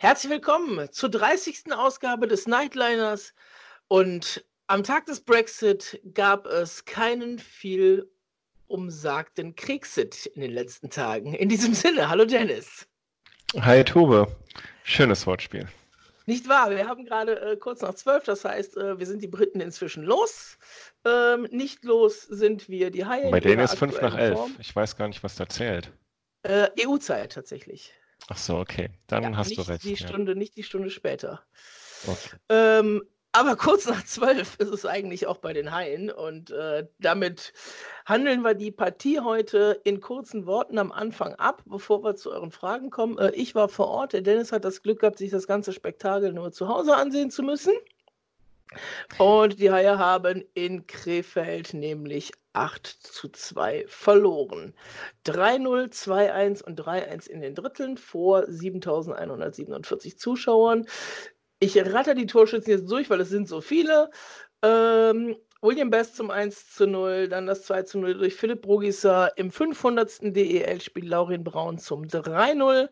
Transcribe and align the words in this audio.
Herzlich 0.00 0.30
willkommen 0.30 0.92
zur 0.92 1.08
30. 1.08 1.72
Ausgabe 1.72 2.28
des 2.28 2.46
Nightliners. 2.46 3.34
Und 3.88 4.44
am 4.68 4.84
Tag 4.84 5.06
des 5.06 5.20
Brexit 5.20 6.00
gab 6.14 6.46
es 6.46 6.84
keinen 6.84 7.40
viel 7.40 8.08
umsagten 8.68 9.56
Kriegsit 9.56 10.26
in 10.26 10.42
den 10.42 10.52
letzten 10.52 10.88
Tagen. 10.88 11.34
In 11.34 11.48
diesem 11.48 11.74
Sinne, 11.74 12.08
hallo 12.08 12.26
Dennis. 12.26 12.86
Hi 13.60 13.82
Tobe. 13.82 14.28
Schönes 14.84 15.26
Wortspiel. 15.26 15.66
Nicht 16.26 16.48
wahr? 16.48 16.70
Wir 16.70 16.86
haben 16.86 17.04
gerade 17.04 17.40
äh, 17.40 17.56
kurz 17.56 17.80
nach 17.80 17.94
zwölf, 17.94 18.22
das 18.22 18.44
heißt, 18.44 18.76
äh, 18.76 19.00
wir 19.00 19.06
sind 19.06 19.20
die 19.20 19.26
Briten 19.26 19.60
inzwischen 19.60 20.04
los. 20.04 20.58
Ähm, 21.04 21.48
nicht 21.50 21.82
los 21.84 22.22
sind 22.22 22.68
wir 22.68 22.92
die 22.92 23.04
Haie. 23.04 23.32
Bei 23.32 23.40
denen 23.40 23.64
ist 23.64 23.74
fünf 23.74 24.00
nach 24.00 24.16
elf. 24.16 24.38
Ich 24.60 24.76
weiß 24.76 24.94
gar 24.94 25.08
nicht, 25.08 25.24
was 25.24 25.34
da 25.34 25.48
zählt. 25.48 25.90
Äh, 26.44 26.68
EU-Zeit 26.86 27.32
tatsächlich. 27.32 27.97
Ach 28.28 28.36
so, 28.36 28.58
okay. 28.58 28.90
Dann 29.06 29.22
ja, 29.22 29.36
hast 29.36 29.56
du 29.56 29.62
recht. 29.62 29.84
Die 29.84 29.94
ja. 29.94 30.08
Stunde, 30.08 30.34
nicht 30.34 30.56
die 30.56 30.62
Stunde 30.62 30.90
später. 30.90 31.42
Okay. 32.06 32.36
Ähm, 32.48 33.02
aber 33.32 33.56
kurz 33.56 33.86
nach 33.86 34.04
zwölf 34.04 34.56
ist 34.58 34.72
es 34.72 34.86
eigentlich 34.86 35.26
auch 35.26 35.38
bei 35.38 35.52
den 35.52 35.72
Haien 35.72 36.10
und 36.10 36.50
äh, 36.50 36.86
damit 36.98 37.52
handeln 38.06 38.42
wir 38.42 38.54
die 38.54 38.70
Partie 38.70 39.20
heute 39.20 39.80
in 39.84 40.00
kurzen 40.00 40.46
Worten 40.46 40.78
am 40.78 40.90
Anfang 40.90 41.34
ab, 41.34 41.62
bevor 41.66 42.02
wir 42.02 42.16
zu 42.16 42.32
euren 42.32 42.50
Fragen 42.50 42.90
kommen. 42.90 43.18
Äh, 43.18 43.30
ich 43.32 43.54
war 43.54 43.68
vor 43.68 43.88
Ort, 43.88 44.12
der 44.14 44.22
Dennis 44.22 44.50
hat 44.50 44.64
das 44.64 44.82
Glück 44.82 45.00
gehabt, 45.00 45.18
sich 45.18 45.30
das 45.30 45.46
ganze 45.46 45.72
Spektakel 45.72 46.32
nur 46.32 46.52
zu 46.52 46.68
Hause 46.68 46.96
ansehen 46.96 47.30
zu 47.30 47.42
müssen. 47.42 47.74
Und 49.18 49.60
die 49.60 49.70
Haie 49.70 49.98
haben 49.98 50.44
in 50.54 50.86
Krefeld 50.86 51.74
nämlich 51.74 52.32
8 52.58 52.86
zu 52.86 53.28
2 53.28 53.84
verloren. 53.86 54.74
3-0, 55.26 55.92
2-1 55.92 56.64
und 56.64 56.80
3-1 56.80 57.28
in 57.28 57.40
den 57.40 57.54
Dritteln 57.54 57.96
vor 57.96 58.44
7147 58.48 60.18
Zuschauern. 60.18 60.86
Ich 61.60 61.78
ratter 61.78 62.14
die 62.14 62.26
Torschützen 62.26 62.72
jetzt 62.72 62.90
durch, 62.90 63.10
weil 63.10 63.20
es 63.20 63.28
sind 63.28 63.48
so 63.48 63.60
viele. 63.60 64.10
Ähm, 64.62 65.36
William 65.60 65.90
Best 65.90 66.16
zum 66.16 66.30
1 66.30 66.72
zu 66.72 66.86
0, 66.86 67.28
dann 67.28 67.46
das 67.46 67.62
2 67.64 67.82
zu 67.82 67.98
0 67.98 68.14
durch 68.14 68.34
Philipp 68.34 68.62
Brugisser 68.62 69.36
im 69.36 69.50
500. 69.50 70.34
DEL-Spiel 70.34 71.08
Laurin 71.08 71.44
Braun 71.44 71.78
zum 71.78 72.04
3-0. 72.04 72.88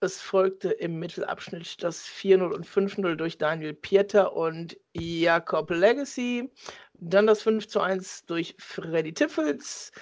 Es 0.00 0.20
folgte 0.20 0.70
im 0.70 0.98
Mittelabschnitt 0.98 1.82
das 1.82 2.04
4-0 2.04 2.52
und 2.52 2.66
5-0 2.66 3.14
durch 3.14 3.38
Daniel 3.38 3.74
Pieter 3.74 4.36
und 4.36 4.76
Jakob 4.92 5.70
Legacy. 5.70 6.50
Dann 7.06 7.26
das 7.26 7.42
5 7.42 7.76
1 7.76 8.24
durch 8.26 8.54
Freddy 8.58 9.12
Tiffels. 9.12 9.92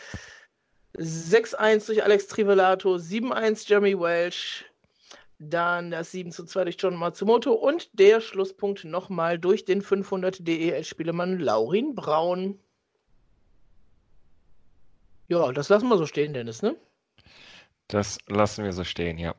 6-1 0.95 1.87
durch 1.87 2.05
Alex 2.05 2.29
Trivelato, 2.29 2.95
7-1 2.97 3.69
Jeremy 3.69 3.99
Welsh, 3.99 4.67
dann 5.39 5.91
das 5.91 6.13
7 6.13 6.31
2 6.31 6.65
durch 6.65 6.77
John 6.79 6.97
Matsumoto 6.97 7.53
und 7.55 7.89
der 7.99 8.21
Schlusspunkt 8.21 8.85
nochmal 8.85 9.39
durch 9.39 9.65
den 9.65 9.83
500 9.83 10.47
DEL-Spielemann 10.47 11.41
Laurin 11.41 11.95
Braun. 11.95 12.61
Ja, 15.29 15.51
das 15.53 15.71
lassen 15.71 15.89
wir 15.89 15.97
so 15.97 16.07
stehen, 16.07 16.35
Dennis, 16.35 16.63
ne? 16.63 16.77
Das 17.93 18.17
lassen 18.27 18.65
wir 18.65 18.73
so 18.73 18.85
stehen, 18.85 19.19
ja. 19.19 19.35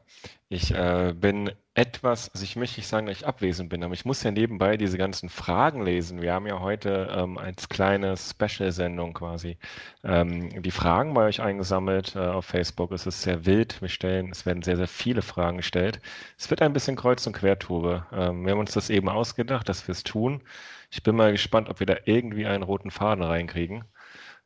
Ich 0.48 0.72
äh, 0.76 1.16
bin 1.16 1.52
etwas, 1.74 2.30
also 2.30 2.44
ich 2.44 2.56
möchte 2.56 2.80
nicht 2.80 2.88
sagen, 2.88 3.08
dass 3.08 3.18
ich 3.18 3.26
abwesend 3.26 3.70
bin, 3.70 3.84
aber 3.84 3.96
ich 3.96 4.06
muss 4.06 4.22
ja 4.22 4.30
nebenbei 4.30 4.78
diese 4.78 5.00
ganzen 5.00 5.28
Fragen 5.28 5.82
lesen. 5.84 6.22
Wir 6.22 6.34
haben 6.34 6.46
ja 6.46 6.60
heute 6.60 7.12
ähm, 7.18 7.40
als 7.40 7.68
kleine 7.68 8.16
Special-Sendung 8.16 9.14
quasi 9.16 9.58
ähm, 10.04 10.62
die 10.62 10.70
Fragen 10.70 11.16
bei 11.16 11.26
euch 11.26 11.42
eingesammelt 11.42 12.16
äh, 12.16 12.20
auf 12.20 12.46
Facebook. 12.46 12.92
Es 12.92 13.08
ist 13.08 13.24
sehr 13.24 13.48
wild. 13.48 13.82
Wir 13.82 13.90
stellen, 13.90 14.30
es 14.30 14.46
werden 14.46 14.62
sehr, 14.62 14.78
sehr 14.78 14.88
viele 14.88 15.24
Fragen 15.24 15.58
gestellt. 15.58 16.00
Es 16.38 16.52
wird 16.52 16.62
ein 16.62 16.74
bisschen 16.74 16.96
kreuz 16.96 17.26
und 17.26 17.34
quer, 17.34 17.58
Tube. 17.58 18.06
Ähm, 18.12 18.46
wir 18.46 18.52
haben 18.52 18.60
uns 18.60 18.74
das 18.74 18.92
eben 18.92 19.10
ausgedacht, 19.10 19.68
dass 19.68 19.88
wir 19.88 19.94
es 19.94 20.04
tun. 20.04 20.44
Ich 20.92 21.02
bin 21.02 21.16
mal 21.16 21.32
gespannt, 21.32 21.70
ob 21.70 21.80
wir 21.80 21.88
da 21.88 21.96
irgendwie 22.06 22.46
einen 22.46 22.62
roten 22.62 22.92
Faden 22.92 23.24
reinkriegen. 23.24 23.84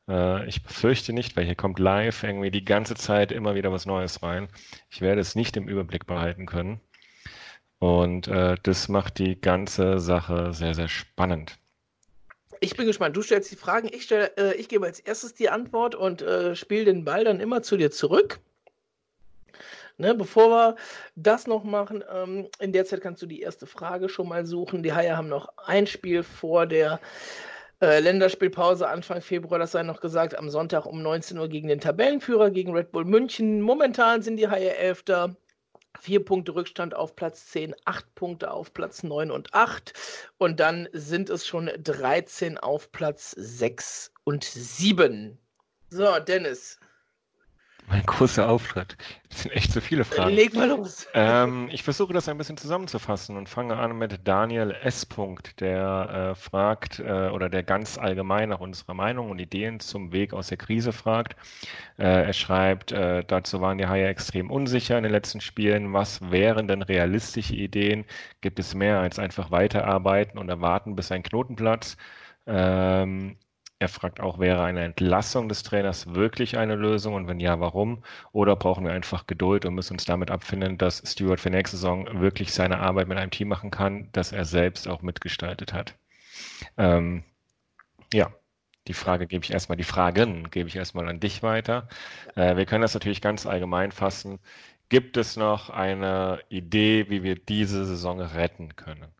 Äh, 0.07 0.47
ich 0.47 0.63
befürchte 0.63 1.13
nicht, 1.13 1.35
weil 1.35 1.45
hier 1.45 1.55
kommt 1.55 1.79
live 1.79 2.23
irgendwie 2.23 2.51
die 2.51 2.65
ganze 2.65 2.95
Zeit 2.95 3.31
immer 3.31 3.55
wieder 3.55 3.71
was 3.71 3.85
Neues 3.85 4.23
rein. 4.23 4.47
Ich 4.89 5.01
werde 5.01 5.21
es 5.21 5.35
nicht 5.35 5.57
im 5.57 5.67
Überblick 5.67 6.05
behalten 6.05 6.45
können. 6.45 6.79
Und 7.79 8.27
äh, 8.27 8.55
das 8.63 8.87
macht 8.87 9.19
die 9.19 9.39
ganze 9.39 9.99
Sache 9.99 10.53
sehr, 10.53 10.73
sehr 10.73 10.87
spannend. 10.87 11.57
Ich 12.59 12.75
bin 12.75 12.87
gespannt. 12.87 13.15
Du 13.15 13.21
stellst 13.21 13.51
die 13.51 13.55
Fragen, 13.55 13.87
ich, 13.91 14.03
stell, 14.03 14.31
äh, 14.37 14.55
ich 14.55 14.67
gebe 14.67 14.85
als 14.85 14.99
erstes 14.99 15.35
die 15.35 15.49
Antwort 15.49 15.93
und 15.93 16.21
äh, 16.21 16.55
spiele 16.55 16.85
den 16.85 17.05
Ball 17.05 17.23
dann 17.23 17.39
immer 17.39 17.61
zu 17.61 17.77
dir 17.77 17.91
zurück. 17.91 18.39
Ne, 19.99 20.13
bevor 20.13 20.49
wir 20.49 20.75
das 21.15 21.47
noch 21.47 21.63
machen, 21.63 22.03
ähm, 22.11 22.47
in 22.59 22.71
der 22.71 22.85
Zeit 22.85 23.01
kannst 23.01 23.21
du 23.23 23.25
die 23.25 23.41
erste 23.41 23.65
Frage 23.65 24.09
schon 24.09 24.27
mal 24.27 24.45
suchen. 24.45 24.83
Die 24.83 24.93
Haie 24.93 25.17
haben 25.17 25.27
noch 25.27 25.49
ein 25.57 25.87
Spiel 25.87 26.21
vor 26.21 26.67
der 26.67 26.99
äh, 27.81 27.99
Länderspielpause 27.99 28.87
Anfang 28.87 29.21
Februar, 29.21 29.59
das 29.59 29.71
sei 29.71 29.83
noch 29.83 30.01
gesagt, 30.01 30.37
am 30.37 30.49
Sonntag 30.49 30.85
um 30.85 31.01
19 31.01 31.37
Uhr 31.37 31.47
gegen 31.47 31.67
den 31.67 31.79
Tabellenführer, 31.79 32.49
gegen 32.49 32.73
Red 32.73 32.91
Bull 32.91 33.05
München. 33.05 33.61
Momentan 33.61 34.21
sind 34.21 34.37
die 34.37 34.47
Haie 34.47 34.75
Elfter. 34.75 35.35
Vier 35.99 36.23
Punkte 36.23 36.53
Rückstand 36.53 36.93
auf 36.93 37.15
Platz 37.15 37.47
10, 37.47 37.73
acht 37.85 38.13
Punkte 38.13 38.51
auf 38.51 38.71
Platz 38.71 39.01
9 39.01 39.31
und 39.31 39.53
8. 39.55 39.93
Und 40.37 40.59
dann 40.59 40.87
sind 40.93 41.29
es 41.31 41.47
schon 41.47 41.71
13 41.79 42.59
auf 42.59 42.91
Platz 42.91 43.31
6 43.31 44.11
und 44.23 44.43
7. 44.43 45.39
So, 45.89 46.19
Dennis, 46.19 46.79
mein 47.87 48.05
großer 48.05 48.49
Auftritt. 48.49 48.97
Das 49.29 49.43
sind 49.43 49.51
echt 49.53 49.71
so 49.71 49.79
viele 49.79 50.03
Fragen. 50.03 50.35
Leg 50.35 50.53
mal 50.53 50.67
los. 50.67 51.07
Ähm, 51.13 51.69
ich 51.71 51.83
versuche 51.83 52.13
das 52.13 52.27
ein 52.27 52.37
bisschen 52.37 52.57
zusammenzufassen 52.57 53.37
und 53.37 53.47
fange 53.47 53.77
an 53.77 53.97
mit 53.97 54.27
Daniel 54.27 54.75
S. 54.83 55.07
der 55.59 56.31
äh, 56.31 56.35
fragt 56.35 56.99
äh, 56.99 57.29
oder 57.29 57.49
der 57.49 57.63
ganz 57.63 57.97
allgemein 57.97 58.49
nach 58.49 58.59
unserer 58.59 58.93
Meinung 58.93 59.29
und 59.31 59.39
Ideen 59.39 59.79
zum 59.79 60.11
Weg 60.11 60.33
aus 60.33 60.47
der 60.47 60.57
Krise 60.57 60.91
fragt. 60.91 61.37
Äh, 61.97 62.25
er 62.25 62.33
schreibt, 62.33 62.91
äh, 62.91 63.23
dazu 63.25 63.61
waren 63.61 63.77
die 63.77 63.87
Haie 63.87 64.07
extrem 64.07 64.51
unsicher 64.51 64.97
in 64.97 65.03
den 65.03 65.11
letzten 65.13 65.39
Spielen. 65.39 65.93
Was 65.93 66.19
wären 66.29 66.67
denn 66.67 66.81
realistische 66.81 67.55
Ideen? 67.55 68.05
Gibt 68.41 68.59
es 68.59 68.75
mehr 68.75 68.99
als 68.99 69.17
einfach 69.17 69.49
weiterarbeiten 69.49 70.37
und 70.37 70.49
erwarten, 70.49 70.95
bis 70.95 71.11
ein 71.11 71.23
Knotenplatz? 71.23 71.95
Ähm, 72.45 73.37
er 73.79 73.89
fragt 73.89 74.19
auch, 74.19 74.39
wäre 74.39 74.63
eine 74.63 74.83
Entlassung 74.83 75.49
des 75.49 75.63
Trainers 75.63 76.13
wirklich 76.15 76.57
eine 76.57 76.75
Lösung 76.75 77.13
und 77.13 77.27
wenn 77.27 77.39
ja, 77.39 77.59
warum? 77.59 78.03
Oder 78.31 78.55
brauchen 78.55 78.85
wir 78.85 78.91
einfach 78.91 79.27
Geduld 79.27 79.65
und 79.65 79.75
müssen 79.75 79.93
uns 79.93 80.05
damit 80.05 80.31
abfinden, 80.31 80.77
dass 80.77 81.03
Stewart 81.05 81.39
für 81.39 81.51
nächste 81.51 81.77
Saison 81.77 82.21
wirklich 82.21 82.53
seine 82.53 82.79
Arbeit 82.79 83.07
mit 83.07 83.17
einem 83.17 83.31
Team 83.31 83.49
machen 83.49 83.69
kann, 83.71 84.09
das 84.13 84.31
er 84.31 84.45
selbst 84.45 84.87
auch 84.87 85.01
mitgestaltet 85.03 85.73
hat? 85.73 85.95
Ähm, 86.77 87.23
ja, 88.13 88.33
die 88.87 88.93
Frage 88.93 89.27
gebe 89.27 89.43
ich 89.43 89.51
erstmal, 89.51 89.77
die 89.77 89.83
Fragen 89.83 90.49
gebe 90.49 90.69
ich 90.69 90.75
erstmal 90.75 91.07
an 91.09 91.19
dich 91.19 91.43
weiter. 91.43 91.87
Äh, 92.35 92.55
wir 92.57 92.65
können 92.65 92.81
das 92.81 92.93
natürlich 92.93 93.21
ganz 93.21 93.45
allgemein 93.45 93.91
fassen. 93.91 94.39
Gibt 94.89 95.17
es 95.17 95.35
noch 95.37 95.69
eine 95.69 96.39
Idee, 96.49 97.09
wie 97.09 97.23
wir 97.23 97.35
diese 97.35 97.85
Saison 97.85 98.21
retten 98.21 98.75
können? 98.75 99.16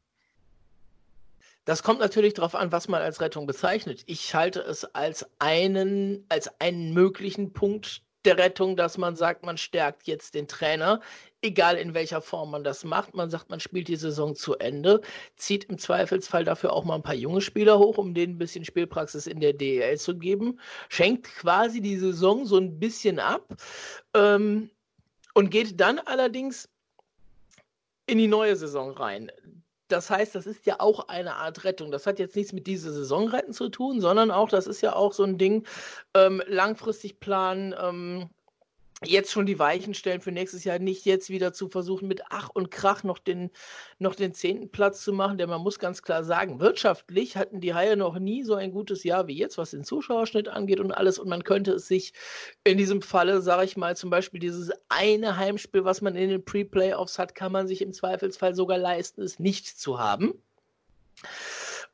Das 1.68 1.84
kommt 1.84 2.00
natürlich 2.00 2.34
darauf 2.34 2.56
an, 2.56 2.72
was 2.72 2.88
man 2.88 3.02
als 3.02 3.20
Rettung 3.20 3.46
bezeichnet. 3.46 4.02
Ich 4.06 4.34
halte 4.34 4.62
es 4.62 4.86
als 4.96 5.30
einen, 5.40 6.26
als 6.30 6.50
einen 6.62 6.94
möglichen 6.94 7.52
Punkt 7.52 8.04
der 8.24 8.38
Rettung, 8.38 8.78
dass 8.78 8.98
man 8.98 9.18
sagt, 9.18 9.46
man 9.46 9.58
stärkt 9.58 10.08
jetzt 10.08 10.34
den 10.34 10.48
Trainer, 10.48 11.02
egal 11.42 11.76
in 11.76 11.94
welcher 11.94 12.22
Form 12.22 12.52
man 12.52 12.64
das 12.64 12.86
macht. 12.86 13.16
Man 13.16 13.30
sagt, 13.30 13.50
man 13.50 13.60
spielt 13.60 13.90
die 13.90 13.98
Saison 13.98 14.34
zu 14.34 14.56
Ende, 14.56 15.02
zieht 15.36 15.66
im 15.66 15.78
Zweifelsfall 15.78 16.46
dafür 16.46 16.72
auch 16.72 16.86
mal 16.86 16.96
ein 16.96 17.04
paar 17.04 17.16
junge 17.16 17.42
Spieler 17.42 17.78
hoch, 17.80 17.98
um 17.98 18.14
denen 18.14 18.36
ein 18.36 18.40
bisschen 18.40 18.64
Spielpraxis 18.64 19.28
in 19.28 19.42
der 19.42 19.52
DEL 19.52 19.98
zu 19.98 20.18
geben, 20.18 20.62
schenkt 20.88 21.25
quasi 21.36 21.81
die 21.81 21.98
Saison 21.98 22.46
so 22.46 22.56
ein 22.56 22.80
bisschen 22.80 23.20
ab 23.20 23.46
ähm, 24.13 24.70
und 25.34 25.50
geht 25.50 25.81
dann 25.81 26.00
allerdings 26.00 26.70
in 28.06 28.20
die 28.20 28.28
neue 28.28 28.56
Saison 28.56 28.92
rein 28.92 29.30
das 29.88 30.10
heißt, 30.10 30.36
das 30.36 30.45
ist 30.45 30.66
ja 30.66 30.80
auch 30.80 31.07
eine 31.10 31.36
Art 31.36 31.63
Rettung. 31.63 31.92
Das 31.92 32.06
hat 32.07 32.19
jetzt 32.19 32.36
nichts 32.36 32.54
mit 32.54 32.68
dieser 32.68 32.92
Saison 32.92 33.28
retten 33.30 33.54
zu 33.54 33.69
tun, 33.69 34.01
sondern 34.01 34.31
auch, 34.31 34.50
das 34.50 34.68
ist 34.68 34.81
ja 34.81 34.95
auch 34.95 35.13
so 35.13 35.24
ein 35.24 35.38
Ding, 35.38 35.66
ähm, 36.13 36.42
langfristig 36.48 37.19
planen, 37.19 37.74
ähm, 37.80 38.30
jetzt 39.06 39.32
schon 39.32 39.46
die 39.46 39.60
Weichen 39.60 39.94
stellen 39.94 40.22
für 40.22 40.32
nächstes 40.32 40.64
Jahr, 40.64 40.80
nicht 40.80 41.06
jetzt 41.06 41.30
wieder 41.30 41.54
zu 41.54 41.70
versuchen, 41.70 42.08
mit 42.08 42.22
Ach 42.30 42.50
und 42.52 42.72
Krach 42.72 43.04
noch 43.04 43.20
den, 43.20 43.52
noch 44.00 44.16
den 44.16 44.34
zehnten 44.34 44.70
Platz 44.70 45.04
zu 45.04 45.14
machen, 45.14 45.38
denn 45.38 45.50
man 45.50 45.62
muss 45.62 45.78
ganz 45.78 46.02
klar 46.02 46.24
sagen, 46.24 46.60
wirtschaftlich 46.60 47.38
hatten 47.38 47.62
die 47.62 47.76
Haie 47.76 47.96
noch 47.96 48.18
nie 48.18 48.44
so 48.44 48.56
ein 48.56 48.72
gutes 48.72 49.04
Jahr 49.04 49.28
wie 49.28 49.38
jetzt, 49.38 49.58
was 49.60 49.72
den 49.72 49.84
Zuschauerschnitt 49.84 50.48
angeht 50.48 50.80
und 50.80 50.92
alles. 50.92 51.20
Und 51.20 51.30
man 51.30 51.44
könnte 51.44 51.74
es 51.74 51.88
sich 51.88 52.14
in 52.64 52.78
diesem 52.78 53.04
Falle, 53.04 53.42
sage 53.42 53.66
ich 53.66 53.78
mal, 53.78 53.96
zum 53.96 54.10
Beispiel 54.10 54.40
dieses 54.40 54.72
eine 54.90 55.38
Heimspiel, 55.38 55.86
was 55.86 56.02
man 56.02 56.16
in 56.16 56.30
den 56.30 56.44
Pre-Playoffs 56.44 57.20
hat, 57.20 57.36
kann 57.36 57.52
man 57.52 57.68
sich 57.68 57.84
im 57.84 57.94
Zweifelsfall 57.94 58.56
sogar 58.56 58.80
leisten, 58.80 59.22
es 59.22 59.38
nicht 59.38 59.80
zu 59.80 60.00
haben. 60.00 60.34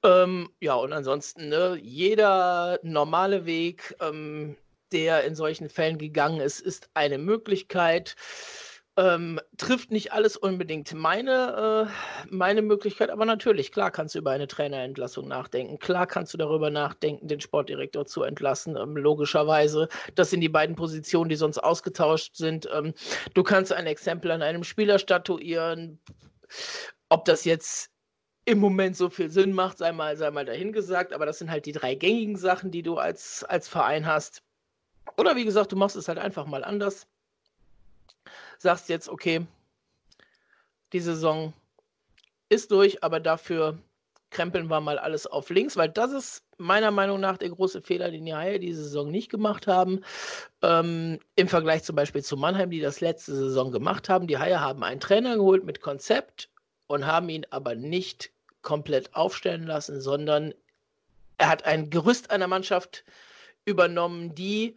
Ähm, 0.04 0.50
ja, 0.60 0.76
und 0.76 0.92
ansonsten, 0.92 1.50
ne, 1.50 1.78
jeder 1.82 2.80
normale 2.84 3.46
Weg, 3.46 3.96
ähm, 4.02 4.58
der 4.94 5.24
in 5.24 5.36
solchen 5.36 5.69
Fällen 5.69 5.98
gegangen 5.98 6.40
ist, 6.40 6.60
ist 6.62 6.90
eine 6.94 7.18
Möglichkeit. 7.18 8.16
Ähm, 8.95 9.40
trifft 9.57 9.90
nicht 9.90 10.13
alles 10.13 10.38
unbedingt 10.38 10.94
meine, 10.94 11.90
äh, 11.90 12.28
meine 12.30 12.62
Möglichkeit, 12.62 13.10
aber 13.10 13.25
natürlich, 13.25 13.72
klar 13.72 13.90
kannst 13.90 14.13
du 14.13 14.19
über 14.19 14.30
eine 14.30 14.45
Trainerentlassung 14.45 15.28
nachdenken. 15.28 15.80
Klar 15.80 16.06
kannst 16.06 16.31
du 16.36 16.38
darüber 16.38 16.69
nachdenken, 16.69 17.28
den 17.28 17.42
Sportdirektor 17.42 18.06
zu 18.06 18.22
entlassen. 18.22 18.78
Ähm, 18.78 18.95
logischerweise, 18.95 19.88
das 20.13 20.30
sind 20.30 20.42
die 20.42 20.50
beiden 20.50 20.75
Positionen, 20.75 21.30
die 21.30 21.36
sonst 21.36 21.57
ausgetauscht 21.57 22.36
sind. 22.36 22.69
Ähm, 22.72 22.94
du 23.34 23.42
kannst 23.42 23.74
ein 23.74 23.88
Exempel 23.88 24.30
an 24.30 24.44
einem 24.44 24.63
Spieler 24.63 25.00
statuieren. 25.00 26.00
Ob 27.10 27.25
das 27.25 27.45
jetzt 27.45 27.90
im 28.45 28.60
Moment 28.60 28.95
so 28.95 29.10
viel 29.10 29.31
Sinn 29.31 29.54
macht, 29.54 29.80
sei 29.80 29.92
mal, 29.92 30.18
sei 30.18 30.30
mal 30.30 30.45
dahingesagt, 30.45 31.13
aber 31.13 31.25
das 31.25 31.40
sind 31.40 31.50
halt 31.50 31.66
die 31.66 31.72
drei 31.72 31.95
gängigen 31.95 32.36
Sachen, 32.36 32.69
die 32.69 32.84
du 32.84 32.98
als, 32.98 33.44
als 33.44 33.68
Verein 33.68 34.06
hast. 34.06 34.44
Oder 35.18 35.36
wie 35.36 35.46
gesagt, 35.46 35.72
du 35.72 35.76
machst 35.76 35.96
es 35.96 36.08
halt 36.08 36.20
einfach 36.20 36.46
mal 36.46 36.64
anders 36.64 37.08
sagst 38.64 38.90
jetzt, 38.90 39.10
okay, 39.10 39.46
die 40.94 41.00
Saison 41.00 41.54
ist 42.50 42.72
durch, 42.72 43.04
aber 43.04 43.20
dafür 43.20 43.78
krempeln 44.32 44.68
wir 44.68 44.82
mal 44.82 44.98
alles 44.98 45.28
auf 45.28 45.52
links, 45.52 45.78
weil 45.78 45.90
das 45.90 46.12
ist 46.12 46.44
meiner 46.58 46.90
Meinung 46.90 47.20
nach 47.20 47.38
der 47.38 47.50
große 47.50 47.82
Fehler, 47.82 48.10
den 48.10 48.26
die 48.26 48.34
Haie 48.34 48.60
diese 48.60 48.84
Saison 48.84 49.12
nicht 49.12 49.30
gemacht 49.30 49.68
haben. 49.68 50.02
Ähm, 50.64 51.20
Im 51.36 51.48
Vergleich 51.48 51.84
zum 51.84 51.96
Beispiel 51.96 52.24
zu 52.24 52.36
Mannheim, 52.36 52.72
die 52.72 52.80
das 52.80 53.00
letzte 53.00 53.36
Saison 53.36 53.72
gemacht 53.72 54.10
haben. 54.10 54.26
Die 54.26 54.40
Haie 54.40 54.60
haben 54.60 54.84
einen 54.84 55.00
Trainer 55.00 55.36
geholt 55.36 55.66
mit 55.66 55.82
Konzept 55.82 56.50
und 56.88 57.06
haben 57.06 57.30
ihn 57.30 57.46
aber 57.52 57.76
nicht 57.76 58.32
komplett 58.64 59.14
aufstellen 59.14 59.68
lassen, 59.68 60.02
sondern 60.02 60.54
er 61.38 61.50
hat 61.50 61.66
ein 61.66 61.90
Gerüst 61.90 62.32
einer 62.32 62.48
Mannschaft 62.48 63.04
übernommen, 63.65 64.36
die 64.36 64.75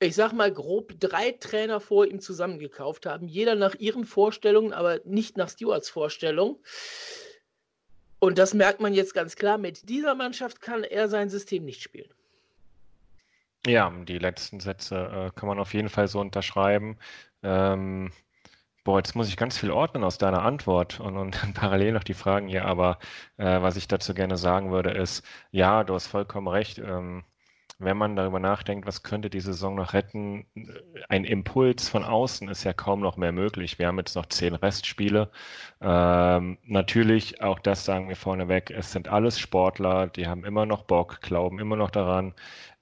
ich 0.00 0.14
sag 0.14 0.32
mal 0.32 0.52
grob, 0.52 0.98
drei 1.00 1.32
Trainer 1.32 1.80
vor 1.80 2.06
ihm 2.06 2.20
zusammengekauft 2.20 3.06
haben, 3.06 3.26
jeder 3.28 3.54
nach 3.54 3.74
ihren 3.74 4.04
Vorstellungen, 4.04 4.72
aber 4.72 5.00
nicht 5.04 5.36
nach 5.36 5.48
Stewarts 5.48 5.88
Vorstellung. 5.88 6.58
Und 8.18 8.38
das 8.38 8.54
merkt 8.54 8.80
man 8.80 8.94
jetzt 8.94 9.14
ganz 9.14 9.36
klar, 9.36 9.58
mit 9.58 9.88
dieser 9.88 10.14
Mannschaft 10.14 10.60
kann 10.60 10.84
er 10.84 11.08
sein 11.08 11.28
System 11.28 11.64
nicht 11.64 11.82
spielen. 11.82 12.10
Ja, 13.66 13.90
die 13.90 14.18
letzten 14.18 14.60
Sätze 14.60 14.96
äh, 14.96 15.38
kann 15.38 15.48
man 15.48 15.58
auf 15.58 15.72
jeden 15.72 15.88
Fall 15.88 16.08
so 16.08 16.20
unterschreiben. 16.20 16.98
Ähm, 17.42 18.12
boah, 18.82 18.98
jetzt 18.98 19.14
muss 19.14 19.28
ich 19.28 19.36
ganz 19.36 19.56
viel 19.56 19.70
ordnen 19.70 20.04
aus 20.04 20.18
deiner 20.18 20.42
Antwort 20.42 21.00
und, 21.00 21.16
und 21.16 21.42
dann 21.42 21.52
parallel 21.54 21.92
noch 21.92 22.04
die 22.04 22.14
Fragen 22.14 22.48
hier, 22.48 22.66
aber 22.66 22.98
äh, 23.38 23.62
was 23.62 23.76
ich 23.76 23.88
dazu 23.88 24.12
gerne 24.12 24.36
sagen 24.36 24.70
würde, 24.70 24.90
ist, 24.90 25.24
ja, 25.50 25.84
du 25.84 25.94
hast 25.94 26.08
vollkommen 26.08 26.48
recht. 26.48 26.78
Ähm, 26.78 27.24
wenn 27.78 27.96
man 27.96 28.16
darüber 28.16 28.40
nachdenkt, 28.40 28.86
was 28.86 29.02
könnte 29.02 29.30
die 29.30 29.40
Saison 29.40 29.74
noch 29.74 29.92
retten, 29.92 30.46
ein 31.08 31.24
Impuls 31.24 31.88
von 31.88 32.04
außen 32.04 32.48
ist 32.48 32.64
ja 32.64 32.72
kaum 32.72 33.00
noch 33.00 33.16
mehr 33.16 33.32
möglich. 33.32 33.78
Wir 33.78 33.88
haben 33.88 33.98
jetzt 33.98 34.16
noch 34.16 34.26
zehn 34.26 34.54
Restspiele. 34.54 35.30
Ähm, 35.80 36.58
natürlich, 36.64 37.42
auch 37.42 37.58
das 37.58 37.84
sagen 37.84 38.08
wir 38.08 38.16
vorneweg, 38.16 38.70
es 38.70 38.92
sind 38.92 39.08
alles 39.08 39.38
Sportler, 39.38 40.06
die 40.08 40.26
haben 40.26 40.44
immer 40.44 40.66
noch 40.66 40.84
Bock, 40.84 41.20
glauben 41.20 41.58
immer 41.58 41.76
noch 41.76 41.90
daran, 41.90 42.34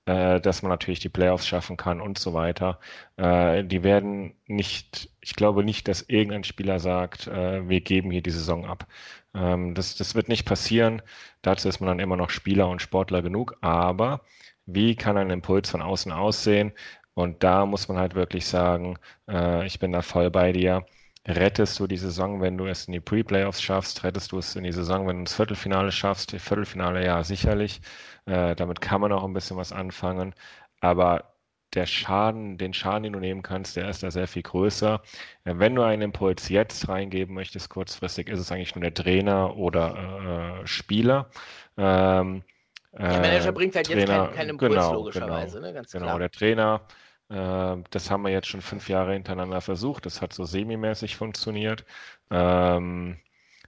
äh, 0.07 0.41
dass 0.41 0.63
man 0.63 0.71
natürlich 0.71 1.01
die 1.01 1.09
Playoffs 1.09 1.47
schaffen 1.47 1.77
kann 1.77 2.01
und 2.01 2.19
so 2.19 2.35
weiter. 2.35 2.81
Äh, 3.17 3.65
die 3.65 3.83
werden 3.85 4.35
nicht, 4.47 5.11
ich 5.21 5.37
glaube 5.37 5.65
nicht, 5.65 5.89
dass 5.89 6.03
irgendein 6.03 6.45
Spieler 6.45 6.81
sagt, 6.81 7.29
äh, 7.29 7.69
wir 7.69 7.81
geben 7.81 8.11
hier 8.11 8.23
die 8.23 8.31
Saison 8.31 8.67
ab. 8.67 8.87
Ähm, 9.35 9.75
das, 9.75 9.97
das 9.97 10.15
wird 10.15 10.29
nicht 10.29 10.45
passieren. 10.45 11.03
Dazu 11.43 11.69
ist 11.69 11.81
man 11.81 11.89
dann 11.89 12.01
immer 12.01 12.17
noch 12.17 12.31
Spieler 12.31 12.69
und 12.69 12.83
Sportler 12.83 13.23
genug, 13.23 13.57
aber 13.61 14.23
wie 14.67 14.95
kann 14.97 15.17
ein 15.17 15.31
Impuls 15.31 15.71
von 15.71 15.83
außen 15.83 16.13
aussehen? 16.13 16.73
Und 17.15 17.43
da 17.43 17.67
muss 17.67 17.89
man 17.89 17.99
halt 17.99 18.15
wirklich 18.15 18.47
sagen, 18.47 18.99
äh, 19.29 19.67
ich 19.67 19.79
bin 19.79 19.93
da 19.93 20.03
voll 20.03 20.31
bei 20.31 20.53
dir. 20.53 20.87
Rettest 21.27 21.79
du 21.79 21.87
die 21.87 21.97
Saison, 21.99 22.41
wenn 22.41 22.59
du 22.59 22.67
es 22.67 22.87
in 22.87 22.93
die 22.93 23.01
Pre-Playoffs 23.01 23.63
schaffst? 23.63 24.03
Rettest 24.03 24.33
du 24.33 24.39
es 24.39 24.57
in 24.57 24.65
die 24.65 24.73
Saison, 24.73 25.07
wenn 25.07 25.17
du 25.17 25.21
ins 25.23 25.35
Viertelfinale 25.35 25.93
schaffst? 25.93 26.33
Viertelfinale, 26.33 27.05
ja, 27.05 27.23
sicherlich. 27.23 27.81
Äh, 28.27 28.57
damit 28.57 28.81
kann 28.81 29.01
man 29.01 29.13
auch 29.13 29.25
ein 29.25 29.33
bisschen 29.33 29.57
was 29.57 29.73
anfangen. 29.73 30.35
Aber 30.81 31.35
der 31.75 31.87
Schaden, 31.87 32.59
den 32.59 32.75
Schaden, 32.75 33.05
den 33.05 33.13
du 33.15 33.21
nehmen 33.21 33.43
kannst, 33.43 33.77
der 33.77 33.89
ist 33.89 34.03
da 34.03 34.11
sehr 34.11 34.27
viel 34.29 34.43
größer. 34.43 35.03
Äh, 35.45 35.55
wenn 35.59 35.75
du 35.75 35.83
einen 35.83 36.03
Impuls 36.03 36.49
jetzt 36.49 36.89
reingeben 36.89 37.35
möchtest, 37.35 37.69
kurzfristig, 37.71 38.29
ist 38.29 38.41
es 38.41 38.51
eigentlich 38.53 38.75
nur 38.75 38.83
der 38.83 38.95
Trainer 38.95 39.57
oder 39.57 40.61
äh, 40.63 40.67
Spieler. 40.67 41.31
Ähm, 41.77 42.43
der 42.99 43.21
Manager 43.21 43.49
äh, 43.49 43.53
bringt 43.53 43.75
halt 43.77 43.87
Trainer, 43.87 44.01
jetzt 44.01 44.11
keinen, 44.11 44.35
keinen 44.35 44.51
Impuls, 44.51 44.75
genau, 44.75 44.93
logischerweise, 44.95 45.57
genau, 45.57 45.67
ne? 45.69 45.73
ganz 45.75 45.93
genau, 45.93 46.07
klar. 46.07 46.19
der 46.19 46.31
Trainer, 46.31 46.81
äh, 47.31 47.83
das 47.91 48.11
haben 48.11 48.23
wir 48.23 48.31
jetzt 48.31 48.49
schon 48.49 48.61
fünf 48.61 48.89
Jahre 48.89 49.15
hintereinander 49.15 49.61
versucht. 49.61 50.07
Das 50.07 50.21
hat 50.21 50.33
so 50.33 50.45
semi-mäßig 50.45 51.17
funktioniert. 51.17 51.85
Ähm, 52.31 53.17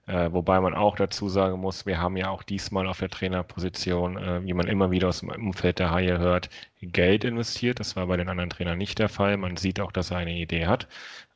äh, 0.06 0.30
wobei 0.32 0.60
man 0.60 0.74
auch 0.74 0.96
dazu 0.96 1.30
sagen 1.30 1.60
muss, 1.60 1.86
wir 1.86 1.98
haben 1.98 2.18
ja 2.18 2.28
auch 2.28 2.42
diesmal 2.42 2.86
auf 2.86 2.98
der 2.98 3.08
Trainerposition, 3.08 4.18
äh, 4.18 4.44
wie 4.44 4.52
man 4.52 4.66
immer 4.66 4.90
wieder 4.90 5.08
aus 5.08 5.20
dem 5.20 5.30
Umfeld 5.30 5.78
der 5.78 5.92
Haie 5.92 6.18
hört, 6.18 6.50
Geld 6.82 7.24
investiert. 7.24 7.80
Das 7.80 7.96
war 7.96 8.06
bei 8.06 8.18
den 8.18 8.28
anderen 8.28 8.50
Trainern 8.50 8.76
nicht 8.76 8.98
der 8.98 9.08
Fall. 9.08 9.38
Man 9.38 9.56
sieht 9.56 9.80
auch, 9.80 9.92
dass 9.92 10.10
er 10.10 10.18
eine 10.18 10.34
Idee 10.34 10.66
hat, 10.66 10.88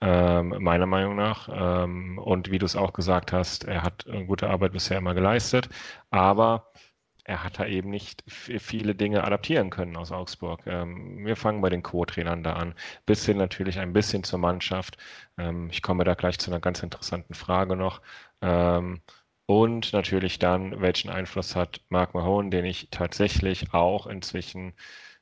ähm, 0.02 0.54
meiner 0.60 0.84
Meinung 0.84 1.16
nach. 1.16 1.48
Ähm, 1.50 2.18
und 2.18 2.50
wie 2.50 2.58
du 2.58 2.66
es 2.66 2.76
auch 2.76 2.92
gesagt 2.92 3.32
hast, 3.32 3.64
er 3.64 3.82
hat 3.82 4.04
gute 4.26 4.50
Arbeit 4.50 4.72
bisher 4.72 4.98
immer 4.98 5.14
geleistet. 5.14 5.70
Aber 6.10 6.70
er 7.28 7.44
hat 7.44 7.58
da 7.58 7.66
eben 7.66 7.90
nicht 7.90 8.24
viele 8.26 8.94
Dinge 8.94 9.22
adaptieren 9.22 9.68
können 9.70 9.96
aus 9.96 10.12
Augsburg. 10.12 10.62
Ähm, 10.66 11.26
wir 11.26 11.36
fangen 11.36 11.60
bei 11.60 11.68
den 11.68 11.82
Co-Trainern 11.82 12.42
da 12.42 12.54
an, 12.54 12.74
bis 13.06 13.26
hin 13.26 13.36
natürlich 13.36 13.78
ein 13.78 13.92
bisschen 13.92 14.24
zur 14.24 14.38
Mannschaft. 14.38 14.96
Ähm, 15.36 15.68
ich 15.70 15.82
komme 15.82 16.04
da 16.04 16.14
gleich 16.14 16.38
zu 16.38 16.50
einer 16.50 16.60
ganz 16.60 16.82
interessanten 16.82 17.34
Frage 17.34 17.76
noch. 17.76 18.00
Ähm, 18.40 19.02
und 19.46 19.92
natürlich 19.92 20.38
dann, 20.38 20.80
welchen 20.80 21.10
Einfluss 21.10 21.54
hat 21.54 21.82
Mark 21.90 22.14
Mahone, 22.14 22.50
den 22.50 22.64
ich 22.64 22.88
tatsächlich 22.90 23.74
auch 23.74 24.06
inzwischen 24.06 24.74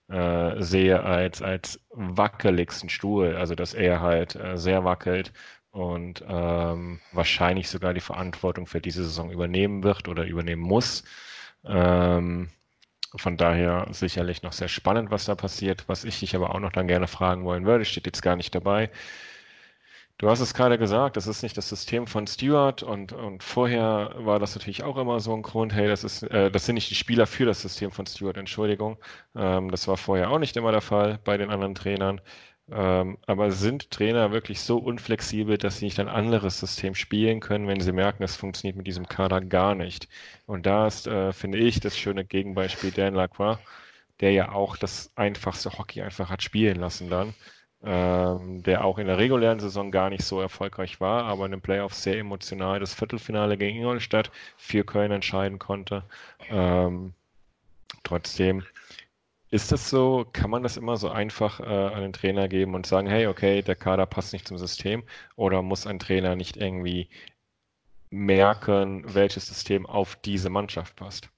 äh, 0.09 0.63
sehe 0.63 1.03
als, 1.03 1.43
als 1.43 1.81
wackeligsten 1.91 2.89
Stuhl, 2.89 3.37
also 3.37 3.55
dass 3.57 3.75
er 3.75 4.01
halt 4.01 4.37
äh, 4.37 4.57
sehr 4.59 4.85
wackelt 4.85 5.33
und 5.73 6.25
ähm, 6.29 7.01
wahrscheinlich 7.13 7.69
sogar 7.69 7.95
die 7.95 8.01
Verantwortung 8.01 8.67
für 8.67 8.81
diese 8.81 9.05
Saison 9.05 9.31
übernehmen 9.31 9.83
wird 9.83 10.09
oder 10.09 10.25
übernehmen 10.25 10.63
muss. 10.63 11.05
Ähm, 11.67 12.51
von 13.17 13.37
daher 13.37 13.87
sicherlich 13.93 14.43
noch 14.43 14.53
sehr 14.53 14.69
spannend, 14.69 15.11
was 15.11 15.27
da 15.27 15.35
passiert. 15.35 15.85
Was 15.89 16.05
ich 16.05 16.21
dich 16.21 16.37
aber 16.37 16.55
auch 16.55 16.61
noch 16.61 16.73
dann 16.73 16.89
gerne 16.89 17.09
fragen 17.09 17.45
wollen 17.45 17.67
würde, 17.67 17.85
steht 17.85 18.07
jetzt 18.07 18.23
gar 18.23 18.37
nicht 18.37 18.55
dabei. 18.55 18.91
Du 20.19 20.31
hast 20.31 20.41
es 20.41 20.55
gerade 20.55 20.79
gesagt, 20.79 21.17
das 21.19 21.27
ist 21.27 21.43
nicht 21.43 21.59
das 21.59 21.69
System 21.69 22.07
von 22.07 22.27
Stewart 22.27 22.83
und, 22.83 23.13
und 23.13 23.43
vorher 23.43 24.15
war 24.17 24.39
das 24.39 24.55
natürlich 24.55 24.83
auch 24.83 24.97
immer 24.97 25.21
so 25.21 25.35
ein 25.35 25.43
Grund, 25.43 25.75
hey, 25.75 25.89
das 25.89 26.05
ist, 26.05 26.23
äh, 26.23 26.51
das 26.51 26.65
sind 26.65 26.77
nicht 26.77 26.89
die 26.91 26.95
Spieler 26.95 27.27
für 27.27 27.45
das 27.45 27.61
System 27.61 27.91
von 27.91 28.07
Stewart, 28.07 28.39
Entschuldigung. 28.39 28.97
Ähm, 29.35 29.71
das 29.71 29.87
war 29.89 29.99
vorher 29.99 30.31
auch 30.31 30.39
nicht 30.39 30.57
immer 30.57 30.73
der 30.73 30.81
Fall 30.81 31.19
bei 31.25 31.37
den 31.37 31.51
anderen 31.51 31.75
Trainern. 31.75 32.23
Ähm, 32.71 33.19
aber 33.27 33.53
sind 33.53 33.91
Trainer 33.93 34.33
wirklich 34.33 34.61
so 34.61 34.79
unflexibel, 34.79 35.57
dass 35.57 35.79
sie 35.79 35.85
nicht 35.85 36.01
ein 36.01 36.09
anderes 36.09 36.59
System 36.59 36.95
spielen 36.97 37.41
können, 37.41 37.69
wenn 37.69 37.81
sie 37.81 37.93
merken, 37.93 38.25
es 38.25 38.35
funktioniert 38.37 38.77
mit 38.77 38.87
diesem 38.89 39.09
Kader 39.09 39.41
gar 39.41 39.75
nicht? 39.77 40.09
Und 40.47 40.67
da 40.67 40.87
ist, 40.89 41.07
äh, 41.07 41.33
finde 41.33 41.59
ich, 41.59 41.79
das 41.81 41.97
schöne 41.97 42.25
Gegenbeispiel 42.25 42.91
Dan 42.91 43.15
Lacroix, 43.15 43.59
der 44.21 44.33
ja 44.33 44.53
auch 44.53 44.77
das 44.77 45.13
einfachste 45.17 45.79
Hockey 45.79 46.03
einfach 46.03 46.29
hat 46.31 46.43
spielen 46.43 46.79
lassen 46.79 47.09
dann. 47.11 47.35
Ähm, 47.85 48.63
der 48.63 48.85
auch 48.85 48.99
in 48.99 49.07
der 49.07 49.19
regulären 49.19 49.61
Saison 49.61 49.91
gar 49.93 50.11
nicht 50.11 50.25
so 50.25 50.41
erfolgreich 50.41 51.01
war, 51.01 51.25
aber 51.25 51.45
in 51.45 51.53
den 51.53 51.61
Playoffs 51.61 52.03
sehr 52.03 52.19
emotional 52.19 52.81
das 52.81 52.95
Viertelfinale 52.95 53.57
gegen 53.59 53.79
Ingolstadt 53.79 54.33
für 54.57 54.83
Köln 54.85 55.13
entscheiden 55.13 55.59
konnte. 55.59 56.03
Ähm, 56.51 57.15
trotzdem 58.03 58.65
ist 59.51 59.71
das 59.71 59.89
so, 59.89 60.27
kann 60.33 60.51
man 60.51 60.63
das 60.63 60.77
immer 60.77 60.97
so 60.97 61.09
einfach 61.09 61.61
äh, 61.61 61.65
an 61.65 62.03
den 62.03 62.13
Trainer 62.13 62.49
geben 62.49 62.75
und 62.75 62.87
sagen, 62.87 63.07
hey, 63.07 63.27
okay, 63.27 63.63
der 63.63 63.77
Kader 63.77 64.07
passt 64.07 64.33
nicht 64.33 64.49
zum 64.49 64.59
System? 64.59 65.05
Oder 65.37 65.63
muss 65.63 65.87
ein 65.87 65.99
Trainer 65.99 66.35
nicht 66.35 66.57
irgendwie 66.57 67.09
merken, 68.11 69.05
welches 69.15 69.47
System 69.47 69.87
auf 69.87 70.17
diese 70.17 70.51
Mannschaft 70.51 70.97
passt? 70.97 71.29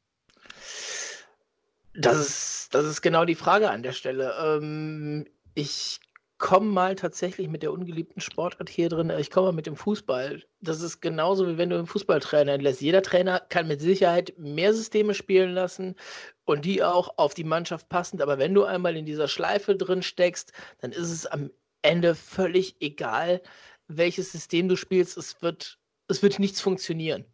Das 1.95 2.19
ist, 2.19 2.75
das 2.75 2.87
ist 2.87 3.03
genau 3.03 3.25
die 3.25 3.35
Frage 3.35 3.71
an 3.71 3.83
der 3.83 3.93
Stelle. 3.93 4.35
Ähm, 4.41 5.27
ich 5.55 6.00
komme 6.38 6.71
mal 6.71 6.95
tatsächlich 6.95 7.49
mit 7.49 7.62
der 7.62 7.73
ungeliebten 7.73 8.21
Sportart 8.21 8.68
hier 8.68 8.88
drin, 8.88 9.11
ich 9.18 9.30
komme 9.30 9.49
mal 9.49 9.52
mit 9.52 9.66
dem 9.66 9.76
Fußball. 9.76 10.42
Das 10.61 10.80
ist 10.80 11.00
genauso, 11.00 11.49
wie 11.49 11.59
wenn 11.59 11.71
du 11.71 11.76
einen 11.76 11.87
Fußballtrainer 11.87 12.52
entlässt. 12.52 12.80
Jeder 12.80 13.02
Trainer 13.02 13.40
kann 13.40 13.68
mit 13.68 13.80
Sicherheit 13.80 14.35
mehr 14.38 14.73
Systeme 14.73 15.14
spielen 15.14 15.52
lassen 15.52 15.97
und 16.45 16.64
die 16.64 16.83
auch 16.83 17.18
auf 17.18 17.35
die 17.35 17.45
Mannschaft 17.45 17.88
passend. 17.88 18.23
Aber 18.23 18.38
wenn 18.38 18.54
du 18.54 18.64
einmal 18.64 18.97
in 18.97 19.07
dieser 19.07 19.28
Schleife 19.28 19.76
drin 19.76 20.02
steckst, 20.02 20.52
dann 20.80 20.92
ist 20.92 21.11
es 21.11 21.26
am 21.26 21.50
Ende 21.83 22.14
völlig 22.14 22.76
egal, 22.80 23.42
welches 23.88 24.33
System 24.33 24.68
du 24.68 24.76
spielst. 24.76 25.16
Es 25.16 25.42
wird, 25.42 25.78
es 26.09 26.23
wird 26.23 26.38
nichts 26.38 26.61
funktionieren. 26.61 27.25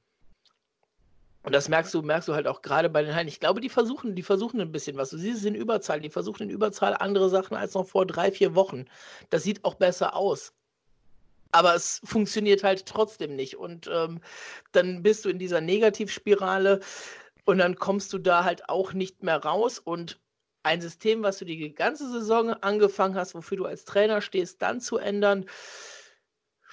Und 1.44 1.52
das 1.54 1.68
merkst 1.68 1.94
du, 1.94 2.02
merkst 2.02 2.28
du 2.28 2.34
halt 2.34 2.46
auch 2.48 2.62
gerade 2.62 2.88
bei 2.90 3.02
den 3.02 3.14
Hallen. 3.14 3.28
Ich 3.28 3.40
glaube, 3.40 3.60
die 3.60 3.68
versuchen, 3.68 4.16
die 4.16 4.22
versuchen 4.24 4.60
ein 4.60 4.72
bisschen 4.72 4.96
was. 4.96 5.10
Du 5.10 5.18
siehst 5.18 5.38
es 5.40 5.44
in 5.44 5.54
Überzahl, 5.54 6.00
die 6.00 6.10
versuchen 6.10 6.44
in 6.44 6.50
Überzahl 6.50 6.96
andere 6.98 7.30
Sachen 7.30 7.56
als 7.56 7.74
noch 7.74 7.86
vor 7.86 8.06
drei, 8.06 8.32
vier 8.32 8.54
Wochen. 8.56 8.86
Das 9.30 9.44
sieht 9.44 9.64
auch 9.64 9.74
besser 9.76 10.16
aus. 10.16 10.52
aber 11.54 11.74
es 11.74 12.00
funktioniert 12.04 12.64
halt 12.64 12.84
trotzdem 12.86 13.36
nicht. 13.36 13.56
Und 13.56 13.88
ähm, 13.92 14.20
dann 14.72 15.02
bist 15.02 15.24
du 15.24 15.28
in 15.28 15.38
dieser 15.38 15.60
Negativspirale 15.60 16.80
und 17.44 17.58
dann 17.58 17.76
kommst 17.76 18.12
du 18.12 18.18
da 18.18 18.44
halt 18.44 18.68
auch 18.68 18.92
nicht 18.92 19.22
mehr 19.22 19.36
raus. 19.38 19.78
Und 19.78 20.20
ein 20.64 20.80
System, 20.80 21.22
was 21.22 21.38
du 21.38 21.44
die 21.44 21.74
ganze 21.74 22.10
Saison 22.10 22.50
angefangen 22.54 23.14
hast, 23.16 23.34
wofür 23.34 23.56
du 23.58 23.66
als 23.66 23.84
Trainer 23.84 24.20
stehst, 24.20 24.62
dann 24.62 24.80
zu 24.80 24.98
ändern, 24.98 25.46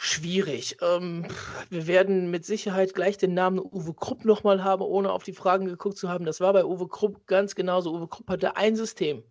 schwierig. 0.01 0.77
Ähm, 0.81 1.27
wir 1.69 1.85
werden 1.85 2.31
mit 2.31 2.43
Sicherheit 2.43 2.95
gleich 2.95 3.19
den 3.19 3.35
Namen 3.35 3.59
Uwe 3.59 3.93
Krupp 3.93 4.25
nochmal 4.25 4.63
haben, 4.63 4.81
ohne 4.81 5.11
auf 5.11 5.21
die 5.21 5.31
Fragen 5.31 5.67
geguckt 5.67 5.97
zu 5.97 6.09
haben. 6.09 6.25
Das 6.25 6.41
war 6.41 6.53
bei 6.53 6.65
Uwe 6.65 6.87
Krupp 6.87 7.27
ganz 7.27 7.53
genauso. 7.53 7.93
Uwe 7.93 8.07
Krupp 8.07 8.27
hatte 8.27 8.55
ein 8.57 8.75
System. 8.75 9.23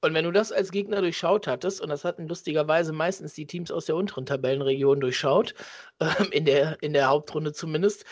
Und 0.00 0.12
wenn 0.12 0.24
du 0.24 0.32
das 0.32 0.50
als 0.50 0.72
Gegner 0.72 1.00
durchschaut 1.00 1.46
hattest, 1.46 1.80
und 1.80 1.90
das 1.90 2.04
hatten 2.04 2.26
lustigerweise 2.26 2.92
meistens 2.92 3.34
die 3.34 3.46
Teams 3.46 3.70
aus 3.70 3.86
der 3.86 3.94
unteren 3.94 4.26
Tabellenregion 4.26 4.98
durchschaut, 4.98 5.54
äh, 6.00 6.24
in, 6.32 6.44
der, 6.44 6.82
in 6.82 6.92
der 6.92 7.06
Hauptrunde 7.06 7.52
zumindest, 7.52 8.04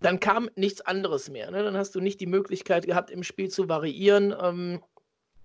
dann 0.00 0.20
kam 0.20 0.50
nichts 0.56 0.82
anderes 0.82 1.30
mehr. 1.30 1.50
Ne? 1.50 1.62
Dann 1.64 1.76
hast 1.76 1.94
du 1.94 2.00
nicht 2.00 2.20
die 2.20 2.26
Möglichkeit 2.26 2.84
gehabt, 2.84 3.10
im 3.10 3.22
Spiel 3.22 3.48
zu 3.48 3.70
variieren. 3.70 4.34
Ähm, 4.38 4.82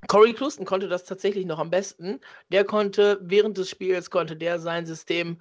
Corey 0.08 0.34
Klusten 0.34 0.66
konnte 0.66 0.88
das 0.88 1.06
tatsächlich 1.06 1.46
noch 1.46 1.60
am 1.60 1.70
besten. 1.70 2.20
Der 2.50 2.64
konnte 2.64 3.20
während 3.22 3.58
des 3.58 3.70
Spiels, 3.70 4.12
konnte 4.12 4.36
der 4.38 4.60
sein 4.60 4.86
System 4.86 5.40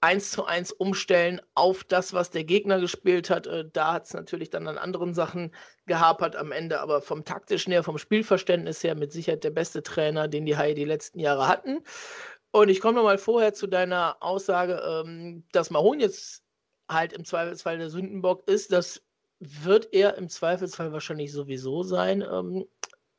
eins 0.00 0.30
zu 0.30 0.44
eins 0.44 0.72
umstellen 0.72 1.40
auf 1.54 1.82
das, 1.84 2.12
was 2.12 2.30
der 2.30 2.44
Gegner 2.44 2.80
gespielt 2.80 3.30
hat. 3.30 3.46
Äh, 3.46 3.64
da 3.72 3.94
hat 3.94 4.04
es 4.04 4.14
natürlich 4.14 4.50
dann 4.50 4.68
an 4.68 4.78
anderen 4.78 5.14
Sachen 5.14 5.54
gehapert 5.86 6.36
am 6.36 6.52
Ende, 6.52 6.80
aber 6.80 7.00
vom 7.00 7.24
taktischen 7.24 7.72
her, 7.72 7.82
vom 7.82 7.98
Spielverständnis 7.98 8.82
her 8.84 8.94
mit 8.94 9.12
Sicherheit 9.12 9.44
der 9.44 9.50
beste 9.50 9.82
Trainer, 9.82 10.28
den 10.28 10.46
die 10.46 10.56
Haie 10.56 10.74
die 10.74 10.84
letzten 10.84 11.18
Jahre 11.18 11.48
hatten. 11.48 11.80
Und 12.52 12.68
ich 12.68 12.80
komme 12.80 12.94
nochmal 12.94 13.18
vorher 13.18 13.54
zu 13.54 13.66
deiner 13.66 14.16
Aussage, 14.20 14.80
ähm, 14.86 15.44
dass 15.52 15.70
Mahon 15.70 16.00
jetzt 16.00 16.42
halt 16.88 17.12
im 17.12 17.24
Zweifelsfall 17.24 17.78
der 17.78 17.90
Sündenbock 17.90 18.48
ist. 18.48 18.72
Das 18.72 19.02
wird 19.40 19.92
er 19.92 20.16
im 20.16 20.28
Zweifelsfall 20.28 20.92
wahrscheinlich 20.92 21.32
sowieso 21.32 21.82
sein, 21.82 22.22
ähm, 22.22 22.66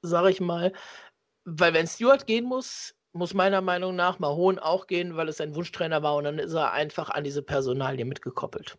sage 0.07 0.31
ich 0.31 0.41
mal. 0.41 0.73
Weil 1.45 1.73
wenn 1.73 1.87
Stewart 1.87 2.27
gehen 2.27 2.45
muss, 2.45 2.95
muss 3.13 3.33
meiner 3.33 3.61
Meinung 3.61 3.95
nach 3.95 4.19
Mahon 4.19 4.59
auch 4.59 4.87
gehen, 4.87 5.15
weil 5.17 5.29
es 5.29 5.37
sein 5.37 5.55
Wunschtrainer 5.55 6.03
war 6.03 6.15
und 6.15 6.25
dann 6.25 6.39
ist 6.39 6.53
er 6.53 6.73
einfach 6.73 7.09
an 7.09 7.23
diese 7.23 7.41
Personalie 7.41 8.05
mitgekoppelt. 8.05 8.77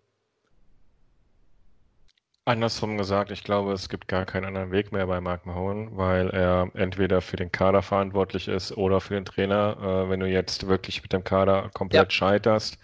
Andersrum 2.48 2.96
gesagt, 2.96 3.30
ich 3.30 3.44
glaube, 3.44 3.72
es 3.72 3.90
gibt 3.90 4.08
gar 4.08 4.24
keinen 4.24 4.46
anderen 4.46 4.70
Weg 4.70 4.90
mehr 4.90 5.06
bei 5.06 5.20
Mark 5.20 5.44
Mahone, 5.44 5.90
weil 5.92 6.30
er 6.30 6.70
entweder 6.72 7.20
für 7.20 7.36
den 7.36 7.52
Kader 7.52 7.82
verantwortlich 7.82 8.48
ist 8.48 8.74
oder 8.74 9.02
für 9.02 9.12
den 9.12 9.26
Trainer. 9.26 9.76
Äh, 9.78 10.10
wenn 10.10 10.20
du 10.20 10.26
jetzt 10.26 10.66
wirklich 10.66 11.02
mit 11.02 11.12
dem 11.12 11.24
Kader 11.24 11.70
komplett 11.74 12.10
ja. 12.10 12.10
scheiterst, 12.10 12.78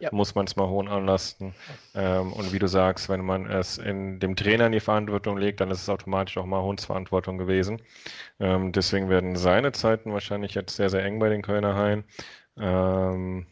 ja. 0.00 0.08
muss 0.12 0.34
man 0.34 0.46
es 0.46 0.56
mal 0.56 0.68
hohen 0.68 0.88
anlasten. 0.88 1.54
Ähm, 1.94 2.32
und 2.32 2.52
wie 2.52 2.58
du 2.58 2.66
sagst, 2.66 3.08
wenn 3.08 3.24
man 3.24 3.46
es 3.46 3.78
in 3.78 4.18
dem 4.18 4.36
Trainer 4.36 4.66
in 4.66 4.72
die 4.72 4.80
Verantwortung 4.80 5.36
legt, 5.36 5.60
dann 5.60 5.70
ist 5.70 5.82
es 5.82 5.88
automatisch 5.88 6.36
auch 6.38 6.46
mal 6.46 6.62
Hohns 6.62 6.84
Verantwortung 6.86 7.38
gewesen. 7.38 7.80
Ähm, 8.40 8.72
deswegen 8.72 9.08
werden 9.08 9.36
seine 9.36 9.72
Zeiten 9.72 10.12
wahrscheinlich 10.12 10.54
jetzt 10.54 10.76
sehr, 10.76 10.90
sehr 10.90 11.04
eng 11.04 11.18
bei 11.18 11.28
den 11.28 11.42
Kölner 11.42 11.74
Haien. 11.76 12.04
Ähm, 12.58 13.46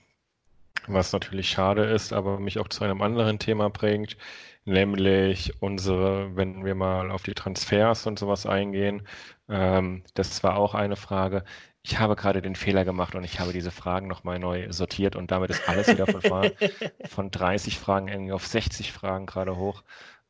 was 0.87 1.13
natürlich 1.13 1.51
schade 1.51 1.85
ist, 1.85 2.13
aber 2.13 2.41
mich 2.41 2.59
auch 2.59 2.69
zu 2.69 2.85
einem 2.85 3.03
anderen 3.03 3.39
Thema 3.39 3.69
bringt, 3.69 4.17
nämlich 4.65 5.53
unsere, 5.61 6.35
wenn 6.37 6.65
wir 6.65 6.75
mal 6.75 7.11
auf 7.11 7.23
die 7.23 7.35
Transfers 7.35 8.07
und 8.07 8.19
sowas 8.19 8.47
eingehen, 8.47 9.03
ähm, 9.49 10.03
das 10.15 10.43
war 10.43 10.57
auch 10.57 10.75
eine 10.75 10.97
Frage, 10.97 11.45
ich 11.83 11.99
habe 11.99 12.17
gerade 12.17 12.43
den 12.43 12.57
Fehler 12.57 12.85
gemacht 12.85 13.15
und 13.15 13.25
ich 13.25 13.41
habe 13.41 13.53
diese 13.53 13.71
Fragen 13.71 14.09
nochmal 14.09 14.39
neu 14.39 14.71
sortiert 14.71 15.17
und 15.17 15.31
damit 15.31 15.51
ist 15.51 15.69
alles 15.69 15.89
wieder 15.89 16.07
von, 16.07 16.51
von 17.09 17.31
30 17.31 17.79
Fragen 17.79 18.09
irgendwie 18.09 18.33
auf 18.33 18.47
60 18.47 18.93
Fragen 18.93 19.27
gerade 19.27 19.57
hoch. 19.57 19.83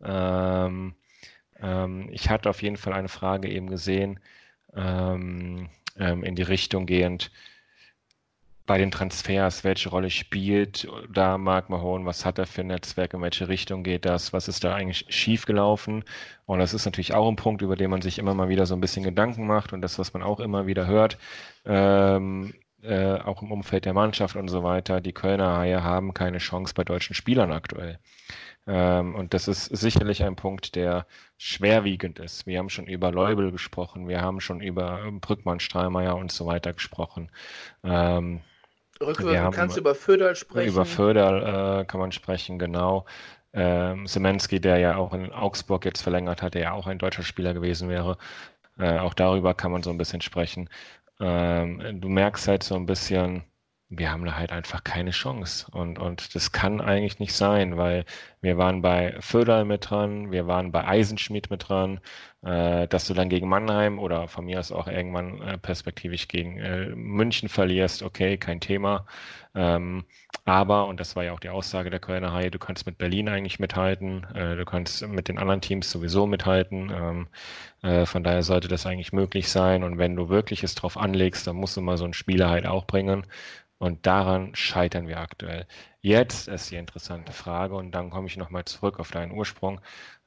Ähm, 0.03 0.95
ähm, 1.61 2.09
ich 2.13 2.31
hatte 2.31 2.51
auf 2.51 2.63
jeden 2.63 2.77
Fall 2.77 2.93
eine 2.93 3.09
Frage 3.09 3.49
eben 3.49 3.69
gesehen, 3.69 4.21
ähm, 4.75 5.69
ähm 5.97 6.23
in 6.25 6.35
die 6.37 6.43
Richtung 6.43 6.87
gehend, 6.87 7.31
bei 8.69 8.79
den 8.79 8.91
Transfers, 8.91 9.65
welche 9.65 9.89
Rolle 9.89 10.11
spielt 10.11 10.87
da 11.11 11.39
Mark 11.39 11.71
Mahone, 11.71 12.05
was 12.05 12.27
hat 12.27 12.39
er 12.39 12.47
für 12.47 12.61
ein 12.61 12.69
Netzwerk, 12.69 13.15
in 13.15 13.23
welche 13.23 13.49
Richtung 13.49 13.83
geht 13.83 14.05
das, 14.05 14.35
was 14.35 14.47
ist 14.47 14.63
da 14.63 14.75
eigentlich 14.75 15.07
schiefgelaufen? 15.09 16.05
Und 16.45 16.59
das 16.59 16.75
ist 16.75 16.85
natürlich 16.85 17.15
auch 17.15 17.29
ein 17.29 17.37
Punkt, 17.37 17.63
über 17.63 17.77
den 17.77 17.91
man 17.91 18.03
sich 18.03 18.19
immer 18.19 18.35
mal 18.35 18.51
wieder 18.51 18.67
so 18.67 18.75
ein 18.75 18.81
bisschen 18.81 19.03
Gedanken 19.03 19.47
macht 19.47 19.73
und 19.73 19.81
das, 19.81 19.99
was 19.99 20.13
man 20.13 20.23
auch 20.23 20.39
immer 20.39 20.67
wieder 20.67 20.87
hört, 20.87 21.17
ähm, 21.65 22.53
äh, 22.83 23.15
auch 23.15 23.43
im 23.43 23.51
Umfeld 23.51 23.87
der 23.87 23.95
Mannschaft 23.95 24.37
und 24.37 24.49
so 24.49 24.63
weiter, 24.63 25.01
die 25.01 25.15
Kölner 25.15 25.57
Haie 25.57 25.83
haben 25.83 26.13
keine 26.13 26.39
Chance 26.39 26.75
bei 26.77 26.85
deutschen 26.85 27.15
Spielern 27.15 27.51
aktuell. 27.51 27.99
Ähm, 28.67 29.15
und 29.15 29.33
das 29.33 29.49
ist 29.49 29.65
sicherlich 29.65 30.23
ein 30.25 30.37
Punkt, 30.37 30.77
der 30.77 31.07
schwerwiegend 31.39 32.19
ist. 32.19 32.47
Wir 32.47 32.59
haben 32.59 32.69
schon 32.69 32.87
über 32.87 33.13
Leubel 33.13 33.51
gesprochen, 33.51 34.09
wir 34.09 34.21
haben 34.21 34.41
schon 34.41 34.61
über 34.61 35.11
Brückmann, 35.11 35.59
Strahlmeier 35.59 36.17
und 36.17 36.31
so 36.31 36.45
weiter 36.45 36.75
gesprochen. 36.75 37.31
Ähm, 37.83 38.43
Rückwirkend 39.01 39.55
kannst 39.55 39.77
du 39.77 39.81
über 39.81 39.95
Föderl 39.95 40.35
sprechen. 40.37 40.69
Über 40.73 40.85
Föderl 40.85 41.81
äh, 41.81 41.85
kann 41.85 42.01
man 42.01 42.13
sprechen, 42.13 42.59
genau. 42.59 43.07
Ähm, 43.53 44.07
Semensky, 44.07 44.61
der 44.61 44.79
ja 44.79 44.97
auch 44.97 45.15
in 45.15 45.33
Augsburg 45.33 45.85
jetzt 45.85 46.03
verlängert 46.03 46.43
hat, 46.43 46.55
der 46.55 46.63
ja 46.63 46.73
auch 46.73 46.87
ein 46.87 46.99
deutscher 46.99 47.23
Spieler 47.23 47.55
gewesen 47.55 47.89
wäre. 47.89 48.19
Äh, 48.79 48.99
auch 48.99 49.15
darüber 49.15 49.55
kann 49.55 49.73
man 49.73 49.83
so 49.83 49.91
ein 49.91 49.99
bisschen 49.99 50.21
sprechen. 50.21 50.69
Ähm, 51.21 52.01
du 52.01 52.09
merkst 52.09 52.47
halt 52.49 52.63
so 52.63 52.75
ein 52.77 52.87
bisschen, 52.87 53.45
wir 53.91 54.11
haben 54.13 54.25
da 54.25 54.37
halt 54.37 54.53
einfach 54.53 54.85
keine 54.85 55.13
Chance. 55.13 55.67
Und, 55.71 55.99
und 55.99 56.35
das 56.35 56.53
kann 56.53 56.81
eigentlich 56.81 57.19
nicht 57.21 57.33
sein, 57.35 57.77
weil 57.79 58.05
wir 58.43 58.59
waren 58.59 58.83
bei 58.83 59.17
Föderl 59.21 59.65
mit 59.65 59.89
dran, 59.91 60.31
wir 60.31 60.47
waren 60.47 60.73
bei 60.73 60.85
Eisenschmidt 60.87 61.51
mit 61.51 61.69
dran, 61.69 62.01
äh, 62.43 62.87
dass 62.89 63.07
du 63.07 63.15
dann 63.15 63.31
gegen 63.31 63.49
Mannheim 63.49 63.99
oder 63.99 64.29
von 64.29 64.45
mir 64.45 64.59
aus 64.61 64.73
auch 64.73 64.89
irgendwann 64.89 65.41
äh, 65.41 65.59
perspektivisch 65.59 66.29
gegen 66.29 66.59
äh, 66.59 66.87
München 66.95 67.49
verlierst, 67.49 68.03
okay, 68.03 68.37
kein 68.37 68.61
Thema. 68.61 69.07
Ähm, 69.55 70.05
aber, 70.45 70.87
und 70.87 71.01
das 71.01 71.17
war 71.17 71.25
ja 71.25 71.33
auch 71.33 71.41
die 71.41 71.49
Aussage 71.49 71.91
der 71.91 72.01
Kölner 72.01 72.33
Haie, 72.33 72.51
du 72.51 72.59
kannst 72.59 72.87
mit 72.87 72.99
Berlin 72.99 73.29
eigentlich 73.29 73.59
mithalten, 73.59 74.25
äh, 74.35 74.57
du 74.57 74.65
kannst 74.65 75.07
mit 75.09 75.29
den 75.29 75.39
anderen 75.39 75.61
Teams 75.63 75.91
sowieso 75.91 76.27
mithalten. 76.27 76.91
Ähm, 76.95 77.29
äh, 77.83 78.07
von 78.07 78.23
daher 78.25 78.43
sollte 78.43 78.69
das 78.69 78.87
eigentlich 78.87 79.13
möglich 79.13 79.49
sein. 79.51 79.83
Und 79.83 79.99
wenn 79.99 80.17
du 80.17 80.29
wirklich 80.29 80.63
es 80.63 80.75
drauf 80.75 80.97
anlegst, 80.97 81.47
dann 81.47 81.57
musst 81.57 81.77
du 81.77 81.81
mal 81.81 81.97
so 81.97 82.05
einen 82.05 82.15
Spieler 82.15 82.51
halt 82.51 82.67
auch 82.67 82.87
bringen. 82.87 83.27
Und 83.79 84.07
daran 84.07 84.55
scheitern 84.55 85.07
wir 85.09 85.21
aktuell. 85.21 85.67
Jetzt 86.01 86.49
ist 86.49 86.71
die 86.71 86.77
interessante 86.77 87.33
Frage 87.33 87.75
und 87.77 87.93
dann 87.93 88.11
komme 88.11 88.27
ich 88.27 88.37
nochmal 88.37 88.65
zurück 88.65 88.99
auf 88.99 89.11
deinen 89.11 89.33
Ursprung. 89.33 89.81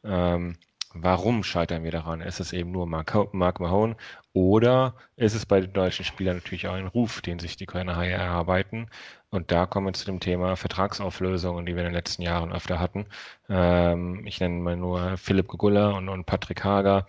Ähm, 0.03 0.57
warum 0.93 1.43
scheitern 1.43 1.83
wir 1.83 1.91
daran? 1.91 2.21
Ist 2.21 2.39
es 2.39 2.53
eben 2.53 2.71
nur 2.71 2.87
Mark, 2.87 3.33
Mark 3.33 3.59
Mahone 3.59 3.95
oder 4.33 4.95
ist 5.15 5.33
es 5.35 5.45
bei 5.45 5.59
den 5.61 5.73
deutschen 5.73 6.05
Spielern 6.05 6.37
natürlich 6.37 6.67
auch 6.67 6.73
ein 6.73 6.87
Ruf, 6.87 7.21
den 7.21 7.39
sich 7.39 7.55
die 7.57 7.65
Kölner 7.65 7.95
Haie 7.97 8.11
erarbeiten? 8.11 8.89
Und 9.29 9.51
da 9.51 9.65
kommen 9.65 9.87
wir 9.87 9.93
zu 9.93 10.05
dem 10.05 10.19
Thema 10.19 10.55
Vertragsauflösungen, 10.57 11.65
die 11.65 11.73
wir 11.75 11.81
in 11.81 11.87
den 11.89 11.93
letzten 11.95 12.21
Jahren 12.21 12.51
öfter 12.51 12.79
hatten. 12.79 13.05
Ähm, 13.49 14.25
ich 14.25 14.39
nenne 14.39 14.55
mal 14.61 14.75
nur 14.77 15.17
Philipp 15.17 15.47
Gugulla 15.47 15.91
und, 15.91 16.09
und 16.09 16.25
Patrick 16.25 16.63
Hager 16.63 17.05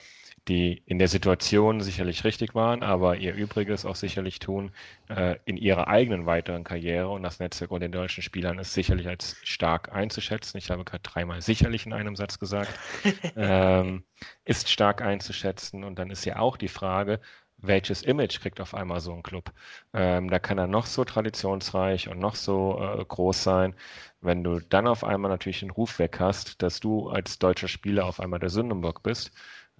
die 0.48 0.82
in 0.86 0.98
der 0.98 1.08
Situation 1.08 1.80
sicherlich 1.80 2.24
richtig 2.24 2.54
waren, 2.54 2.82
aber 2.82 3.16
ihr 3.16 3.34
Übriges 3.34 3.84
auch 3.86 3.94
sicherlich 3.94 4.40
tun 4.40 4.72
äh, 5.08 5.36
in 5.44 5.56
ihrer 5.56 5.86
eigenen 5.86 6.26
weiteren 6.26 6.64
Karriere 6.64 7.08
und 7.10 7.22
das 7.22 7.38
Netzwerk 7.38 7.70
unter 7.70 7.86
den 7.86 7.92
deutschen 7.92 8.22
Spielern 8.22 8.58
ist 8.58 8.74
sicherlich 8.74 9.06
als 9.06 9.36
stark 9.44 9.92
einzuschätzen. 9.92 10.58
Ich 10.58 10.70
habe 10.70 10.84
gerade 10.84 11.02
dreimal 11.02 11.42
sicherlich 11.42 11.86
in 11.86 11.92
einem 11.92 12.16
Satz 12.16 12.40
gesagt, 12.40 12.72
ähm, 13.36 14.04
ist 14.44 14.68
stark 14.68 15.00
einzuschätzen 15.00 15.84
und 15.84 15.98
dann 15.98 16.10
ist 16.10 16.24
ja 16.24 16.38
auch 16.38 16.56
die 16.56 16.68
Frage, 16.68 17.20
welches 17.62 18.02
Image 18.02 18.40
kriegt 18.40 18.60
auf 18.60 18.74
einmal 18.74 19.00
so 19.00 19.12
ein 19.12 19.22
Club? 19.22 19.52
Ähm, 19.94 20.28
da 20.28 20.38
kann 20.38 20.58
er 20.58 20.66
noch 20.66 20.86
so 20.86 21.04
traditionsreich 21.04 22.08
und 22.08 22.18
noch 22.18 22.34
so 22.34 22.80
äh, 22.80 23.04
groß 23.04 23.42
sein. 23.42 23.74
Wenn 24.20 24.42
du 24.44 24.58
dann 24.60 24.86
auf 24.88 25.04
einmal 25.04 25.30
natürlich 25.30 25.60
den 25.60 25.70
Ruf 25.70 25.98
weg 25.98 26.18
hast, 26.20 26.62
dass 26.62 26.80
du 26.80 27.08
als 27.08 27.38
deutscher 27.38 27.68
Spieler 27.68 28.06
auf 28.06 28.20
einmal 28.20 28.40
der 28.40 28.50
Sündenbock 28.50 29.02
bist, 29.02 29.32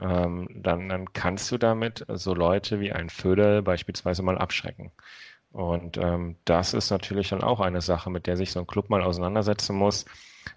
ähm, 0.03 0.49
dann, 0.55 0.89
dann 0.89 1.13
kannst 1.13 1.51
du 1.53 1.59
damit 1.59 2.05
so 2.09 2.35
Leute 2.35 2.81
wie 2.81 2.93
ein 2.93 3.09
Föderl 3.11 3.63
beispielsweise 3.63 4.23
mal 4.23 4.39
abschrecken. 4.39 4.93
Und 5.53 5.99
ähm, 5.99 6.37
das 6.45 6.75
ist 6.75 6.91
natürlich 6.91 7.29
dann 7.29 7.43
auch 7.43 7.61
eine 7.61 7.83
Sache, 7.83 8.11
mit 8.11 8.27
der 8.27 8.37
sich 8.37 8.53
so 8.53 8.61
ein 8.61 8.67
Club 8.67 8.91
mal 8.91 9.03
auseinandersetzen 9.03 9.77
muss. 9.77 10.07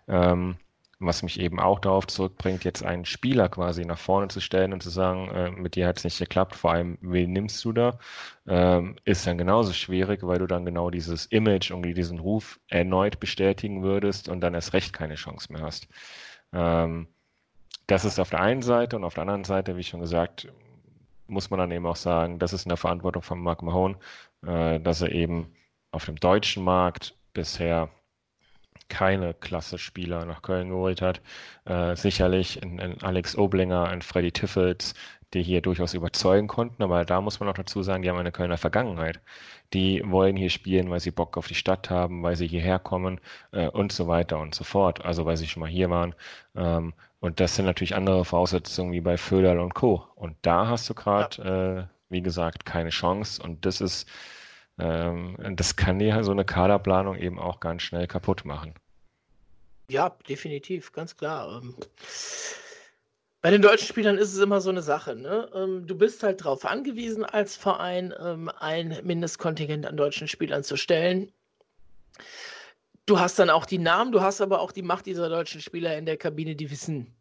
Ähm, 0.07 0.57
was 0.99 1.23
mich 1.23 1.39
eben 1.39 1.59
auch 1.59 1.79
darauf 1.79 2.07
zurückbringt, 2.07 2.63
jetzt 2.63 2.83
einen 2.83 3.05
Spieler 3.05 3.49
quasi 3.49 3.85
nach 3.85 3.99
vorne 3.99 4.29
zu 4.29 4.39
stellen 4.39 4.73
und 4.73 4.81
zu 4.81 4.89
sagen, 4.89 5.29
äh, 5.29 5.51
mit 5.51 5.75
dir 5.75 5.87
hat 5.87 5.97
es 5.97 6.03
nicht 6.05 6.19
geklappt, 6.19 6.55
vor 6.55 6.71
allem, 6.71 6.97
wen 7.01 7.33
nimmst 7.33 7.63
du 7.65 7.73
da, 7.73 7.99
ähm, 8.47 8.95
ist 9.03 9.27
dann 9.27 9.37
genauso 9.37 9.73
schwierig, 9.73 10.23
weil 10.23 10.39
du 10.39 10.47
dann 10.47 10.65
genau 10.65 10.89
dieses 10.89 11.25
Image 11.27 11.71
und 11.71 11.83
diesen 11.83 12.19
Ruf 12.19 12.59
erneut 12.69 13.19
bestätigen 13.19 13.83
würdest 13.83 14.29
und 14.29 14.41
dann 14.41 14.53
erst 14.53 14.73
recht 14.73 14.93
keine 14.93 15.15
Chance 15.15 15.51
mehr 15.51 15.61
hast. 15.61 15.87
Ähm, 16.53 17.07
das 17.87 18.05
ist 18.05 18.19
auf 18.19 18.29
der 18.29 18.41
einen 18.41 18.61
Seite 18.61 18.95
und 18.95 19.03
auf 19.03 19.13
der 19.13 19.21
anderen 19.23 19.43
Seite, 19.43 19.77
wie 19.77 19.83
schon 19.83 19.99
gesagt, 19.99 20.47
muss 21.27 21.49
man 21.49 21.59
dann 21.59 21.71
eben 21.71 21.85
auch 21.85 21.95
sagen, 21.95 22.39
das 22.39 22.53
ist 22.53 22.65
in 22.65 22.69
der 22.69 22.77
Verantwortung 22.77 23.21
von 23.23 23.39
Mark 23.39 23.61
Mahone, 23.61 23.97
äh, 24.45 24.79
dass 24.79 25.01
er 25.01 25.11
eben 25.11 25.55
auf 25.91 26.05
dem 26.05 26.17
deutschen 26.17 26.63
Markt 26.63 27.15
bisher 27.33 27.89
keine 28.89 29.33
klasse 29.33 29.77
Spieler 29.77 30.25
nach 30.25 30.41
Köln 30.41 30.69
geholt 30.69 31.01
hat. 31.01 31.21
Äh, 31.65 31.95
sicherlich 31.95 32.61
ein, 32.63 32.79
ein, 32.79 33.01
Alex 33.01 33.37
Oblinger, 33.37 33.85
ein 33.87 34.01
Freddy 34.01 34.31
Tiffels, 34.31 34.93
die 35.33 35.43
hier 35.43 35.61
durchaus 35.61 35.93
überzeugen 35.93 36.47
konnten, 36.47 36.83
aber 36.83 37.03
da 37.03 37.19
muss 37.19 37.39
man 37.39 37.49
auch 37.49 37.55
dazu 37.55 37.83
sagen, 37.83 38.03
die 38.03 38.09
haben 38.09 38.17
eine 38.17 38.31
Kölner 38.31 38.57
Vergangenheit. 38.57 39.19
Die 39.73 40.01
wollen 40.05 40.37
hier 40.37 40.49
spielen, 40.49 40.89
weil 40.89 40.99
sie 40.99 41.11
Bock 41.11 41.37
auf 41.37 41.47
die 41.47 41.55
Stadt 41.55 41.89
haben, 41.89 42.23
weil 42.23 42.35
sie 42.35 42.47
hierher 42.47 42.79
kommen 42.79 43.19
äh, 43.51 43.67
und 43.67 43.91
so 43.91 44.07
weiter 44.07 44.39
und 44.39 44.55
so 44.55 44.63
fort. 44.63 45.03
Also 45.03 45.25
weil 45.25 45.37
sie 45.37 45.47
schon 45.47 45.61
mal 45.61 45.69
hier 45.69 45.89
waren. 45.89 46.15
Ähm, 46.55 46.93
und 47.25 47.39
das 47.39 47.55
sind 47.55 47.65
natürlich 47.65 47.95
andere 47.95 48.23
Voraussetzungen 48.25 48.91
wie 48.91 49.01
bei 49.01 49.17
Föderl 49.17 49.59
und 49.59 49.73
Co. 49.73 50.05
Und 50.15 50.37
da 50.41 50.67
hast 50.67 50.89
du 50.89 50.93
gerade, 50.93 51.43
ja. 51.43 51.79
äh, 51.79 51.85
wie 52.09 52.21
gesagt, 52.21 52.65
keine 52.65 52.89
Chance. 52.89 53.41
Und 53.41 53.65
das 53.65 53.81
ist 53.81 54.07
ähm, 54.77 55.37
das 55.55 55.75
kann 55.75 55.99
dir 55.99 56.23
so 56.23 56.31
eine 56.31 56.45
Kaderplanung 56.45 57.17
eben 57.17 57.39
auch 57.39 57.59
ganz 57.59 57.83
schnell 57.83 58.07
kaputt 58.07 58.45
machen. 58.45 58.73
Ja, 59.89 60.15
definitiv, 60.27 60.91
ganz 60.91 61.15
klar. 61.15 61.61
Ähm, 61.61 61.75
bei 63.41 63.51
den 63.51 63.61
deutschen 63.61 63.87
Spielern 63.87 64.17
ist 64.17 64.33
es 64.33 64.39
immer 64.39 64.59
so 64.59 64.71
eine 64.71 64.81
Sache. 64.81 65.15
Ne? 65.15 65.49
Ähm, 65.53 65.85
du 65.85 65.95
bist 65.95 66.23
halt 66.23 66.41
darauf 66.41 66.65
angewiesen, 66.65 67.23
als 67.23 67.55
Verein 67.55 68.11
ein 68.11 68.99
Mindestkontingent 69.03 69.85
an 69.85 69.97
deutschen 69.97 70.27
Spielern 70.27 70.63
zu 70.63 70.75
stellen. 70.77 71.31
Du 73.05 73.19
hast 73.19 73.37
dann 73.37 73.51
auch 73.51 73.67
die 73.67 73.77
Namen, 73.77 74.11
du 74.11 74.21
hast 74.21 74.41
aber 74.41 74.59
auch 74.59 74.71
die 74.71 74.81
Macht 74.81 75.05
dieser 75.05 75.29
deutschen 75.29 75.61
Spieler 75.61 75.95
in 75.95 76.07
der 76.07 76.17
Kabine, 76.17 76.55
die 76.55 76.71
wissen, 76.71 77.14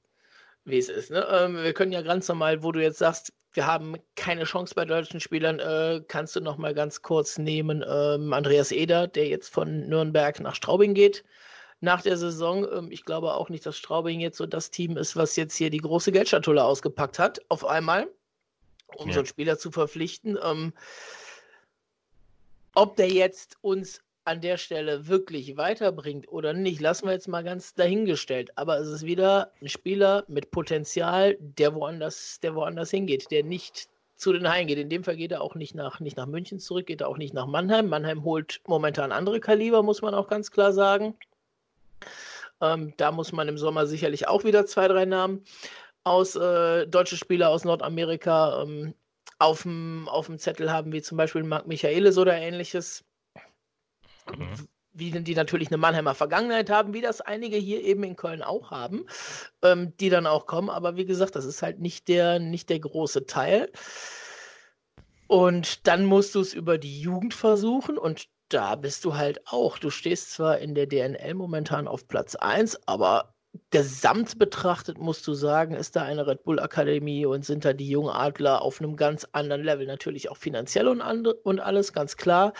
wie 0.65 0.79
es 0.79 0.89
ist. 0.89 1.11
Ne? 1.11 1.25
wir 1.63 1.75
können 1.75 1.93
ja 1.93 2.03
ganz 2.03 2.29
normal, 2.29 2.63
wo 2.63 2.73
du 2.73 2.83
jetzt 2.83 2.99
sagst, 2.99 3.33
wir 3.53 3.67
haben 3.67 3.97
keine 4.17 4.45
Chance 4.45 4.75
bei 4.75 4.85
deutschen 4.85 5.21
Spielern. 5.21 5.61
Äh, 5.61 6.03
kannst 6.09 6.35
du 6.35 6.41
noch 6.41 6.57
mal 6.57 6.75
ganz 6.75 7.03
kurz 7.03 7.39
nehmen 7.39 7.85
ähm, 7.89 8.33
Andreas 8.33 8.73
Eder, 8.73 9.07
der 9.07 9.29
jetzt 9.29 9.49
von 9.49 9.89
Nürnberg 9.89 10.41
nach 10.41 10.55
Straubing 10.55 10.95
geht 10.95 11.25
nach 11.81 12.03
der 12.03 12.17
Saison. 12.17 12.67
Ähm, 12.73 12.91
ich 12.91 13.05
glaube 13.05 13.35
auch 13.35 13.49
nicht, 13.49 13.65
dass 13.65 13.77
Straubing 13.77 14.21
jetzt 14.21 14.39
so 14.39 14.47
das 14.47 14.71
Team 14.71 14.97
ist, 14.97 15.15
was 15.15 15.37
jetzt 15.37 15.55
hier 15.55 15.71
die 15.71 15.79
große 15.79 16.11
Geldschatulle 16.11 16.65
ausgepackt 16.65 17.19
hat, 17.19 17.41
auf 17.49 17.65
einmal, 17.65 18.09
um 18.97 19.09
ja. 19.09 19.15
so 19.15 19.21
einen 19.21 19.27
Spieler 19.27 19.59
zu 19.59 19.71
verpflichten. 19.71 20.37
Ähm, 20.43 20.73
ob 22.75 22.97
der 22.97 23.09
jetzt 23.09 23.57
uns 23.61 24.01
an 24.25 24.41
der 24.41 24.57
Stelle 24.57 25.07
wirklich 25.07 25.57
weiterbringt 25.57 26.29
oder 26.29 26.53
nicht, 26.53 26.81
lassen 26.81 27.07
wir 27.07 27.13
jetzt 27.13 27.29
mal 27.29 27.45
ganz 27.45 27.75
dahingestellt. 27.75 28.51
Aber 28.57 28.79
es 28.79 28.89
ist 28.89 29.05
wieder 29.05 29.53
ein 29.61 29.69
Spieler 29.69 30.25
mit 30.29 30.51
Potenzial, 30.51 31.37
der 31.39 31.75
woanders, 31.75 32.41
der 32.41 32.55
woanders 32.55 32.91
hingeht, 32.91 33.31
der 33.31 33.45
nicht 33.45 33.89
zu 34.17 34.33
den 34.33 34.49
Haien 34.49 34.67
geht. 34.67 34.79
In 34.79 34.89
dem 34.89 35.05
Fall 35.05 35.17
geht 35.17 35.33
er 35.33 35.43
auch 35.43 35.55
nicht 35.55 35.75
nach, 35.75 36.01
nicht 36.01 36.17
nach 36.17 36.27
München 36.27 36.59
zurück, 36.59 36.87
geht 36.87 37.03
er 37.03 37.09
auch 37.09 37.19
nicht 37.19 37.35
nach 37.35 37.47
Mannheim. 37.47 37.89
Mannheim 37.89 38.25
holt 38.25 38.61
momentan 38.67 39.13
andere 39.13 39.41
Kaliber, 39.41 39.83
muss 39.83 40.03
man 40.03 40.15
auch 40.15 40.29
ganz 40.29 40.51
klar 40.51 40.73
sagen. 40.73 41.15
Ähm, 42.61 42.95
da 42.97 43.13
muss 43.13 43.33
man 43.33 43.49
im 43.49 43.59
Sommer 43.59 43.87
sicherlich 43.87 44.29
auch 44.29 44.45
wieder 44.45 44.65
zwei, 44.67 44.89
drei 44.89 45.05
Namen 45.05 45.45
aus 46.05 46.37
äh, 46.37 46.87
deutsche 46.87 47.17
Spieler 47.17 47.51
aus 47.51 47.65
Nordamerika 47.65 48.63
ähm, 48.63 48.95
auf 49.39 49.63
dem 49.63 50.39
Zettel 50.39 50.73
haben, 50.73 50.93
wie 50.93 51.03
zum 51.03 51.19
Beispiel 51.19 51.43
Marc 51.43 51.67
Michaelis 51.67 52.17
oder 52.17 52.35
ähnliches. 52.35 53.05
Mhm. 54.37 54.69
Wie 54.97 55.11
die 55.11 55.35
natürlich 55.35 55.69
eine 55.69 55.77
Mannheimer 55.77 56.15
Vergangenheit 56.15 56.71
haben, 56.71 56.95
wie 56.95 57.01
das 57.01 57.21
einige 57.21 57.57
hier 57.57 57.83
eben 57.83 58.05
in 58.05 58.15
Köln 58.15 58.43
auch 58.43 58.71
haben, 58.71 59.07
ähm, 59.63 59.93
die 59.99 60.09
dann 60.09 60.27
auch 60.27 60.47
kommen. 60.47 60.71
Aber 60.71 60.97
wie 60.97 61.05
gesagt, 61.05 61.35
das 61.35 61.45
ist 61.45 61.63
halt 61.63 61.81
nicht 61.81 62.07
der, 62.07 62.39
nicht 62.39 62.71
der 62.71 62.79
große 62.79 63.27
Teil. 63.27 63.73
Und 65.27 65.89
dann 65.89 66.05
musst 66.05 66.35
du 66.37 66.41
es 66.41 66.55
über 66.55 66.79
die 66.79 67.01
Jugend 67.01 67.35
versuchen 67.35 67.99
und 67.99 68.29
da 68.49 68.77
bist 68.77 69.05
du 69.05 69.17
halt 69.17 69.41
auch. 69.47 69.79
Du 69.79 69.91
stehst 69.91 70.33
zwar 70.33 70.59
in 70.59 70.75
der 70.75 70.87
DNL 70.87 71.35
momentan 71.35 71.89
auf 71.89 72.07
Platz 72.07 72.37
1, 72.37 72.87
aber 72.87 73.35
gesamt 73.71 74.39
betrachtet 74.39 74.99
musst 74.99 75.27
du 75.27 75.35
sagen, 75.35 75.75
ist 75.75 75.97
da 75.97 76.03
eine 76.03 76.27
Red 76.27 76.45
Bull 76.45 76.61
Akademie 76.61 77.25
und 77.27 77.45
sind 77.45 77.65
da 77.65 77.73
die 77.73 77.89
jungen 77.89 78.11
Adler 78.11 78.63
auf 78.63 78.81
einem 78.81 78.97
ganz 78.97 79.27
anderen 79.33 79.63
Level. 79.63 79.87
Natürlich 79.87 80.31
auch 80.31 80.37
finanziell 80.37 80.89
und, 80.89 81.01
und 81.01 81.61
alles, 81.61 81.93
ganz 81.93 82.17
klar. 82.17 82.53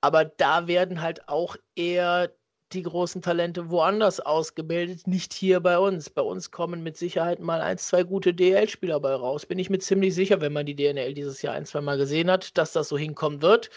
Aber 0.00 0.24
da 0.24 0.66
werden 0.66 1.02
halt 1.02 1.28
auch 1.28 1.56
eher 1.74 2.30
die 2.72 2.82
großen 2.82 3.20
Talente 3.20 3.70
woanders 3.70 4.20
ausgebildet, 4.20 5.06
nicht 5.06 5.32
hier 5.32 5.60
bei 5.60 5.78
uns. 5.78 6.08
Bei 6.08 6.22
uns 6.22 6.50
kommen 6.50 6.82
mit 6.82 6.96
Sicherheit 6.96 7.40
mal 7.40 7.60
ein, 7.60 7.78
zwei 7.78 8.04
gute 8.04 8.32
DL-Spieler 8.32 9.00
bei 9.00 9.12
raus. 9.12 9.46
Bin 9.46 9.58
ich 9.58 9.70
mir 9.70 9.80
ziemlich 9.80 10.14
sicher, 10.14 10.40
wenn 10.40 10.52
man 10.52 10.66
die 10.66 10.76
DNL 10.76 11.14
dieses 11.14 11.42
Jahr 11.42 11.54
ein, 11.54 11.66
zwei 11.66 11.80
Mal 11.80 11.98
gesehen 11.98 12.30
hat, 12.30 12.56
dass 12.56 12.72
das 12.72 12.88
so 12.88 12.96
hinkommen 12.96 13.42
wird. 13.42 13.70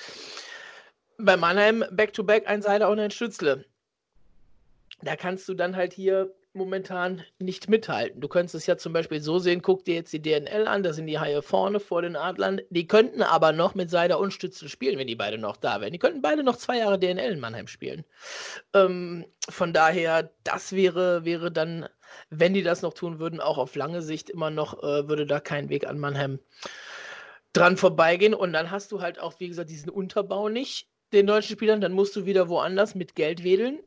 Bei 1.17 1.37
Mannheim 1.37 1.83
Back-to-Back 1.91 2.43
-back 2.43 2.47
ein 2.47 2.61
Seiler 2.61 2.89
und 2.89 2.99
ein 2.99 3.11
Stützle. 3.11 3.65
Da 5.01 5.15
kannst 5.15 5.49
du 5.49 5.53
dann 5.53 5.75
halt 5.75 5.93
hier 5.93 6.33
momentan 6.53 7.23
nicht 7.39 7.69
mithalten. 7.69 8.21
Du 8.21 8.27
könntest 8.27 8.55
es 8.55 8.65
ja 8.65 8.77
zum 8.77 8.93
Beispiel 8.93 9.21
so 9.21 9.39
sehen, 9.39 9.61
guck 9.61 9.85
dir 9.85 9.95
jetzt 9.95 10.13
die 10.13 10.21
DNL 10.21 10.67
an, 10.67 10.83
da 10.83 10.93
sind 10.93 11.07
die 11.07 11.19
Haie 11.19 11.41
vorne 11.41 11.79
vor 11.79 12.01
den 12.01 12.15
Adlern. 12.15 12.61
Die 12.69 12.87
könnten 12.87 13.21
aber 13.23 13.51
noch 13.51 13.75
mit 13.75 13.89
Seider 13.89 14.19
und 14.19 14.33
Stützel 14.33 14.69
spielen, 14.69 14.99
wenn 14.99 15.07
die 15.07 15.15
beide 15.15 15.37
noch 15.37 15.57
da 15.57 15.81
wären. 15.81 15.91
Die 15.91 15.99
könnten 15.99 16.21
beide 16.21 16.43
noch 16.43 16.57
zwei 16.57 16.77
Jahre 16.77 16.99
DNL 16.99 17.33
in 17.33 17.39
Mannheim 17.39 17.67
spielen. 17.67 18.05
Ähm, 18.73 19.25
von 19.49 19.73
daher, 19.73 20.31
das 20.43 20.73
wäre, 20.73 21.25
wäre 21.25 21.51
dann, 21.51 21.87
wenn 22.29 22.53
die 22.53 22.63
das 22.63 22.81
noch 22.81 22.93
tun 22.93 23.19
würden, 23.19 23.39
auch 23.39 23.57
auf 23.57 23.75
lange 23.75 24.01
Sicht 24.01 24.29
immer 24.29 24.51
noch, 24.51 24.83
äh, 24.83 25.07
würde 25.07 25.25
da 25.25 25.39
kein 25.39 25.69
Weg 25.69 25.87
an 25.87 25.99
Mannheim 25.99 26.39
dran 27.53 27.77
vorbeigehen. 27.77 28.33
Und 28.33 28.53
dann 28.53 28.71
hast 28.71 28.91
du 28.91 29.01
halt 29.01 29.19
auch, 29.19 29.39
wie 29.39 29.47
gesagt, 29.47 29.69
diesen 29.69 29.89
Unterbau 29.89 30.49
nicht 30.49 30.87
den 31.13 31.27
deutschen 31.27 31.55
Spielern, 31.55 31.81
dann 31.81 31.93
musst 31.93 32.15
du 32.15 32.25
wieder 32.25 32.49
woanders 32.49 32.95
mit 32.95 33.15
Geld 33.15 33.43
wedeln. 33.43 33.79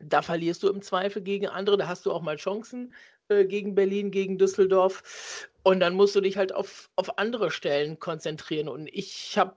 Da 0.00 0.22
verlierst 0.22 0.62
du 0.62 0.68
im 0.68 0.82
Zweifel 0.82 1.22
gegen 1.22 1.48
andere, 1.48 1.76
da 1.76 1.88
hast 1.88 2.06
du 2.06 2.12
auch 2.12 2.22
mal 2.22 2.36
Chancen 2.36 2.94
äh, 3.28 3.44
gegen 3.44 3.74
Berlin, 3.74 4.10
gegen 4.10 4.38
Düsseldorf. 4.38 5.48
Und 5.62 5.80
dann 5.80 5.94
musst 5.94 6.14
du 6.16 6.20
dich 6.20 6.36
halt 6.36 6.54
auf, 6.54 6.90
auf 6.96 7.18
andere 7.18 7.50
Stellen 7.50 7.98
konzentrieren. 7.98 8.68
Und 8.68 8.88
ich 8.92 9.36
habe 9.36 9.56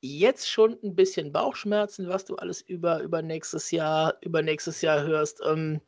jetzt 0.00 0.50
schon 0.50 0.78
ein 0.82 0.94
bisschen 0.94 1.32
Bauchschmerzen, 1.32 2.08
was 2.08 2.24
du 2.24 2.36
alles 2.36 2.62
über, 2.62 3.00
über 3.02 3.22
nächstes 3.22 3.70
Jahr, 3.70 4.16
über 4.22 4.42
nächstes 4.42 4.80
Jahr 4.80 5.02
hörst. 5.02 5.40
Ähm, 5.44 5.80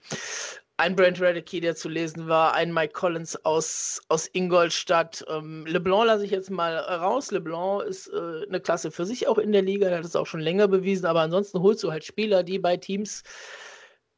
ein 0.81 0.97
Brent 0.97 1.21
Radicke, 1.21 1.61
der 1.61 1.77
zu 1.77 1.91
lesen 1.91 2.27
war, 2.27 2.55
ein 2.55 2.73
Mike 2.73 2.95
Collins 2.95 3.37
aus, 3.45 4.01
aus 4.09 4.31
Ingolstadt. 4.33 5.23
Ähm, 5.29 5.67
LeBlanc 5.67 6.07
lasse 6.07 6.25
ich 6.25 6.31
jetzt 6.31 6.51
mal 6.51 6.75
raus. 6.79 7.31
LeBlanc 7.31 7.83
ist 7.83 8.09
äh, 8.09 8.47
eine 8.49 8.61
Klasse 8.61 8.91
für 8.91 9.05
sich 9.05 9.29
auch 9.29 9.37
in 9.37 9.53
der 9.53 9.61
Liga, 9.61 9.91
der 9.91 9.99
hat 9.99 10.07
es 10.07 10.17
auch 10.17 10.27
schon 10.27 10.41
länger 10.41 10.69
bewiesen, 10.69 11.05
aber 11.05 11.21
ansonsten 11.21 11.61
holst 11.61 11.85
du 11.85 11.93
halt 11.93 12.05
Spieler, 12.05 12.43
die 12.43 12.59
bei 12.59 12.79
Teams 12.79 13.23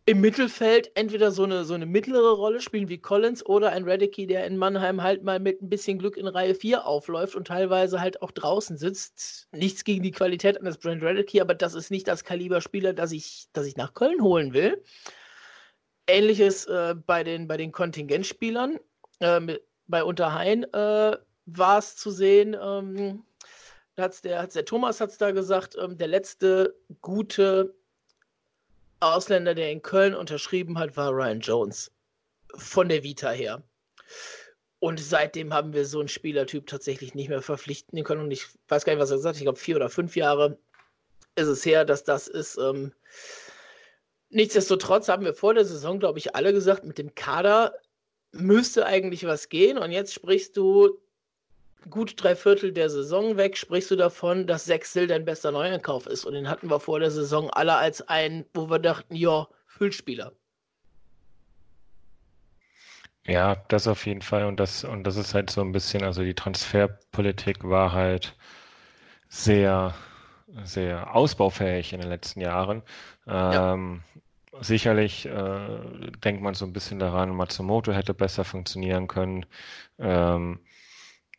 im 0.07 0.21
Mittelfeld 0.21 0.93
entweder 0.95 1.33
so 1.33 1.43
eine, 1.43 1.65
so 1.65 1.75
eine 1.75 1.87
mittlere 1.87 2.37
Rolle 2.37 2.61
spielen 2.61 2.89
wie 2.89 2.99
Collins 2.99 3.45
oder 3.45 3.71
ein 3.71 3.89
Radicke, 3.89 4.29
der 4.29 4.47
in 4.47 4.57
Mannheim 4.57 5.03
halt 5.03 5.25
mal 5.25 5.41
mit 5.41 5.63
ein 5.63 5.69
bisschen 5.69 5.99
Glück 5.99 6.17
in 6.17 6.29
Reihe 6.29 6.55
4 6.55 6.87
aufläuft 6.87 7.35
und 7.35 7.49
teilweise 7.49 8.01
halt 8.01 8.23
auch 8.23 8.31
draußen 8.31 8.77
sitzt. 8.77 9.49
Nichts 9.51 9.83
gegen 9.83 10.05
die 10.05 10.13
Qualität 10.13 10.61
eines 10.61 10.79
Brent 10.79 11.03
Radicke, 11.03 11.41
aber 11.41 11.55
das 11.55 11.75
ist 11.75 11.91
nicht 11.91 12.07
das 12.07 12.23
Kaliber 12.23 12.61
Spieler, 12.61 12.93
das 12.93 13.11
ich, 13.11 13.47
das 13.53 13.67
ich 13.67 13.77
nach 13.77 13.95
Köln 13.95 14.23
holen 14.23 14.55
will. 14.55 14.81
Ähnliches 16.07 16.67
äh, 16.67 16.95
bei, 16.95 17.25
den, 17.25 17.47
bei 17.47 17.57
den 17.57 17.73
Kontingentspielern. 17.73 18.79
Äh, 19.21 19.59
bei 19.87 20.05
Unterhain 20.05 20.65
äh, 20.73 21.17
war 21.47 21.79
es 21.79 21.97
zu 21.97 22.11
sehen, 22.11 22.57
ähm, 22.61 23.25
hat's 23.97 24.23
der, 24.23 24.41
hat's 24.41 24.55
der 24.55 24.65
Thomas 24.65 25.01
hat 25.01 25.11
es 25.11 25.19
da 25.19 25.31
gesagt, 25.31 25.77
ähm, 25.81 25.97
der 25.97 26.09
letzte 26.09 26.75
gute 27.01 27.75
Ausländer, 29.01 29.55
der 29.55 29.71
in 29.71 29.83
Köln 29.83 30.15
unterschrieben 30.15 30.79
hat, 30.79 30.97
war 30.97 31.11
Ryan 31.11 31.41
Jones. 31.41 31.91
Von 32.55 32.89
der 32.89 33.03
Vita 33.03 33.31
her. 33.31 33.63
Und 34.79 35.01
seitdem 35.01 35.55
haben 35.55 35.73
wir 35.73 35.87
so 35.87 36.01
einen 36.01 36.09
Spielertyp 36.09 36.67
tatsächlich 36.67 37.15
nicht 37.15 37.29
mehr 37.29 37.43
verpflichten 37.43 38.03
können. 38.05 38.23
Und 38.23 38.31
ich 38.31 38.47
weiß 38.69 38.85
gar 38.85 38.93
nicht, 38.93 39.01
was 39.01 39.11
er 39.11 39.17
gesagt 39.17 39.35
hat. 39.35 39.41
Ich 39.41 39.45
glaube, 39.45 39.59
vier 39.59 39.77
oder 39.77 39.89
fünf 39.89 40.17
Jahre 40.17 40.59
ist 41.37 41.47
es 41.49 41.65
her, 41.65 41.85
dass 41.85 42.05
das 42.05 42.29
ist. 42.29 42.59
Ähm, 42.59 42.93
Nichtsdestotrotz 44.33 45.09
haben 45.09 45.27
wir 45.27 45.35
vor 45.35 45.53
der 45.53 45.67
Saison, 45.67 45.99
glaube 45.99 46.19
ich, 46.19 46.35
alle 46.35 46.55
gesagt, 46.55 46.85
mit 46.85 46.97
dem 46.97 47.15
Kader 47.15 47.75
müsste 48.33 48.87
eigentlich 48.87 49.27
was 49.27 49.51
gehen. 49.51 49.77
Und 49.77 49.93
jetzt 49.93 50.15
sprichst 50.15 50.57
du 50.57 50.99
gut 51.91 52.15
drei 52.17 52.35
Viertel 52.35 52.73
der 52.73 52.89
Saison 52.89 53.37
weg, 53.37 53.59
sprichst 53.59 53.91
du 53.91 53.97
davon, 53.97 54.47
dass 54.47 54.65
Sechsel 54.65 55.07
dein 55.07 55.27
bester 55.27 55.51
Neuankauf 55.51 56.07
ist. 56.07 56.25
Und 56.25 56.33
den 56.33 56.49
hatten 56.49 56.71
wir 56.71 56.81
vor 56.81 56.99
der 56.99 57.11
Saison 57.11 57.51
alle 57.51 57.77
als 57.77 58.09
einen, 58.09 58.47
wo 58.55 58.71
wir 58.71 58.79
dachten, 58.79 59.15
ja, 59.15 59.47
Füllspieler. 59.67 60.33
Ja, 63.27 63.57
das 63.69 63.87
auf 63.87 64.07
jeden 64.07 64.23
Fall. 64.23 64.47
Und 64.47 64.59
das, 64.59 64.83
und 64.83 65.05
das 65.05 65.17
ist 65.17 65.35
halt 65.35 65.51
so 65.51 65.61
ein 65.61 65.73
bisschen, 65.73 66.05
also 66.05 66.23
die 66.23 66.35
Transferpolitik 66.35 67.63
war 67.65 67.93
halt 67.93 68.35
sehr, 69.29 69.95
sehr 70.65 71.15
ausbaufähig 71.15 71.93
in 71.93 72.01
den 72.01 72.09
letzten 72.09 72.41
Jahren. 72.41 72.83
Ähm, 73.27 74.03
Sicherlich 74.61 75.27
äh, 75.27 76.11
denkt 76.25 76.43
man 76.43 76.55
so 76.55 76.67
ein 76.67 76.73
bisschen 76.75 76.99
daran, 76.99 77.35
Matsumoto 77.35 77.93
hätte 77.93 78.13
besser 78.13 78.45
funktionieren 78.45 79.09
können. 79.09 79.47
Ähm, 79.99 80.61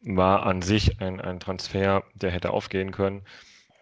war 0.02 0.45
an 0.45 0.62
sich 0.62 0.99
ein, 0.99 1.21
ein 1.21 1.39
Transfer, 1.39 2.04
der 2.15 2.32
hätte 2.32 2.52
aufgehen 2.52 2.91
können. 2.91 3.23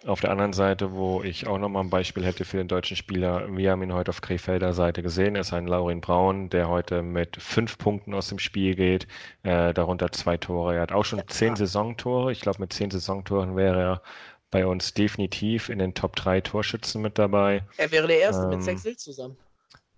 Auf 0.06 0.20
der 0.20 0.32
anderen 0.32 0.54
Seite, 0.54 0.94
wo 0.94 1.22
ich 1.22 1.46
auch 1.48 1.60
nochmal 1.60 1.84
ein 1.84 1.91
Beispiel 1.91 2.26
hätte 2.26 2.44
für 2.44 2.58
den 2.58 2.67
deutschen 2.67 2.98
Spieler, 2.98 3.48
wir 3.56 3.72
haben 3.72 3.84
ihn 3.84 3.94
heute 3.94 4.10
auf 4.10 4.22
Krefelder 4.22 4.74
Seite 4.74 5.04
gesehen, 5.04 5.36
ist 5.36 5.54
ein 5.54 5.67
Laurin 5.67 6.02
Braun, 6.02 6.50
der 6.50 6.70
heute 6.70 7.04
mit 7.04 7.38
fünf 7.38 7.78
Punkten 7.78 8.15
aus 8.15 8.30
dem 8.30 8.39
Spiel 8.39 8.76
geht, 8.76 9.08
äh, 9.44 9.74
darunter 9.74 10.12
zwei 10.12 10.38
Tore. 10.38 10.76
Er 10.76 10.82
hat 10.82 10.91
auch 10.91 11.06
schon 11.06 11.22
zehn 11.28 11.56
Saisontore. 11.56 12.32
Ich 12.32 12.41
glaube, 12.41 12.60
mit 12.62 12.74
zehn 12.74 12.89
Saisontoren 12.89 13.56
wäre 13.56 13.82
er 13.82 14.02
bei 14.51 14.65
uns 14.65 14.93
definitiv 14.93 15.69
in 15.69 15.79
den 15.79 15.93
Top 15.93 16.15
3 16.15 16.41
Torschützen 16.41 17.01
mit 17.01 17.17
dabei. 17.17 17.63
Er 17.77 17.91
wäre 17.91 18.07
der 18.07 18.19
Erste 18.19 18.43
ähm, 18.43 18.63
mit 18.63 18.81
Hill 18.81 18.97
zusammen. 18.97 19.37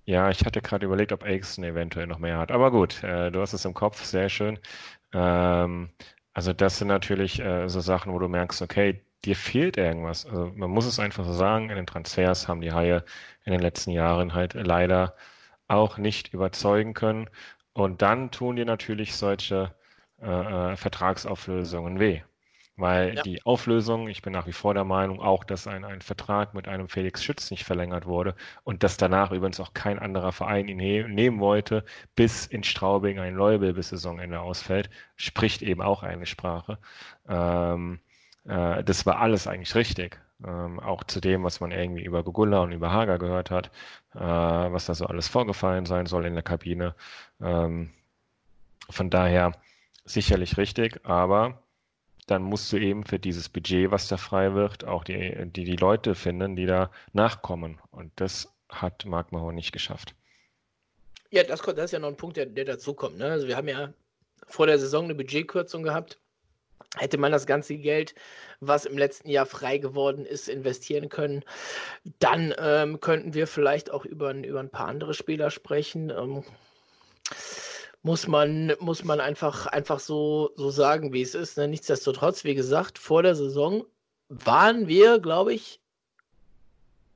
Ja, 0.06 0.30
ich 0.30 0.46
hatte 0.46 0.62
gerade 0.62 0.86
überlegt, 0.86 1.12
ob 1.12 1.24
Aikson 1.24 1.64
eventuell 1.64 2.08
noch 2.08 2.20
mehr 2.20 2.38
hat. 2.38 2.52
Aber 2.52 2.72
gut, 2.72 3.04
äh, 3.04 3.32
du 3.32 3.42
hast 3.42 3.54
es 3.54 3.66
im 3.66 3.74
Kopf, 3.74 4.04
sehr 4.04 4.30
schön. 4.30 4.60
Ähm, 5.14 5.90
also 6.34 6.54
das 6.54 6.78
sind 6.78 6.90
natürlich 6.90 7.40
äh, 7.40 7.68
so 7.70 7.80
Sachen, 7.80 8.14
wo 8.14 8.20
du 8.20 8.28
merkst, 8.28 8.62
okay, 8.62 9.02
dir 9.26 9.36
fehlt 9.36 9.78
irgendwas. 9.78 10.26
Also 10.26 10.52
man 10.56 10.70
muss 10.70 10.86
es 10.86 11.00
einfach 11.00 11.26
so 11.26 11.34
sagen, 11.34 11.70
in 11.70 11.78
den 11.78 11.88
Transfers 11.88 12.48
haben 12.48 12.62
die 12.62 12.74
Haie 12.74 13.04
in 13.46 13.54
den 13.54 13.62
letzten 13.62 13.92
Jahren 13.92 14.34
halt 14.34 14.54
leider 14.56 15.16
auch 15.68 15.98
nicht 15.98 16.34
überzeugen 16.34 16.94
können. 16.94 17.30
Und 17.74 18.02
dann 18.02 18.32
tun 18.32 18.58
dir 18.58 18.66
natürlich 18.66 19.16
solche 19.16 19.74
äh, 20.22 20.74
äh 20.74 20.76
Vertragsauflösungen 20.76 22.00
weh. 22.00 22.22
Weil 22.76 23.16
ja. 23.16 23.22
die 23.22 23.46
Auflösung, 23.46 24.08
ich 24.08 24.24
bin 24.24 24.34
nach 24.34 24.48
wie 24.48 24.52
vor 24.52 24.74
der 24.74 24.84
Meinung, 24.84 25.22
auch, 25.22 25.44
dass 25.44 25.68
ein, 25.68 25.86
ein 25.86 26.02
Vertrag 26.02 26.56
mit 26.56 26.68
einem 26.68 26.90
Felix 26.90 27.24
Schütz 27.24 27.52
nicht 27.52 27.66
verlängert 27.66 28.08
wurde 28.08 28.36
und 28.64 28.82
dass 28.82 28.98
danach 28.98 29.32
übrigens 29.32 29.60
auch 29.60 29.74
kein 29.76 30.00
anderer 30.00 30.32
Verein 30.32 30.68
ihn 30.68 30.78
nehmen 30.78 31.40
wollte, 31.40 31.86
bis 32.16 32.48
in 32.48 32.64
Straubing 32.64 33.20
ein 33.20 33.36
Leubel 33.36 33.74
bis 33.74 33.90
Saisonende 33.90 34.40
ausfällt, 34.40 34.90
spricht 35.16 35.62
eben 35.62 35.82
auch 35.82 36.02
eine 36.02 36.26
Sprache. 36.26 36.80
Ähm, 37.30 38.00
äh, 38.46 38.84
das 38.84 39.06
war 39.06 39.20
alles 39.20 39.48
eigentlich 39.48 39.76
richtig. 39.76 40.20
Ähm, 40.46 40.80
auch 40.80 41.04
zu 41.04 41.22
dem, 41.22 41.44
was 41.44 41.60
man 41.60 41.72
irgendwie 41.72 42.04
über 42.04 42.24
Gugulla 42.24 42.62
und 42.62 42.72
über 42.72 42.92
Hager 42.92 43.18
gehört 43.20 43.52
hat, 43.52 43.68
äh, 44.16 44.20
was 44.20 44.86
da 44.88 44.96
so 44.96 45.06
alles 45.06 45.28
vorgefallen 45.28 45.86
sein 45.86 46.06
soll 46.08 46.26
in 46.26 46.34
der 46.34 46.44
Kabine. 46.44 46.96
Ähm, 47.40 47.92
von 48.90 49.10
daher 49.10 49.54
sicherlich 50.06 50.58
richtig, 50.58 51.00
aber 51.06 51.63
dann 52.26 52.44
musst 52.44 52.72
du 52.72 52.78
eben 52.78 53.04
für 53.06 53.20
dieses 53.20 53.50
Budget, 53.50 53.92
was 53.92 54.08
da 54.08 54.18
frei 54.18 54.54
wird, 54.54 54.86
auch 54.86 55.04
die, 55.04 55.46
die, 55.46 55.64
die 55.64 55.76
Leute 55.76 56.16
finden, 56.16 56.56
die 56.56 56.66
da 56.66 56.92
nachkommen. 57.14 57.80
Und 57.92 58.12
das 58.16 58.54
hat 58.70 59.06
Mark 59.06 59.32
Mahon 59.32 59.56
nicht 59.56 59.72
geschafft. 59.72 60.16
Ja, 61.32 61.44
das, 61.44 61.62
das 61.62 61.86
ist 61.86 61.92
ja 61.92 62.00
noch 62.00 62.10
ein 62.10 62.18
Punkt, 62.18 62.38
der, 62.38 62.46
der 62.46 62.66
dazu 62.66 62.94
kommt. 62.94 63.18
Ne? 63.18 63.26
Also 63.26 63.48
wir 63.48 63.58
haben 63.58 63.68
ja 63.68 63.94
vor 64.48 64.68
der 64.68 64.80
Saison 64.80 65.06
eine 65.06 65.16
Budgetkürzung 65.16 65.84
gehabt. 65.84 66.20
Hätte 66.98 67.18
man 67.18 67.32
das 67.32 67.48
ganze 67.48 67.76
Geld, 67.78 68.14
was 68.60 68.86
im 68.86 68.98
letzten 69.00 69.30
Jahr 69.30 69.48
frei 69.48 69.80
geworden 69.80 70.26
ist, 70.28 70.48
investieren 70.48 71.10
können, 71.10 71.44
dann 72.20 72.54
ähm, 72.60 73.00
könnten 73.00 73.34
wir 73.34 73.48
vielleicht 73.48 73.90
auch 73.90 74.06
über, 74.06 74.32
über 74.32 74.60
ein 74.60 74.70
paar 74.70 74.88
andere 74.88 75.16
Spieler 75.16 75.50
sprechen. 75.50 76.12
Ähm, 76.12 76.44
muss 78.04 78.28
man, 78.28 78.74
muss 78.80 79.06
man 79.06 79.22
einfach, 79.22 79.66
einfach 79.68 80.00
so, 80.00 80.52
so 80.56 80.70
sagen, 80.70 81.14
wie 81.14 81.22
es 81.22 81.36
ist. 81.36 81.58
Ne? 81.58 81.70
Nichtsdestotrotz, 81.70 82.44
wie 82.44 82.54
gesagt, 82.54 83.00
vor 83.00 83.24
der 83.24 83.34
Saison 83.34 83.86
waren 84.28 84.88
wir, 84.88 85.20
glaube 85.20 85.54
ich, 85.54 85.80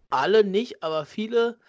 alle 0.09 0.45
nicht, 0.45 0.81
aber 0.83 1.05
viele 1.05 1.59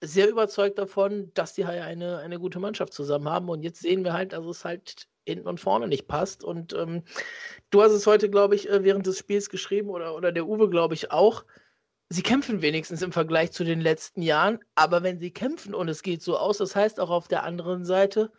sehr 0.00 0.30
überzeugt 0.30 0.78
davon, 0.78 1.32
dass 1.34 1.54
die 1.54 1.66
halt 1.66 1.82
eine, 1.82 2.18
eine 2.18 2.38
gute 2.38 2.60
Mannschaft 2.60 2.92
zusammen 2.92 3.28
haben. 3.28 3.48
Und 3.48 3.62
jetzt 3.62 3.82
sehen 3.82 4.04
wir 4.04 4.12
halt, 4.12 4.32
dass 4.32 4.46
es 4.46 4.64
halt 4.64 5.08
hinten 5.26 5.48
und 5.48 5.58
vorne 5.58 5.88
nicht 5.88 6.06
passt. 6.06 6.44
Und 6.44 6.72
ähm, 6.72 7.02
du 7.70 7.82
hast 7.82 7.92
es 7.92 8.06
heute, 8.06 8.30
glaube 8.30 8.54
ich, 8.54 8.70
äh, 8.70 8.84
während 8.84 9.04
des 9.04 9.18
Spiels 9.18 9.50
geschrieben 9.50 9.90
oder, 9.90 10.14
oder 10.14 10.30
der 10.30 10.46
Uwe, 10.46 10.70
glaube 10.70 10.94
ich, 10.94 11.10
auch. 11.10 11.44
Sie 12.08 12.22
kämpfen 12.22 12.62
wenigstens 12.62 13.02
im 13.02 13.12
Vergleich 13.12 13.50
zu 13.52 13.64
den 13.64 13.80
letzten 13.80 14.22
Jahren, 14.22 14.60
aber 14.74 15.02
wenn 15.02 15.18
sie 15.20 15.30
kämpfen 15.32 15.74
und 15.74 15.88
es 15.88 16.02
geht 16.02 16.22
so 16.22 16.36
aus, 16.36 16.58
das 16.58 16.74
heißt 16.74 16.98
auch 16.98 17.10
auf 17.10 17.28
der 17.28 17.44
anderen 17.44 17.84
Seite, 17.84 18.32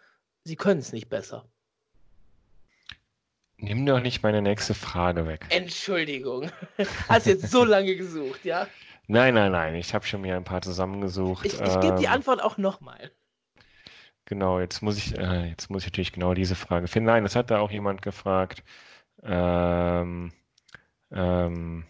sie 0.43 0.55
können 0.55 0.79
es 0.79 0.91
nicht 0.91 1.09
besser. 1.09 1.45
Nimm 3.57 3.85
doch 3.85 3.99
nicht 3.99 4.23
meine 4.23 4.41
nächste 4.41 4.73
Frage 4.73 5.27
weg. 5.27 5.45
Entschuldigung. 5.49 6.51
Hast 7.07 7.27
jetzt 7.27 7.51
so 7.51 7.63
lange 7.63 7.95
gesucht, 7.95 8.43
ja? 8.43 8.67
Nein, 9.07 9.35
nein, 9.35 9.51
nein. 9.51 9.75
Ich 9.75 9.93
habe 9.93 10.05
schon 10.05 10.21
mir 10.21 10.35
ein 10.35 10.43
paar 10.43 10.61
zusammengesucht. 10.61 11.45
Ich, 11.45 11.59
ich 11.59 11.79
gebe 11.79 11.97
die 11.99 12.05
ähm, 12.05 12.11
Antwort 12.11 12.41
auch 12.41 12.57
nochmal. 12.57 13.11
Genau, 14.25 14.59
jetzt 14.59 14.81
muss 14.81 14.97
ich, 14.97 15.17
äh, 15.17 15.49
jetzt 15.49 15.69
muss 15.69 15.83
ich 15.83 15.89
natürlich 15.89 16.13
genau 16.13 16.33
diese 16.33 16.55
Frage 16.55 16.87
finden. 16.87 17.07
Nein, 17.07 17.23
das 17.23 17.35
hat 17.35 17.51
da 17.51 17.59
auch 17.59 17.69
jemand 17.69 18.01
gefragt. 18.01 18.63
Ähm, 19.21 20.31
ähm, 21.11 21.85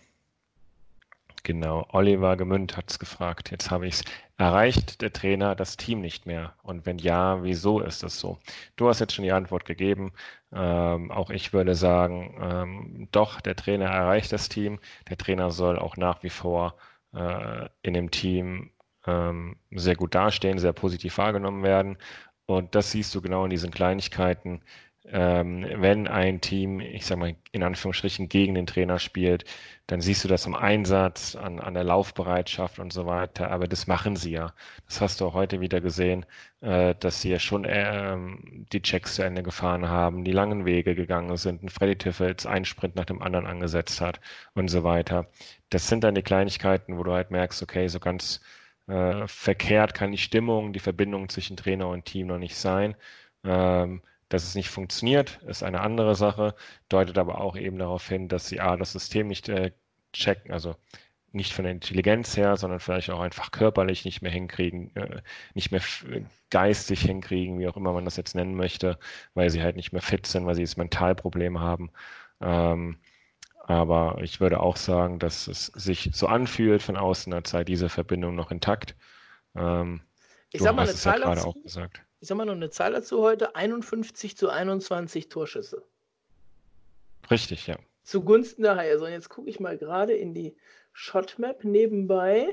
genau, 1.43 1.85
Oliver 1.89 2.37
Gemünd 2.37 2.77
hat 2.77 2.89
es 2.89 2.99
gefragt. 2.99 3.51
Jetzt 3.51 3.71
habe 3.71 3.87
ich 3.87 3.95
es. 3.95 4.03
Erreicht 4.37 5.01
der 5.01 5.13
Trainer 5.13 5.55
das 5.55 5.77
Team 5.77 6.01
nicht 6.01 6.25
mehr? 6.25 6.55
Und 6.63 6.85
wenn 6.85 6.97
ja, 6.97 7.43
wieso 7.43 7.79
ist 7.79 8.01
das 8.03 8.19
so? 8.19 8.39
Du 8.75 8.87
hast 8.89 8.99
jetzt 8.99 9.13
schon 9.13 9.23
die 9.23 9.31
Antwort 9.31 9.65
gegeben. 9.65 10.13
Ähm, 10.51 11.11
auch 11.11 11.29
ich 11.29 11.53
würde 11.53 11.75
sagen, 11.75 12.37
ähm, 12.41 13.07
doch, 13.11 13.39
der 13.41 13.55
Trainer 13.55 13.85
erreicht 13.85 14.31
das 14.31 14.49
Team. 14.49 14.79
Der 15.09 15.17
Trainer 15.17 15.51
soll 15.51 15.77
auch 15.77 15.95
nach 15.97 16.23
wie 16.23 16.29
vor 16.31 16.75
äh, 17.13 17.67
in 17.83 17.93
dem 17.93 18.09
Team 18.11 18.71
ähm, 19.05 19.57
sehr 19.71 19.95
gut 19.95 20.15
dastehen, 20.15 20.59
sehr 20.59 20.73
positiv 20.73 21.17
wahrgenommen 21.17 21.63
werden. 21.63 21.97
Und 22.45 22.75
das 22.75 22.91
siehst 22.91 23.13
du 23.15 23.21
genau 23.21 23.43
in 23.45 23.49
diesen 23.51 23.71
Kleinigkeiten. 23.71 24.63
Ähm, 25.05 25.65
wenn 25.77 26.07
ein 26.07 26.41
Team, 26.41 26.79
ich 26.79 27.05
sage 27.05 27.19
mal 27.19 27.35
in 27.51 27.63
Anführungsstrichen, 27.63 28.29
gegen 28.29 28.53
den 28.53 28.67
Trainer 28.67 28.99
spielt, 28.99 29.45
dann 29.87 29.99
siehst 29.99 30.23
du 30.23 30.27
das 30.27 30.45
am 30.45 30.55
Einsatz, 30.55 31.35
an, 31.35 31.59
an 31.59 31.73
der 31.73 31.83
Laufbereitschaft 31.83 32.79
und 32.79 32.93
so 32.93 33.05
weiter. 33.07 33.49
Aber 33.51 33.67
das 33.67 33.87
machen 33.87 34.15
sie 34.15 34.31
ja. 34.31 34.53
Das 34.85 35.01
hast 35.01 35.19
du 35.19 35.25
auch 35.25 35.33
heute 35.33 35.59
wieder 35.59 35.81
gesehen, 35.81 36.25
äh, 36.61 36.95
dass 36.99 37.21
sie 37.21 37.31
ja 37.31 37.39
schon 37.39 37.65
äh, 37.65 38.15
die 38.71 38.81
Checks 38.81 39.15
zu 39.15 39.23
Ende 39.23 39.43
gefahren 39.43 39.89
haben, 39.89 40.23
die 40.23 40.31
langen 40.31 40.65
Wege 40.65 40.95
gegangen 40.95 41.35
sind, 41.37 41.63
ein 41.63 41.69
Freddy 41.69 41.95
Tiffels 41.97 42.45
einen 42.45 42.65
Sprint 42.65 42.95
nach 42.95 43.05
dem 43.05 43.21
anderen 43.21 43.47
angesetzt 43.47 44.01
hat 44.01 44.19
und 44.53 44.69
so 44.69 44.83
weiter. 44.83 45.27
Das 45.69 45.87
sind 45.87 46.03
dann 46.03 46.15
die 46.15 46.21
Kleinigkeiten, 46.21 46.97
wo 46.97 47.03
du 47.03 47.11
halt 47.11 47.31
merkst, 47.31 47.63
okay, 47.63 47.87
so 47.87 47.99
ganz 47.99 48.41
äh, 48.87 49.27
verkehrt 49.27 49.93
kann 49.93 50.11
die 50.11 50.17
Stimmung, 50.17 50.73
die 50.73 50.79
Verbindung 50.79 51.29
zwischen 51.29 51.57
Trainer 51.57 51.87
und 51.89 52.05
Team 52.05 52.27
noch 52.27 52.37
nicht 52.37 52.55
sein. 52.55 52.95
Ähm, 53.43 54.01
dass 54.31 54.43
es 54.43 54.55
nicht 54.55 54.69
funktioniert, 54.69 55.41
ist 55.43 55.61
eine 55.61 55.81
andere 55.81 56.15
Sache, 56.15 56.55
deutet 56.89 57.17
aber 57.17 57.41
auch 57.41 57.57
eben 57.57 57.77
darauf 57.77 58.07
hin, 58.07 58.29
dass 58.29 58.47
sie 58.47 58.61
A, 58.61 58.77
das 58.77 58.93
System 58.93 59.27
nicht 59.27 59.49
äh, 59.49 59.71
checken, 60.13 60.51
also 60.51 60.75
nicht 61.33 61.53
von 61.53 61.63
der 61.63 61.73
Intelligenz 61.73 62.37
her, 62.37 62.55
sondern 62.55 62.79
vielleicht 62.79 63.09
auch 63.09 63.19
einfach 63.19 63.51
körperlich 63.51 64.05
nicht 64.05 64.21
mehr 64.21 64.31
hinkriegen, 64.31 64.95
äh, 64.95 65.21
nicht 65.53 65.71
mehr 65.71 65.81
geistig 66.49 67.01
hinkriegen, 67.01 67.59
wie 67.59 67.67
auch 67.67 67.75
immer 67.75 67.91
man 67.91 68.05
das 68.05 68.15
jetzt 68.15 68.33
nennen 68.35 68.55
möchte, 68.55 68.97
weil 69.33 69.49
sie 69.49 69.61
halt 69.61 69.75
nicht 69.75 69.91
mehr 69.91 70.01
fit 70.01 70.25
sind, 70.25 70.45
weil 70.45 70.55
sie 70.55 70.63
das 70.63 70.77
Mentalproblem 70.77 71.59
haben. 71.59 71.91
Ähm, 72.39 72.97
aber 73.65 74.19
ich 74.21 74.39
würde 74.39 74.61
auch 74.61 74.77
sagen, 74.77 75.19
dass 75.19 75.47
es 75.47 75.67
sich 75.67 76.09
so 76.13 76.27
anfühlt 76.27 76.81
von 76.81 76.95
außen, 76.95 77.33
als 77.33 77.49
sei 77.51 77.63
diese 77.65 77.89
Verbindung 77.89 78.35
noch 78.35 78.51
intakt. 78.51 78.95
Ähm, 79.55 80.01
ich 80.51 80.61
sag 80.61 80.75
mal 80.75 80.83
eine 80.83 80.95
Zahl 80.95 81.21
ja 81.21 81.35
dazu. 81.35 81.53
Ich 82.21 82.27
sag 82.27 82.37
mal 82.37 82.45
noch 82.45 82.53
eine 82.53 82.69
Zahl 82.69 82.93
dazu 82.93 83.23
heute: 83.23 83.55
51 83.55 84.37
zu 84.37 84.49
21 84.49 85.27
Torschüsse. 85.27 85.83
Richtig, 87.31 87.65
ja. 87.65 87.77
Zugunsten 88.03 88.61
der 88.61 88.75
Haie. 88.75 88.99
So, 88.99 89.05
und 89.05 89.11
jetzt 89.11 89.29
gucke 89.29 89.49
ich 89.49 89.59
mal 89.59 89.75
gerade 89.75 90.13
in 90.13 90.35
die 90.35 90.55
Shotmap 90.93 91.63
nebenbei. 91.63 92.47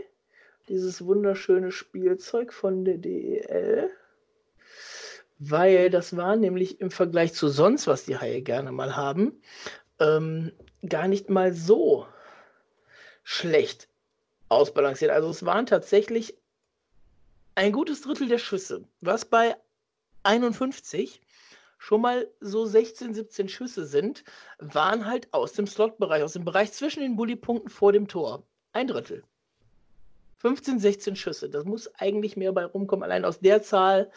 Dieses 0.69 1.05
wunderschöne 1.05 1.71
Spielzeug 1.71 2.55
von 2.55 2.87
der 2.87 2.97
DEL. 2.97 3.91
Weil 5.39 5.91
das 5.91 6.17
war 6.17 6.37
nämlich 6.37 6.81
im 6.81 6.91
Vergleich 6.91 7.35
zu 7.35 7.49
sonst, 7.49 7.87
was 7.87 8.07
die 8.07 8.17
Haie 8.17 8.41
gerne 8.41 8.73
mal 8.73 8.97
haben, 8.97 9.41
ähm, 10.01 10.51
gar 10.89 11.09
nicht 11.09 11.29
mal 11.29 11.53
so 11.53 12.07
schlecht 13.23 13.89
ausbalanciert. 14.49 15.11
Also 15.11 15.29
es 15.29 15.45
waren 15.45 15.67
tatsächlich 15.67 16.38
ein 17.59 17.73
gutes 17.73 18.03
Drittel 18.03 18.29
der 18.29 18.39
Schüsse, 18.39 18.85
was 19.01 19.25
bei 19.25 19.57
51 20.23 21.21
schon 21.77 22.01
mal 22.01 22.29
so 22.39 22.65
16, 22.65 23.15
17 23.15 23.49
Schüsse 23.49 23.85
sind, 23.85 24.23
waren 24.59 25.07
halt 25.07 25.27
aus 25.35 25.55
dem 25.55 25.67
Slot-Bereich, 25.67 26.23
aus 26.23 26.35
dem 26.35 26.45
Bereich 26.45 26.73
zwischen 26.73 27.01
den 27.01 27.17
Bully-Punkten 27.17 27.69
vor 27.69 27.93
dem 27.93 28.07
Tor. 28.07 28.45
Ein 28.73 28.87
Drittel. 28.87 29.25
15, 30.37 30.79
16 30.79 31.17
Schüsse. 31.17 31.51
Das 31.51 31.65
muss 31.65 31.93
eigentlich 31.97 32.37
mehr 32.37 32.53
bei 32.53 32.65
rumkommen. 32.65 33.03
Allein 33.03 33.25
aus 33.25 33.41
der 33.41 33.61
Zahl 33.61 34.13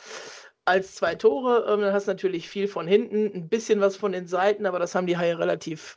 als 0.63 0.93
zwei 0.93 1.15
Tore. 1.15 1.65
Ähm, 1.67 1.81
dann 1.81 1.93
hast 1.93 2.05
du 2.05 2.11
natürlich 2.11 2.47
viel 2.47 2.67
von 2.67 2.85
hinten, 2.85 3.31
ein 3.33 3.49
bisschen 3.49 3.81
was 3.81 3.97
von 3.97 4.11
den 4.11 4.27
Seiten, 4.27 4.67
aber 4.67 4.77
das 4.77 4.93
haben 4.93 5.07
die 5.07 5.17
Haie 5.17 5.39
relativ, 5.39 5.95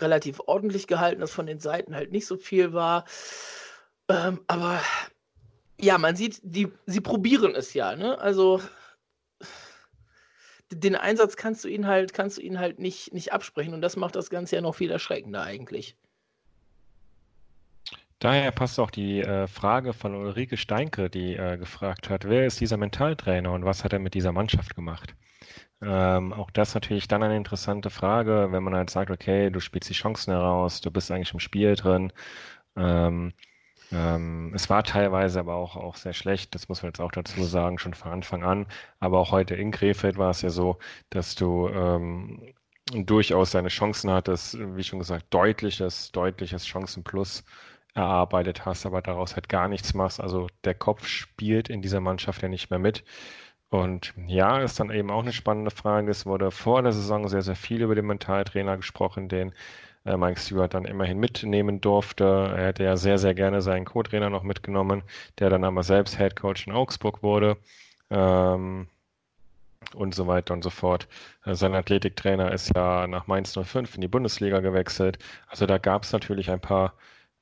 relativ 0.00 0.40
ordentlich 0.46 0.86
gehalten, 0.86 1.20
dass 1.20 1.30
von 1.30 1.44
den 1.44 1.60
Seiten 1.60 1.94
halt 1.94 2.10
nicht 2.10 2.24
so 2.24 2.38
viel 2.38 2.72
war. 2.72 3.04
Ähm, 4.08 4.40
aber 4.46 4.80
ja, 5.80 5.98
man 5.98 6.16
sieht, 6.16 6.40
die, 6.42 6.72
sie 6.86 7.00
probieren 7.00 7.54
es 7.54 7.74
ja, 7.74 7.96
ne? 7.96 8.18
Also 8.18 8.60
den 10.70 10.96
Einsatz 10.96 11.36
kannst 11.36 11.64
du 11.64 11.68
ihnen 11.68 11.86
halt, 11.86 12.12
kannst 12.12 12.38
du 12.38 12.42
ihnen 12.42 12.58
halt 12.58 12.78
nicht, 12.78 13.14
nicht 13.14 13.32
absprechen 13.32 13.74
und 13.74 13.80
das 13.80 13.96
macht 13.96 14.16
das 14.16 14.30
Ganze 14.30 14.56
ja 14.56 14.62
noch 14.62 14.74
viel 14.74 14.90
erschreckender 14.90 15.42
eigentlich. 15.42 15.96
Daher 18.18 18.50
passt 18.50 18.80
auch 18.80 18.90
die 18.90 19.20
äh, 19.20 19.46
Frage 19.46 19.92
von 19.92 20.14
Ulrike 20.14 20.56
Steinke, 20.56 21.08
die 21.08 21.36
äh, 21.36 21.56
gefragt 21.56 22.10
hat, 22.10 22.28
wer 22.28 22.46
ist 22.46 22.60
dieser 22.60 22.76
Mentaltrainer 22.76 23.52
und 23.52 23.64
was 23.64 23.84
hat 23.84 23.92
er 23.92 24.00
mit 24.00 24.14
dieser 24.14 24.32
Mannschaft 24.32 24.74
gemacht? 24.74 25.14
Ähm, 25.80 26.32
auch 26.32 26.50
das 26.50 26.74
natürlich 26.74 27.06
dann 27.06 27.22
eine 27.22 27.36
interessante 27.36 27.90
Frage, 27.90 28.48
wenn 28.50 28.64
man 28.64 28.74
halt 28.74 28.90
sagt, 28.90 29.12
okay, 29.12 29.50
du 29.50 29.60
spielst 29.60 29.88
die 29.88 29.94
Chancen 29.94 30.32
heraus, 30.32 30.80
du 30.80 30.90
bist 30.90 31.12
eigentlich 31.12 31.32
im 31.32 31.38
Spiel 31.38 31.76
drin. 31.76 32.12
Ähm, 32.76 33.32
ähm, 33.92 34.52
es 34.54 34.68
war 34.70 34.82
teilweise 34.84 35.40
aber 35.40 35.54
auch, 35.54 35.76
auch 35.76 35.96
sehr 35.96 36.12
schlecht, 36.12 36.54
das 36.54 36.68
muss 36.68 36.82
man 36.82 36.90
jetzt 36.90 37.00
auch 37.00 37.12
dazu 37.12 37.42
sagen, 37.44 37.78
schon 37.78 37.94
von 37.94 38.12
Anfang 38.12 38.42
an. 38.42 38.66
Aber 39.00 39.18
auch 39.18 39.32
heute 39.32 39.54
in 39.54 39.70
Krefeld 39.70 40.18
war 40.18 40.30
es 40.30 40.42
ja 40.42 40.50
so, 40.50 40.78
dass 41.10 41.34
du 41.34 41.68
ähm, 41.68 42.54
durchaus 42.92 43.50
deine 43.52 43.68
Chancen 43.68 44.10
hattest, 44.10 44.58
wie 44.76 44.84
schon 44.84 44.98
gesagt, 44.98 45.26
deutliches, 45.30 46.12
deutliches 46.12 46.66
Chancenplus 46.66 47.44
erarbeitet 47.94 48.64
hast, 48.66 48.86
aber 48.86 49.02
daraus 49.02 49.34
halt 49.34 49.48
gar 49.48 49.68
nichts 49.68 49.94
machst. 49.94 50.20
Also 50.20 50.46
der 50.64 50.74
Kopf 50.74 51.06
spielt 51.06 51.68
in 51.68 51.82
dieser 51.82 52.00
Mannschaft 52.00 52.42
ja 52.42 52.48
nicht 52.48 52.70
mehr 52.70 52.78
mit. 52.78 53.04
Und 53.70 54.14
ja, 54.26 54.60
ist 54.60 54.80
dann 54.80 54.90
eben 54.90 55.10
auch 55.10 55.22
eine 55.22 55.32
spannende 55.32 55.70
Frage. 55.70 56.10
Es 56.10 56.24
wurde 56.24 56.50
vor 56.50 56.82
der 56.82 56.92
Saison 56.92 57.28
sehr, 57.28 57.42
sehr 57.42 57.56
viel 57.56 57.82
über 57.82 57.94
den 57.94 58.06
Mentaltrainer 58.06 58.76
gesprochen, 58.76 59.28
den 59.28 59.52
äh, 60.04 60.16
Mike 60.16 60.40
Stewart 60.40 60.74
dann 60.74 60.84
immerhin 60.84 61.18
mitnehmen 61.18 61.80
durfte. 61.80 62.24
Er 62.24 62.66
hätte 62.66 62.84
ja 62.84 62.96
sehr, 62.96 63.18
sehr 63.18 63.34
gerne 63.34 63.62
seinen 63.62 63.84
Co-Trainer 63.84 64.30
noch 64.30 64.42
mitgenommen, 64.42 65.02
der 65.38 65.50
dann 65.50 65.64
aber 65.64 65.82
selbst 65.82 66.18
Head 66.18 66.36
Coach 66.36 66.66
in 66.66 66.72
Augsburg 66.72 67.22
wurde. 67.22 67.56
Ähm, 68.10 68.88
und 69.94 70.14
so 70.14 70.26
weiter 70.26 70.54
und 70.54 70.62
so 70.62 70.70
fort. 70.70 71.08
Äh, 71.44 71.54
sein 71.54 71.74
Athletiktrainer 71.74 72.52
ist 72.52 72.74
ja 72.74 73.06
nach 73.06 73.26
Mainz 73.26 73.54
05 73.54 73.94
in 73.94 74.00
die 74.00 74.08
Bundesliga 74.08 74.60
gewechselt. 74.60 75.18
Also 75.46 75.66
da 75.66 75.78
gab 75.78 76.02
es 76.02 76.12
natürlich 76.12 76.50
ein 76.50 76.60
paar 76.60 76.94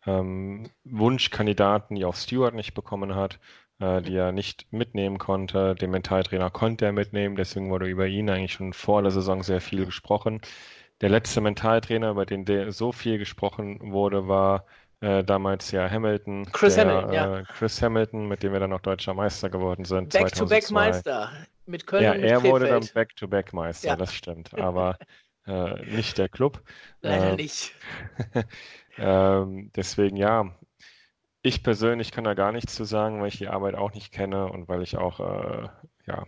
ähm, 0.07 0.71
Wunschkandidaten, 0.85 1.97
die 1.97 2.05
auch 2.05 2.15
Stewart 2.15 2.55
nicht 2.55 2.75
bekommen 2.75 3.15
hat 3.15 3.39
äh, 3.81 4.03
die 4.03 4.17
er 4.17 4.33
nicht 4.33 4.73
mitnehmen 4.73 5.19
konnte. 5.19 5.75
Den 5.75 5.91
Mentaltrainer 5.91 6.51
konnte 6.51 6.87
er 6.87 6.93
mitnehmen, 6.93 7.37
deswegen 7.37 7.71
wurde 7.71 7.87
über 7.87 8.07
ihn 8.07 8.31
eigentlich 8.31 8.53
schon 8.55 8.73
vor 8.73 9.03
der 9.03 9.11
Saison 9.11 9.43
sehr 9.43 9.61
viel 9.61 9.85
gesprochen. 9.87 10.41
Der 11.01 11.11
letzte 11.11 11.41
Mentaltrainer, 11.41 12.11
über 12.11 12.25
den 12.27 12.71
so 12.71 12.93
viel 12.93 13.19
gesprochen 13.19 13.79
wurde, 13.93 14.29
war 14.29 14.65
äh, 15.01 15.23
damals 15.25 15.71
ja 15.71 15.91
Hamilton. 15.91 16.47
Chris 16.53 16.75
der, 16.75 16.87
Hamilton, 16.87 17.13
ja. 17.13 17.39
Äh, 17.39 17.45
Chris 17.45 17.83
Hamilton, 17.83 18.29
mit 18.29 18.43
dem 18.43 18.53
wir 18.53 18.61
dann 18.61 18.73
auch 18.73 18.81
deutscher 18.81 19.15
Meister 19.15 19.51
geworden 19.51 19.85
sind. 19.85 20.13
Back-to-Back-Meister 20.13 21.33
mit 21.67 21.87
Köln 21.87 22.03
ja, 22.05 22.13
und 22.13 22.21
mit 22.21 22.31
er 22.31 22.43
wurde 22.43 22.67
Krefeld. 22.67 22.85
dann 22.85 22.95
Back-to-Back-Meister, 22.95 23.89
Ja. 23.89 23.97
das 23.97 24.15
stimmt. 24.15 24.55
Aber 24.59 24.99
äh, 25.47 25.85
nicht 25.85 26.19
der 26.19 26.29
Club. 26.29 26.63
Leider 27.03 27.33
Äh, 27.33 27.37
nicht. 27.37 27.75
ähm, 28.99 29.71
deswegen 29.77 30.17
ja, 30.17 30.55
ich 31.43 31.63
persönlich 31.63 32.11
kann 32.13 32.25
da 32.25 32.35
gar 32.35 32.53
nichts 32.53 32.75
zu 32.75 32.85
sagen, 32.85 33.21
weil 33.21 33.29
ich 33.29 33.39
die 33.39 33.49
Arbeit 33.49 33.75
auch 33.75 33.93
nicht 33.93 34.13
kenne 34.13 34.47
und 34.51 34.69
weil 34.69 34.83
ich 34.83 34.97
auch 34.97 35.21
äh, 35.21 35.69
ja, 36.07 36.27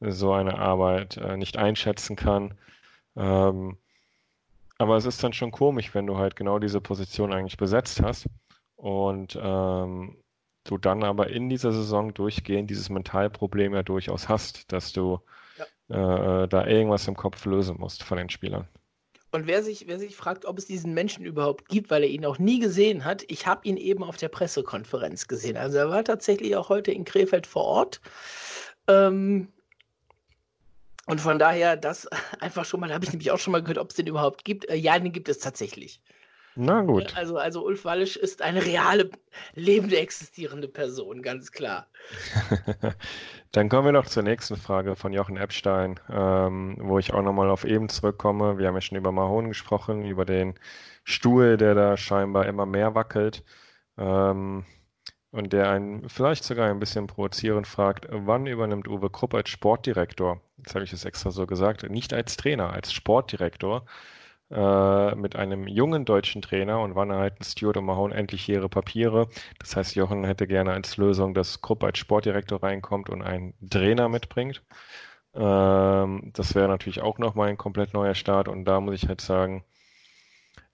so 0.00 0.32
eine 0.32 0.58
Arbeit 0.58 1.16
äh, 1.16 1.36
nicht 1.36 1.56
einschätzen 1.56 2.16
kann. 2.16 2.54
Ähm, 3.16 3.78
aber 4.78 4.96
es 4.96 5.06
ist 5.06 5.22
dann 5.22 5.32
schon 5.32 5.50
komisch, 5.50 5.94
wenn 5.94 6.06
du 6.06 6.18
halt 6.18 6.36
genau 6.36 6.58
diese 6.58 6.80
Position 6.80 7.32
eigentlich 7.32 7.56
besetzt 7.56 8.02
hast 8.02 8.26
und 8.76 9.38
ähm, 9.40 10.16
du 10.64 10.78
dann 10.78 11.04
aber 11.04 11.30
in 11.30 11.48
dieser 11.48 11.72
Saison 11.72 12.12
durchgehend 12.14 12.70
dieses 12.70 12.88
Mentalproblem 12.88 13.74
ja 13.74 13.82
durchaus 13.82 14.28
hast, 14.28 14.72
dass 14.72 14.92
du 14.92 15.20
äh, 15.88 16.48
da 16.48 16.66
irgendwas 16.66 17.06
im 17.06 17.16
Kopf 17.16 17.44
lösen 17.44 17.76
musst 17.78 18.02
von 18.02 18.18
den 18.18 18.30
Spielern. 18.30 18.66
Und 19.30 19.48
wer 19.48 19.64
sich, 19.64 19.88
wer 19.88 19.98
sich 19.98 20.14
fragt, 20.14 20.44
ob 20.44 20.58
es 20.58 20.66
diesen 20.66 20.94
Menschen 20.94 21.24
überhaupt 21.24 21.68
gibt, 21.68 21.90
weil 21.90 22.04
er 22.04 22.08
ihn 22.08 22.24
auch 22.24 22.38
nie 22.38 22.60
gesehen 22.60 23.04
hat, 23.04 23.24
ich 23.26 23.48
habe 23.48 23.66
ihn 23.66 23.76
eben 23.76 24.04
auf 24.04 24.16
der 24.16 24.28
Pressekonferenz 24.28 25.26
gesehen. 25.26 25.56
Also 25.56 25.78
er 25.78 25.90
war 25.90 26.04
tatsächlich 26.04 26.54
auch 26.54 26.68
heute 26.68 26.92
in 26.92 27.04
Krefeld 27.04 27.46
vor 27.46 27.64
Ort. 27.64 28.00
Ähm, 28.86 29.48
und 31.06 31.20
von 31.20 31.38
daher, 31.38 31.76
das 31.76 32.06
einfach 32.40 32.64
schon 32.64 32.80
mal, 32.80 32.92
habe 32.92 33.04
ich 33.04 33.12
nämlich 33.12 33.30
auch 33.30 33.38
schon 33.38 33.52
mal 33.52 33.62
gehört, 33.62 33.78
ob 33.78 33.90
es 33.90 33.96
den 33.96 34.06
überhaupt 34.06 34.44
gibt. 34.44 34.68
Äh, 34.68 34.76
ja, 34.76 34.98
den 34.98 35.12
gibt 35.12 35.28
es 35.28 35.38
tatsächlich. 35.38 36.00
Na 36.56 36.82
gut. 36.82 37.16
Also, 37.16 37.36
also 37.36 37.64
Ulf 37.64 37.84
Wallisch 37.84 38.16
ist 38.16 38.40
eine 38.40 38.64
reale, 38.64 39.10
lebende, 39.54 39.98
existierende 39.98 40.68
Person, 40.68 41.20
ganz 41.20 41.50
klar. 41.50 41.88
Dann 43.52 43.68
kommen 43.68 43.86
wir 43.86 43.92
noch 43.92 44.06
zur 44.06 44.22
nächsten 44.22 44.56
Frage 44.56 44.94
von 44.94 45.12
Jochen 45.12 45.36
Epstein, 45.36 45.98
ähm, 46.08 46.76
wo 46.78 46.98
ich 47.00 47.12
auch 47.12 47.22
nochmal 47.22 47.50
auf 47.50 47.64
eben 47.64 47.88
zurückkomme. 47.88 48.58
Wir 48.58 48.68
haben 48.68 48.74
ja 48.76 48.80
schon 48.80 48.98
über 48.98 49.10
Mahon 49.10 49.48
gesprochen, 49.48 50.04
über 50.04 50.24
den 50.24 50.54
Stuhl, 51.02 51.56
der 51.56 51.74
da 51.74 51.96
scheinbar 51.96 52.46
immer 52.46 52.66
mehr 52.66 52.94
wackelt. 52.94 53.42
Ähm, 53.98 54.64
und 55.34 55.52
der 55.52 55.68
einen 55.68 56.08
vielleicht 56.08 56.44
sogar 56.44 56.70
ein 56.70 56.78
bisschen 56.78 57.08
provozierend 57.08 57.66
fragt, 57.66 58.06
wann 58.08 58.46
übernimmt 58.46 58.86
Uwe 58.86 59.10
Krupp 59.10 59.34
als 59.34 59.50
Sportdirektor? 59.50 60.40
Jetzt 60.58 60.76
habe 60.76 60.84
ich 60.84 60.92
es 60.92 61.04
extra 61.04 61.32
so 61.32 61.44
gesagt, 61.44 61.90
nicht 61.90 62.14
als 62.14 62.36
Trainer, 62.36 62.72
als 62.72 62.92
Sportdirektor 62.92 63.84
äh, 64.50 65.14
mit 65.16 65.34
einem 65.34 65.66
jungen 65.66 66.04
deutschen 66.04 66.40
Trainer 66.40 66.78
und 66.80 66.94
wann 66.94 67.10
erhalten 67.10 67.42
Stuart 67.42 67.76
und 67.76 67.84
Mahone 67.86 68.14
endlich 68.14 68.48
ihre 68.48 68.68
Papiere. 68.68 69.28
Das 69.58 69.74
heißt, 69.74 69.96
Jochen 69.96 70.22
hätte 70.24 70.46
gerne 70.46 70.72
als 70.72 70.96
Lösung, 70.98 71.34
dass 71.34 71.60
Krupp 71.60 71.82
als 71.82 71.98
Sportdirektor 71.98 72.62
reinkommt 72.62 73.10
und 73.10 73.20
einen 73.22 73.54
Trainer 73.68 74.08
mitbringt. 74.08 74.62
Ähm, 75.34 76.30
das 76.32 76.54
wäre 76.54 76.68
natürlich 76.68 77.02
auch 77.02 77.18
nochmal 77.18 77.48
ein 77.48 77.58
komplett 77.58 77.92
neuer 77.92 78.14
Start 78.14 78.46
und 78.46 78.66
da 78.66 78.80
muss 78.80 78.94
ich 78.94 79.08
halt 79.08 79.20
sagen, 79.20 79.64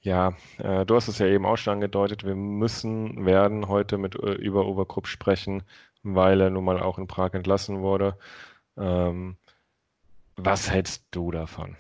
ja, 0.02 0.34
äh, 0.58 0.86
du 0.86 0.94
hast 0.94 1.08
es 1.08 1.18
ja 1.18 1.26
eben 1.26 1.46
auch 1.46 1.56
schon 1.56 1.74
angedeutet, 1.74 2.24
wir 2.24 2.34
müssen, 2.34 3.26
werden 3.26 3.68
heute 3.68 3.98
mit 3.98 4.14
äh, 4.14 4.32
über 4.32 4.66
Uwe 4.66 4.86
Krupp 4.86 5.06
sprechen, 5.06 5.62
weil 6.02 6.40
er 6.40 6.50
nun 6.50 6.64
mal 6.64 6.80
auch 6.80 6.98
in 6.98 7.06
Prag 7.06 7.34
entlassen 7.34 7.80
wurde. 7.80 8.16
Ähm, 8.76 9.36
was 10.36 10.70
hältst 10.70 11.04
du 11.10 11.30
davon? 11.30 11.76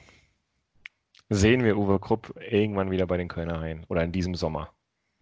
Sehen 1.30 1.64
wir 1.64 1.78
Uwe 1.78 1.98
Krupp 1.98 2.34
irgendwann 2.50 2.90
wieder 2.90 3.06
bei 3.06 3.16
den 3.16 3.28
Kölner 3.28 3.60
Haien 3.60 3.84
oder 3.88 4.02
in 4.02 4.12
diesem 4.12 4.34
Sommer? 4.34 4.72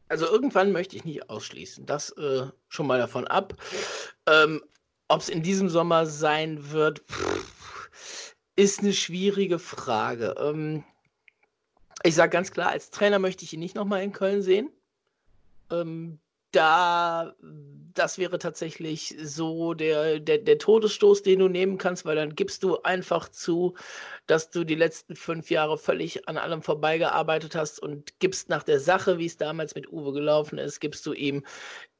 Also 0.09 0.27
irgendwann 0.27 0.73
möchte 0.73 0.97
ich 0.97 1.05
nicht 1.05 1.29
ausschließen. 1.29 1.87
Das 1.87 2.11
äh, 2.13 2.47
schon 2.69 2.87
mal 2.87 2.99
davon 2.99 3.27
ab. 3.27 3.53
Ähm, 4.27 4.63
Ob 5.09 5.21
es 5.21 5.29
in 5.29 5.43
diesem 5.43 5.69
Sommer 5.69 6.07
sein 6.07 6.71
wird, 6.71 7.01
pff, 7.01 8.35
ist 8.57 8.81
eine 8.81 8.93
schwierige 8.93 9.59
Frage. 9.59 10.35
Ähm, 10.41 10.83
ich 12.03 12.15
sage 12.15 12.31
ganz 12.31 12.51
klar, 12.53 12.71
als 12.71 12.91
Trainer 12.91 13.19
möchte 13.19 13.45
ich 13.45 13.53
ihn 13.53 13.61
nicht 13.61 13.75
nochmal 13.75 14.03
in 14.03 14.13
Köln 14.13 14.43
sehen. 14.43 14.71
Ähm, 15.71 16.21
da, 16.53 17.35
das 17.93 18.17
wäre 18.17 18.39
tatsächlich 18.39 19.15
so 19.23 19.75
der, 19.75 20.19
der, 20.19 20.39
der 20.39 20.59
Todesstoß, 20.59 21.23
den 21.23 21.41
du 21.41 21.49
nehmen 21.49 21.77
kannst, 21.77 22.07
weil 22.07 22.17
dann 22.17 22.35
gibst 22.35 22.63
du 22.63 22.81
einfach 22.83 23.29
zu, 23.29 23.77
dass 24.27 24.51
du 24.51 24.65
die 24.65 24.75
letzten 24.75 25.15
fünf 25.15 25.51
Jahre 25.51 25.77
völlig 25.77 26.27
an 26.27 26.39
allem 26.39 26.63
vorbeigearbeitet 26.63 27.55
hast 27.55 27.81
und 27.81 28.19
gibst 28.19 28.49
nach 28.49 28.63
der 28.63 28.81
Sache, 28.81 29.19
wie 29.19 29.27
es 29.27 29.37
damals 29.37 29.75
mit 29.75 29.93
Uwe 29.93 30.13
gelaufen 30.13 30.59
ist, 30.59 30.81
gibst 30.81 31.05
du 31.05 31.13
ihm 31.13 31.45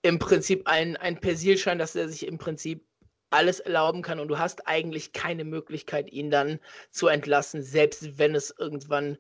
im 0.01 0.19
Prinzip 0.19 0.67
einen, 0.67 0.97
einen 0.97 1.21
Persilschein, 1.21 1.79
dass 1.79 1.95
er 1.95 2.09
sich 2.09 2.27
im 2.27 2.39
Prinzip 2.39 2.85
alles 3.31 3.61
erlauben 3.61 4.01
kann 4.03 4.21
und 4.21 4.29
du 4.29 4.39
hast 4.39 4.67
eigentlich 4.67 5.13
keine 5.13 5.45
Möglichkeit, 5.45 6.11
ihn 6.11 6.31
dann 6.31 6.61
zu 6.91 7.09
entlassen, 7.09 7.63
selbst 7.63 8.19
wenn 8.19 8.35
es 8.35 8.55
irgendwann 8.59 9.19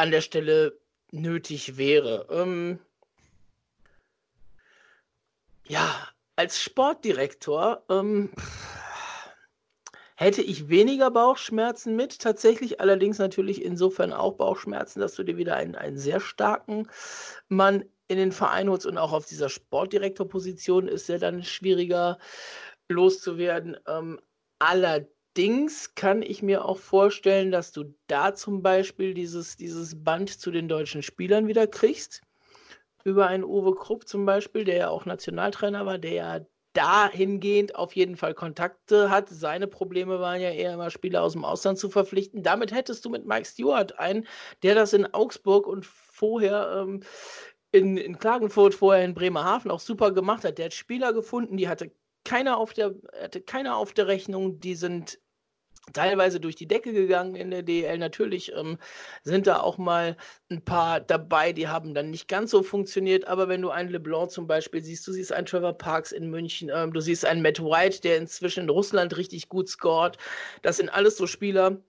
an 0.00 0.10
der 0.10 0.22
Stelle 0.22 0.80
nötig 1.12 1.76
wäre. 1.76 2.26
Ähm, 2.30 2.78
ja, 5.66 6.08
als 6.36 6.58
Sportdirektor 6.58 7.84
ähm, 7.90 8.30
hätte 10.16 10.40
ich 10.40 10.70
weniger 10.70 11.10
Bauchschmerzen 11.10 11.96
mit, 11.96 12.18
tatsächlich 12.18 12.80
allerdings 12.80 13.18
natürlich 13.18 13.62
insofern 13.62 14.14
auch 14.14 14.36
Bauchschmerzen, 14.36 15.00
dass 15.00 15.16
du 15.16 15.22
dir 15.22 15.36
wieder 15.36 15.56
einen, 15.56 15.74
einen 15.74 15.98
sehr 15.98 16.20
starken 16.20 16.88
Mann 17.48 17.84
in 18.08 18.16
den 18.16 18.32
Verein 18.32 18.70
holst 18.70 18.86
und 18.86 18.96
auch 18.96 19.12
auf 19.12 19.26
dieser 19.26 19.50
Sportdirektorposition 19.50 20.88
ist 20.88 21.10
er 21.10 21.18
dann 21.18 21.44
schwieriger 21.44 22.18
loszuwerden. 22.88 23.76
Ähm, 23.86 24.18
allerdings 24.58 25.19
kann 25.94 26.22
ich 26.22 26.42
mir 26.42 26.64
auch 26.64 26.78
vorstellen, 26.78 27.50
dass 27.50 27.72
du 27.72 27.94
da 28.06 28.34
zum 28.34 28.62
Beispiel 28.62 29.14
dieses, 29.14 29.56
dieses 29.56 30.02
Band 30.02 30.30
zu 30.30 30.50
den 30.50 30.68
deutschen 30.68 31.02
Spielern 31.02 31.46
wieder 31.46 31.66
kriegst 31.66 32.22
über 33.04 33.26
einen 33.26 33.44
Uwe 33.44 33.74
Krupp 33.74 34.06
zum 34.06 34.26
Beispiel, 34.26 34.64
der 34.64 34.76
ja 34.76 34.88
auch 34.88 35.06
Nationaltrainer 35.06 35.86
war, 35.86 35.98
der 35.98 36.12
ja 36.12 36.40
dahingehend 36.72 37.74
auf 37.74 37.96
jeden 37.96 38.16
Fall 38.16 38.34
Kontakte 38.34 39.10
hat. 39.10 39.28
Seine 39.28 39.66
Probleme 39.66 40.20
waren 40.20 40.40
ja 40.40 40.50
eher 40.50 40.74
immer 40.74 40.90
Spieler 40.90 41.22
aus 41.22 41.32
dem 41.32 41.44
Ausland 41.44 41.78
zu 41.78 41.88
verpflichten. 41.90 42.42
Damit 42.42 42.72
hättest 42.72 43.04
du 43.04 43.10
mit 43.10 43.26
Mike 43.26 43.46
Stewart 43.46 43.98
einen, 43.98 44.26
der 44.62 44.74
das 44.74 44.92
in 44.92 45.12
Augsburg 45.12 45.66
und 45.66 45.84
vorher 45.86 46.82
ähm, 46.82 47.02
in, 47.72 47.96
in 47.96 48.18
Klagenfurt, 48.18 48.74
vorher 48.74 49.04
in 49.04 49.14
Bremerhaven 49.14 49.70
auch 49.70 49.80
super 49.80 50.12
gemacht 50.12 50.44
hat. 50.44 50.58
Der 50.58 50.66
hat 50.66 50.74
Spieler 50.74 51.12
gefunden, 51.12 51.56
die 51.56 51.68
hatte 51.68 51.90
keiner 52.30 52.58
auf 52.58 52.72
der, 52.74 52.94
hatte 53.20 53.40
keiner 53.40 53.76
auf 53.76 53.92
der 53.92 54.06
Rechnung, 54.06 54.60
die 54.60 54.76
sind 54.76 55.18
teilweise 55.92 56.38
durch 56.38 56.54
die 56.54 56.68
Decke 56.68 56.92
gegangen 56.92 57.34
in 57.34 57.50
der 57.50 57.64
DL. 57.64 57.98
Natürlich 57.98 58.52
ähm, 58.54 58.78
sind 59.24 59.48
da 59.48 59.58
auch 59.58 59.78
mal 59.78 60.16
ein 60.48 60.64
paar 60.64 61.00
dabei, 61.00 61.52
die 61.52 61.66
haben 61.66 61.92
dann 61.92 62.10
nicht 62.10 62.28
ganz 62.28 62.52
so 62.52 62.62
funktioniert. 62.62 63.24
Aber 63.26 63.48
wenn 63.48 63.62
du 63.62 63.70
einen 63.70 63.88
LeBlanc 63.88 64.30
zum 64.30 64.46
Beispiel 64.46 64.80
siehst, 64.80 65.08
du 65.08 65.12
siehst 65.12 65.32
einen 65.32 65.46
Trevor 65.46 65.72
Parks 65.72 66.12
in 66.12 66.30
München, 66.30 66.70
ähm, 66.72 66.92
du 66.92 67.00
siehst 67.00 67.24
einen 67.24 67.42
Matt 67.42 67.60
White, 67.60 68.00
der 68.02 68.18
inzwischen 68.18 68.62
in 68.62 68.70
Russland 68.70 69.16
richtig 69.16 69.48
gut 69.48 69.68
scored. 69.68 70.16
Das 70.62 70.76
sind 70.76 70.88
alles 70.88 71.16
so 71.16 71.26
Spieler, 71.26 71.82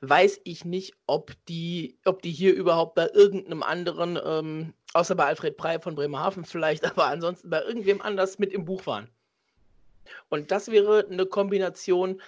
weiß 0.00 0.40
ich 0.44 0.64
nicht, 0.64 0.94
ob 1.06 1.32
die, 1.46 1.98
ob 2.04 2.22
die 2.22 2.30
hier 2.30 2.54
überhaupt 2.54 2.94
bei 2.94 3.08
irgendeinem 3.08 3.62
anderen, 3.62 4.18
ähm, 4.24 4.74
außer 4.92 5.14
bei 5.14 5.26
Alfred 5.26 5.56
Prey 5.56 5.80
von 5.80 5.94
Bremerhaven 5.94 6.44
vielleicht, 6.44 6.84
aber 6.90 7.06
ansonsten 7.06 7.50
bei 7.50 7.62
irgendwem 7.62 8.00
anders 8.02 8.38
mit 8.38 8.52
im 8.52 8.64
Buch 8.64 8.86
waren. 8.86 9.08
Und 10.28 10.50
das 10.50 10.70
wäre 10.70 11.06
eine 11.10 11.26
Kombination, 11.26 12.20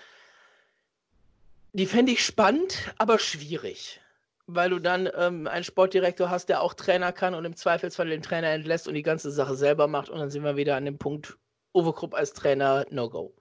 die 1.72 1.86
fände 1.86 2.12
ich 2.12 2.24
spannend, 2.24 2.92
aber 2.98 3.18
schwierig. 3.18 4.00
Weil 4.46 4.70
du 4.70 4.80
dann 4.80 5.08
ähm, 5.14 5.46
einen 5.46 5.64
Sportdirektor 5.64 6.28
hast, 6.28 6.48
der 6.48 6.60
auch 6.60 6.74
Trainer 6.74 7.12
kann 7.12 7.34
und 7.34 7.44
im 7.44 7.54
Zweifelsfall 7.54 8.08
den 8.08 8.22
Trainer 8.22 8.48
entlässt 8.48 8.88
und 8.88 8.94
die 8.94 9.02
ganze 9.02 9.30
Sache 9.30 9.54
selber 9.54 9.86
macht. 9.86 10.10
Und 10.10 10.18
dann 10.18 10.30
sind 10.30 10.42
wir 10.42 10.56
wieder 10.56 10.74
an 10.74 10.84
dem 10.84 10.98
Punkt, 10.98 11.38
Uwe 11.72 11.92
Krupp 11.92 12.14
als 12.14 12.32
Trainer, 12.32 12.84
No-Go. 12.90 13.32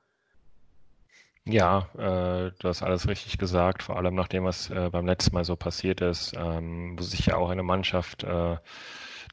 Ja, 1.45 1.89
äh, 1.97 2.51
du 2.59 2.67
hast 2.67 2.83
alles 2.83 3.07
richtig 3.07 3.37
gesagt, 3.37 3.81
vor 3.83 3.97
allem 3.97 4.13
nach 4.13 4.27
dem, 4.27 4.43
was 4.43 4.69
äh, 4.69 4.89
beim 4.91 5.05
letzten 5.07 5.33
Mal 5.33 5.43
so 5.45 5.55
passiert 5.55 6.01
ist, 6.01 6.33
ähm, 6.37 6.95
wo 6.97 7.01
sich 7.03 7.25
ja 7.25 7.37
auch 7.37 7.49
eine 7.49 7.63
Mannschaft 7.63 8.23
äh, 8.23 8.57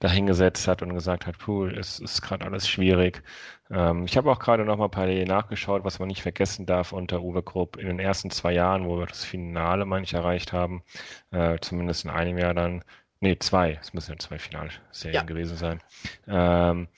dahingesetzt 0.00 0.68
hat 0.68 0.82
und 0.82 0.94
gesagt 0.94 1.26
hat, 1.26 1.38
puh, 1.38 1.66
es 1.66 1.98
ist 1.98 2.22
gerade 2.22 2.44
alles 2.44 2.68
schwierig. 2.68 3.22
Ähm, 3.70 4.04
ich 4.06 4.16
habe 4.16 4.30
auch 4.30 4.38
gerade 4.38 4.64
noch 4.64 4.76
mal 4.76 4.88
parallel 4.88 5.24
nachgeschaut, 5.26 5.84
was 5.84 5.98
man 5.98 6.08
nicht 6.08 6.22
vergessen 6.22 6.66
darf 6.66 6.92
unter 6.92 7.22
Uwe 7.22 7.42
Krupp 7.42 7.76
in 7.76 7.86
den 7.86 7.98
ersten 7.98 8.30
zwei 8.30 8.52
Jahren, 8.52 8.86
wo 8.86 8.98
wir 8.98 9.06
das 9.06 9.24
Finale 9.24 9.84
manche 9.84 10.16
erreicht 10.16 10.52
haben, 10.52 10.82
äh, 11.32 11.58
zumindest 11.60 12.04
in 12.04 12.10
einem 12.10 12.38
Jahr 12.38 12.54
dann, 12.54 12.84
nee, 13.20 13.38
zwei, 13.38 13.78
es 13.80 13.92
müssen 13.94 14.12
ja 14.12 14.18
zwei 14.18 14.38
Finalserien 14.38 15.14
ja. 15.14 15.22
gewesen 15.22 15.56
sein. 15.56 15.82
Ähm, 16.28 16.88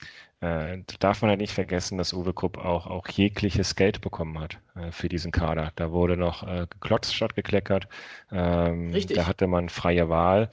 äh, 0.41 0.79
darf 0.99 1.21
man 1.21 1.29
halt 1.29 1.41
nicht 1.41 1.53
vergessen, 1.53 1.97
dass 1.97 2.13
Uwe 2.13 2.33
Krupp 2.33 2.57
auch, 2.57 2.87
auch 2.87 3.07
jegliches 3.09 3.75
Geld 3.75 4.01
bekommen 4.01 4.39
hat 4.39 4.59
äh, 4.75 4.91
für 4.91 5.09
diesen 5.09 5.31
Kader. 5.31 5.71
Da 5.75 5.91
wurde 5.91 6.17
noch 6.17 6.43
äh, 6.43 6.67
geklotzt 6.69 7.15
statt 7.15 7.35
gekleckert. 7.35 7.87
Ähm, 8.31 8.91
Richtig. 8.91 9.17
Da 9.17 9.27
hatte 9.27 9.47
man 9.47 9.69
freie 9.69 10.09
Wahl 10.09 10.49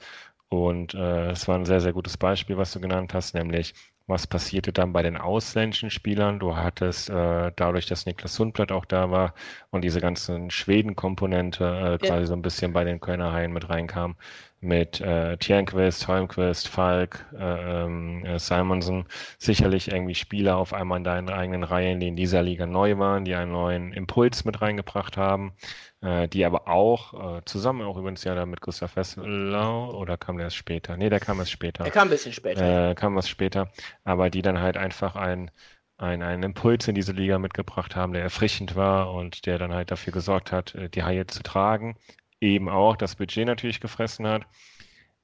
und 0.49 0.93
äh, 0.93 1.31
es 1.31 1.47
war 1.47 1.55
ein 1.57 1.65
sehr, 1.65 1.81
sehr 1.81 1.93
gutes 1.93 2.17
Beispiel, 2.17 2.57
was 2.57 2.71
du 2.71 2.79
genannt 2.79 3.13
hast, 3.13 3.33
nämlich 3.33 3.73
was 4.07 4.25
passierte 4.25 4.71
dann 4.71 4.93
bei 4.93 5.03
den 5.03 5.17
ausländischen 5.17 5.89
Spielern? 5.89 6.39
Du 6.39 6.55
hattest 6.55 7.09
äh, 7.09 7.51
dadurch, 7.55 7.85
dass 7.85 8.05
Niklas 8.05 8.35
Sundblatt 8.35 8.71
auch 8.71 8.85
da 8.85 9.11
war 9.11 9.33
und 9.69 9.83
diese 9.83 9.99
ganzen 9.99 10.49
Schweden-Komponente 10.49 11.65
äh, 11.65 12.05
quasi 12.05 12.21
ja. 12.21 12.25
so 12.27 12.33
ein 12.33 12.41
bisschen 12.41 12.71
bei 12.71 12.85
den 12.85 13.01
Kölner 13.01 13.33
Haien 13.33 13.51
mit 13.51 13.69
reinkam, 13.69 14.15
mit 14.61 15.01
äh, 15.01 15.37
Tjernquist, 15.37 16.07
Holmquist, 16.07 16.69
Falk, 16.69 17.25
äh, 17.37 17.83
ähm, 17.83 18.25
äh, 18.25 18.39
Simonsen, 18.39 19.05
sicherlich 19.37 19.91
irgendwie 19.91 20.15
Spieler 20.15 20.57
auf 20.57 20.73
einmal 20.73 20.99
in 20.99 21.03
deinen 21.03 21.29
eigenen 21.29 21.63
Reihen, 21.63 21.99
die 21.99 22.07
in 22.07 22.15
dieser 22.15 22.41
Liga 22.41 22.65
neu 22.65 22.97
waren, 22.97 23.25
die 23.25 23.35
einen 23.35 23.51
neuen 23.51 23.91
Impuls 23.91 24.45
mit 24.45 24.61
reingebracht 24.61 25.17
haben 25.17 25.51
äh, 26.01 26.27
die 26.27 26.45
aber 26.45 26.67
auch 26.67 27.37
äh, 27.37 27.41
zusammen 27.45 27.81
auch 27.81 27.97
übrigens 27.97 28.23
ja 28.23 28.35
da 28.35 28.45
mit 28.45 28.61
Gustav 28.61 28.95
Wesslau 28.95 29.91
oder 29.95 30.17
kam 30.17 30.37
der 30.37 30.45
erst 30.45 30.55
später? 30.55 30.95
Nee, 30.97 31.09
der 31.09 31.19
kam 31.19 31.39
erst 31.39 31.51
später. 31.51 31.83
Der 31.83 31.91
kam 31.91 32.07
ein 32.07 32.11
bisschen 32.11 32.33
später. 32.33 32.91
Äh, 32.91 32.95
kam 32.95 33.15
was 33.15 33.29
später, 33.29 33.71
aber 34.03 34.29
die 34.29 34.41
dann 34.41 34.59
halt 34.59 34.77
einfach 34.77 35.15
ein, 35.15 35.51
ein, 35.97 36.21
einen 36.21 36.43
Impuls 36.43 36.87
in 36.87 36.95
diese 36.95 37.13
Liga 37.13 37.39
mitgebracht 37.39 37.95
haben, 37.95 38.13
der 38.13 38.21
erfrischend 38.23 38.75
war 38.75 39.11
und 39.13 39.45
der 39.45 39.57
dann 39.57 39.73
halt 39.73 39.91
dafür 39.91 40.13
gesorgt 40.13 40.51
hat, 40.51 40.75
äh, 40.75 40.89
die 40.89 41.03
Haie 41.03 41.25
zu 41.25 41.41
tragen. 41.43 41.97
Eben 42.39 42.69
auch 42.69 42.95
das 42.95 43.15
Budget 43.15 43.47
natürlich 43.47 43.81
gefressen 43.81 44.27
hat. 44.27 44.43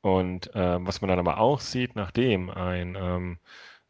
Und 0.01 0.53
äh, 0.55 0.86
was 0.86 1.01
man 1.01 1.09
dann 1.09 1.19
aber 1.19 1.39
auch 1.39 1.62
sieht, 1.62 1.95
nachdem 1.95 2.49
ein 2.49 2.97
ähm, 2.99 3.39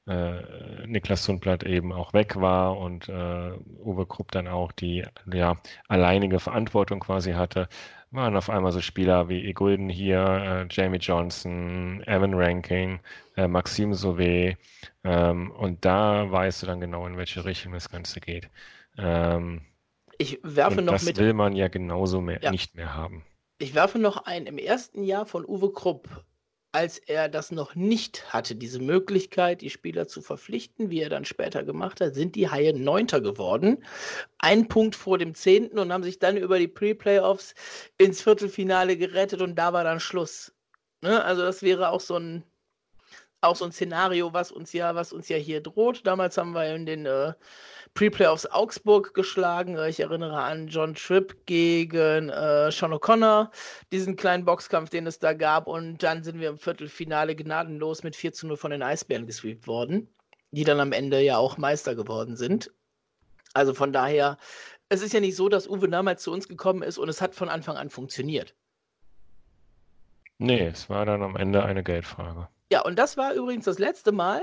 äh, 0.08 0.86
Niklas 0.86 1.24
Sundblatt 1.24 1.64
eben 1.64 1.94
auch 1.94 2.14
weg 2.14 2.36
war 2.36 2.78
und 2.78 3.08
äh, 3.10 3.52
Uwe 3.84 4.06
Krupp 4.06 4.32
dann 4.32 4.48
auch 4.48 4.72
die 4.72 5.06
ja, 5.32 5.58
alleinige 5.88 6.40
Verantwortung 6.40 7.00
quasi 7.00 7.34
hatte, 7.34 7.70
waren 8.12 8.36
auf 8.36 8.50
einmal 8.50 8.72
so 8.72 8.82
Spieler 8.82 9.30
wie 9.30 9.48
Egulden 9.48 9.90
hier, 9.90 10.20
äh, 10.20 10.68
Jamie 10.70 10.98
Johnson, 10.98 12.04
Evan 12.06 12.34
Ranking, 12.34 13.00
äh, 13.38 13.48
Maxim 13.48 13.94
Sauvé 13.94 14.58
ähm, 15.04 15.52
und 15.52 15.84
da 15.86 16.30
weißt 16.30 16.64
du 16.64 16.68
dann 16.68 16.80
genau, 16.80 17.08
in 17.08 17.18
welche 17.18 17.46
Richtung 17.46 17.74
das 17.74 17.90
Ganze 17.90 18.20
geht. 18.20 18.50
Ähm, 18.98 19.62
ich 20.18 20.40
werfe 20.44 20.82
noch 20.82 20.94
das 20.94 21.06
mit. 21.06 21.18
Das 21.18 21.24
will 21.24 21.34
man 21.34 21.56
ja 21.56 21.68
genauso 21.70 22.22
mehr, 22.22 22.40
ja. 22.42 22.52
nicht 22.52 22.76
mehr 22.76 22.94
haben. 22.94 23.24
Ich 23.58 23.74
werfe 23.74 24.00
noch 24.00 24.26
ein, 24.26 24.46
im 24.46 24.58
ersten 24.58 25.04
Jahr 25.04 25.26
von 25.26 25.46
Uwe 25.46 25.72
Krupp 25.72 26.24
als 26.74 26.98
er 26.98 27.30
das 27.30 27.52
noch 27.52 27.76
nicht 27.76 28.34
hatte, 28.34 28.56
diese 28.56 28.80
Möglichkeit, 28.80 29.62
die 29.62 29.70
Spieler 29.70 30.08
zu 30.08 30.22
verpflichten, 30.22 30.90
wie 30.90 31.02
er 31.02 31.10
dann 31.10 31.24
später 31.24 31.64
gemacht 31.64 32.02
hat, 32.02 32.16
sind 32.16 32.36
die 32.36 32.50
Haie 32.50 32.74
Neunter 32.74 33.22
geworden. 33.22 33.86
Ein 34.40 34.68
Punkt 34.68 34.96
vor 34.96 35.20
dem 35.20 35.36
Zehnten 35.36 35.78
und 35.80 35.94
haben 35.94 36.04
sich 36.04 36.20
dann 36.20 36.36
über 36.36 36.60
die 36.60 36.68
Pre-Playoffs 36.68 37.54
ins 37.98 38.22
Viertelfinale 38.24 38.98
gerettet 38.98 39.42
und 39.42 39.56
da 39.56 39.72
war 39.72 39.84
dann 39.84 40.00
Schluss. 40.00 40.52
Ne? 41.02 41.24
Also 41.24 41.44
das 41.44 41.62
wäre 41.62 41.90
auch 41.90 42.02
so 42.02 42.18
ein 42.18 42.44
auch 43.44 43.56
so 43.56 43.66
ein 43.66 43.72
Szenario, 43.72 44.34
was 44.34 44.52
uns 44.52 44.74
ja, 44.74 44.96
was 44.96 45.14
uns 45.14 45.30
ja 45.30 45.38
hier 45.38 45.62
droht. 45.62 46.06
Damals 46.06 46.38
haben 46.38 46.54
wir 46.54 46.74
in 46.74 46.86
den 46.86 47.06
äh, 47.06 47.34
Pre-Playoffs 47.94 48.46
Augsburg 48.48 49.14
geschlagen. 49.14 49.78
Ich 49.88 50.00
erinnere 50.00 50.42
an 50.42 50.68
John 50.68 50.96
Tripp 50.96 51.46
gegen 51.46 52.30
äh, 52.30 52.72
Sean 52.72 52.94
O'Connor, 52.94 53.52
diesen 53.92 54.16
kleinen 54.16 54.46
Boxkampf, 54.46 54.90
den 54.90 55.06
es 55.06 55.20
da 55.20 55.34
gab. 55.34 55.68
Und 55.68 56.02
dann 56.02 56.24
sind 56.24 56.40
wir 56.40 56.50
im 56.50 56.58
Viertelfinale 56.58 57.36
gnadenlos 57.36 58.04
mit 58.04 58.16
4 58.16 58.34
zu 58.34 58.48
0 58.48 58.58
von 58.58 58.72
den 58.72 58.82
Eisbären 58.82 59.28
gesweept 59.28 59.68
worden, 59.68 60.08
die 60.52 60.64
dann 60.64 60.80
am 60.80 60.92
Ende 60.92 61.20
ja 61.22 61.38
auch 61.38 61.58
Meister 61.58 61.96
geworden 61.96 62.36
sind. 62.36 62.72
Also 63.54 63.74
von 63.74 63.94
daher, 63.94 64.38
es 64.90 65.02
ist 65.02 65.14
ja 65.14 65.20
nicht 65.20 65.36
so, 65.36 65.50
dass 65.50 65.68
Uwe 65.68 65.88
damals 65.88 66.24
zu 66.24 66.32
uns 66.32 66.48
gekommen 66.48 66.82
ist 66.82 66.98
und 66.98 67.10
es 67.10 67.22
hat 67.22 67.36
von 67.36 67.50
Anfang 67.50 67.78
an 67.78 67.90
funktioniert. 67.90 68.56
Nee, 70.40 70.68
es 70.68 70.90
war 70.90 71.06
dann 71.06 71.22
am 71.22 71.36
Ende 71.36 71.64
eine 71.64 71.84
Geldfrage. 71.84 72.48
Ja, 72.74 72.82
und 72.82 72.98
das 72.98 73.18
war 73.18 73.34
übrigens 73.34 73.66
das 73.66 73.78
letzte 73.78 74.12
Mal, 74.12 74.42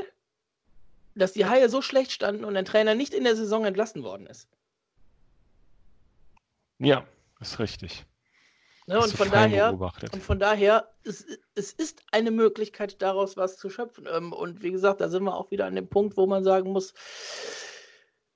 dass 1.16 1.32
die 1.32 1.46
Haie 1.46 1.68
so 1.68 1.82
schlecht 1.82 2.12
standen 2.12 2.44
und 2.44 2.56
ein 2.56 2.64
Trainer 2.64 2.94
nicht 2.94 3.12
in 3.12 3.24
der 3.24 3.34
Saison 3.34 3.64
entlassen 3.64 4.04
worden 4.04 4.28
ist. 4.28 4.48
Ja, 6.78 7.04
ist 7.40 7.58
richtig. 7.58 8.06
Ne, 8.86 9.00
und, 9.00 9.12
von 9.12 9.32
daher, 9.32 9.72
und 9.72 10.22
von 10.22 10.38
daher, 10.38 10.88
es, 11.02 11.26
es 11.56 11.72
ist 11.72 12.02
eine 12.12 12.30
Möglichkeit, 12.30 13.02
daraus 13.02 13.36
was 13.36 13.56
zu 13.56 13.68
schöpfen. 13.68 14.06
Ähm, 14.08 14.32
und 14.32 14.62
wie 14.62 14.70
gesagt, 14.70 15.00
da 15.00 15.08
sind 15.08 15.24
wir 15.24 15.34
auch 15.34 15.50
wieder 15.50 15.66
an 15.66 15.74
dem 15.74 15.88
Punkt, 15.88 16.16
wo 16.16 16.28
man 16.28 16.44
sagen 16.44 16.70
muss, 16.70 16.94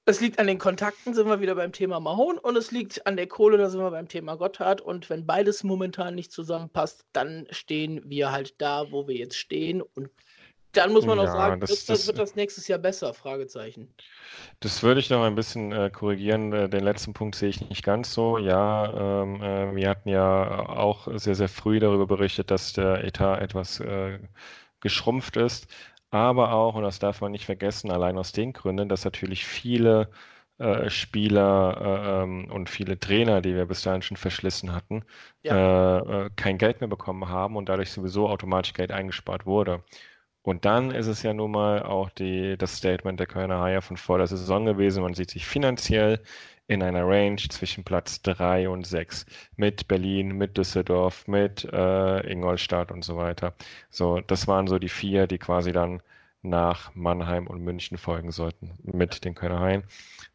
es 0.06 0.20
liegt 0.20 0.38
an 0.38 0.46
den 0.46 0.58
Kontakten, 0.58 1.14
sind 1.14 1.28
wir 1.28 1.40
wieder 1.40 1.54
beim 1.54 1.72
Thema 1.72 1.98
Mahon, 1.98 2.38
und 2.38 2.56
es 2.56 2.70
liegt 2.70 3.06
an 3.06 3.16
der 3.16 3.26
Kohle, 3.26 3.56
da 3.56 3.70
sind 3.70 3.80
wir 3.80 3.90
beim 3.90 4.08
Thema 4.08 4.36
Gotthard. 4.36 4.80
Und 4.80 5.08
wenn 5.08 5.26
beides 5.26 5.64
momentan 5.64 6.14
nicht 6.14 6.30
zusammenpasst, 6.30 7.04
dann 7.12 7.46
stehen 7.50 8.02
wir 8.04 8.30
halt 8.30 8.60
da, 8.60 8.90
wo 8.90 9.08
wir 9.08 9.16
jetzt 9.16 9.36
stehen. 9.36 9.80
Und 9.80 10.10
dann 10.72 10.92
muss 10.92 11.06
man 11.06 11.18
auch 11.18 11.24
ja, 11.24 11.32
sagen, 11.32 11.60
das, 11.60 11.70
wird, 11.70 11.88
das, 11.88 12.06
wird 12.06 12.18
das 12.18 12.34
nächstes 12.34 12.68
Jahr 12.68 12.78
besser? 12.78 13.14
Fragezeichen. 13.14 13.94
Das 14.60 14.82
würde 14.82 15.00
ich 15.00 15.08
noch 15.08 15.22
ein 15.22 15.34
bisschen 15.34 15.72
äh, 15.72 15.88
korrigieren. 15.90 16.52
Äh, 16.52 16.68
den 16.68 16.84
letzten 16.84 17.14
Punkt 17.14 17.36
sehe 17.36 17.48
ich 17.48 17.66
nicht 17.68 17.82
ganz 17.82 18.12
so. 18.12 18.38
Ja, 18.38 19.22
ähm, 19.22 19.40
äh, 19.42 19.74
wir 19.74 19.88
hatten 19.88 20.08
ja 20.08 20.68
auch 20.68 21.08
sehr, 21.14 21.34
sehr 21.34 21.48
früh 21.48 21.78
darüber 21.78 22.06
berichtet, 22.06 22.50
dass 22.50 22.72
der 22.72 23.04
Etat 23.04 23.38
etwas 23.40 23.80
äh, 23.80 24.18
geschrumpft 24.80 25.36
ist. 25.36 25.66
Aber 26.14 26.52
auch, 26.52 26.76
und 26.76 26.84
das 26.84 27.00
darf 27.00 27.20
man 27.20 27.32
nicht 27.32 27.44
vergessen, 27.44 27.90
allein 27.90 28.16
aus 28.18 28.30
den 28.30 28.52
Gründen, 28.52 28.88
dass 28.88 29.04
natürlich 29.04 29.44
viele 29.44 30.10
äh, 30.58 30.88
Spieler 30.88 32.20
äh, 32.20 32.22
ähm, 32.22 32.50
und 32.52 32.70
viele 32.70 33.00
Trainer, 33.00 33.40
die 33.40 33.56
wir 33.56 33.66
bis 33.66 33.82
dahin 33.82 34.00
schon 34.02 34.16
verschlissen 34.16 34.72
hatten, 34.72 35.02
ja. 35.42 36.30
kein 36.36 36.58
Geld 36.58 36.80
mehr 36.80 36.88
bekommen 36.88 37.28
haben 37.28 37.56
und 37.56 37.68
dadurch 37.68 37.90
sowieso 37.90 38.28
automatisch 38.28 38.74
Geld 38.74 38.92
eingespart 38.92 39.44
wurde. 39.44 39.82
Und 40.42 40.64
dann 40.66 40.92
ist 40.92 41.08
es 41.08 41.22
ja 41.24 41.34
nun 41.34 41.50
mal 41.50 41.82
auch 41.82 42.10
die, 42.10 42.56
das 42.58 42.76
Statement 42.76 43.18
der 43.18 43.26
Kölner 43.26 43.60
Haie 43.60 43.82
von 43.82 43.96
vor 43.96 44.18
der 44.18 44.28
Saison 44.28 44.66
gewesen. 44.66 45.02
Man 45.02 45.14
sieht 45.14 45.30
sich 45.30 45.46
finanziell 45.46 46.22
in 46.66 46.82
einer 46.82 47.06
Range 47.06 47.36
zwischen 47.48 47.84
Platz 47.84 48.22
3 48.22 48.68
und 48.68 48.86
6 48.86 49.26
mit 49.56 49.88
Berlin, 49.88 50.36
mit 50.36 50.56
Düsseldorf, 50.56 51.26
mit 51.28 51.64
äh, 51.64 52.20
Ingolstadt 52.30 52.90
und 52.92 53.04
so 53.04 53.16
weiter. 53.16 53.54
So, 53.90 54.20
das 54.20 54.46
waren 54.48 54.66
so 54.66 54.78
die 54.78 54.88
vier, 54.88 55.26
die 55.26 55.38
quasi 55.38 55.72
dann 55.72 56.02
nach 56.42 56.94
Mannheim 56.94 57.46
und 57.46 57.62
München 57.62 57.98
folgen 57.98 58.30
sollten 58.30 58.72
mit 58.82 59.24
den 59.24 59.34
Kölner 59.34 59.60
Haien. 59.60 59.84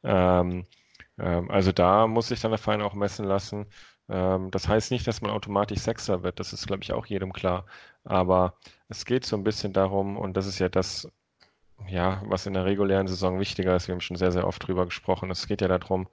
Ähm, 0.04 0.66
ähm, 1.20 1.50
also 1.52 1.72
da 1.72 2.08
muss 2.08 2.30
sich 2.30 2.42
dann 2.42 2.52
der 2.52 2.58
Verein 2.58 2.82
auch 2.82 2.94
messen 2.94 3.26
lassen. 3.26 3.68
Ähm, 4.10 4.52
das 4.52 4.68
heißt 4.68 4.92
nicht, 4.92 5.08
dass 5.08 5.22
man 5.22 5.32
automatisch 5.32 5.80
Sechser 5.80 6.24
wird. 6.24 6.40
Das 6.40 6.54
ist, 6.54 6.68
glaube 6.68 6.84
ich, 6.84 6.94
auch 6.94 7.06
jedem 7.06 7.34
klar. 7.34 7.66
Aber 8.04 8.56
es 8.90 9.06
geht 9.06 9.26
so 9.26 9.36
ein 9.38 9.44
bisschen 9.44 9.74
darum, 9.74 10.18
und 10.18 10.36
das 10.38 10.48
ist 10.48 10.60
ja 10.60 10.70
das, 10.70 11.08
ja, 11.88 12.22
was 12.26 12.46
in 12.46 12.54
der 12.54 12.66
regulären 12.66 13.08
Saison 13.08 13.40
wichtiger 13.40 13.76
ist. 13.76 13.88
Wir 13.88 13.94
haben 13.94 14.02
schon 14.02 14.18
sehr, 14.18 14.32
sehr 14.32 14.48
oft 14.48 14.66
drüber 14.68 14.86
gesprochen. 14.86 15.32
Es 15.32 15.48
geht 15.48 15.62
ja 15.62 15.68
darum, 15.68 16.08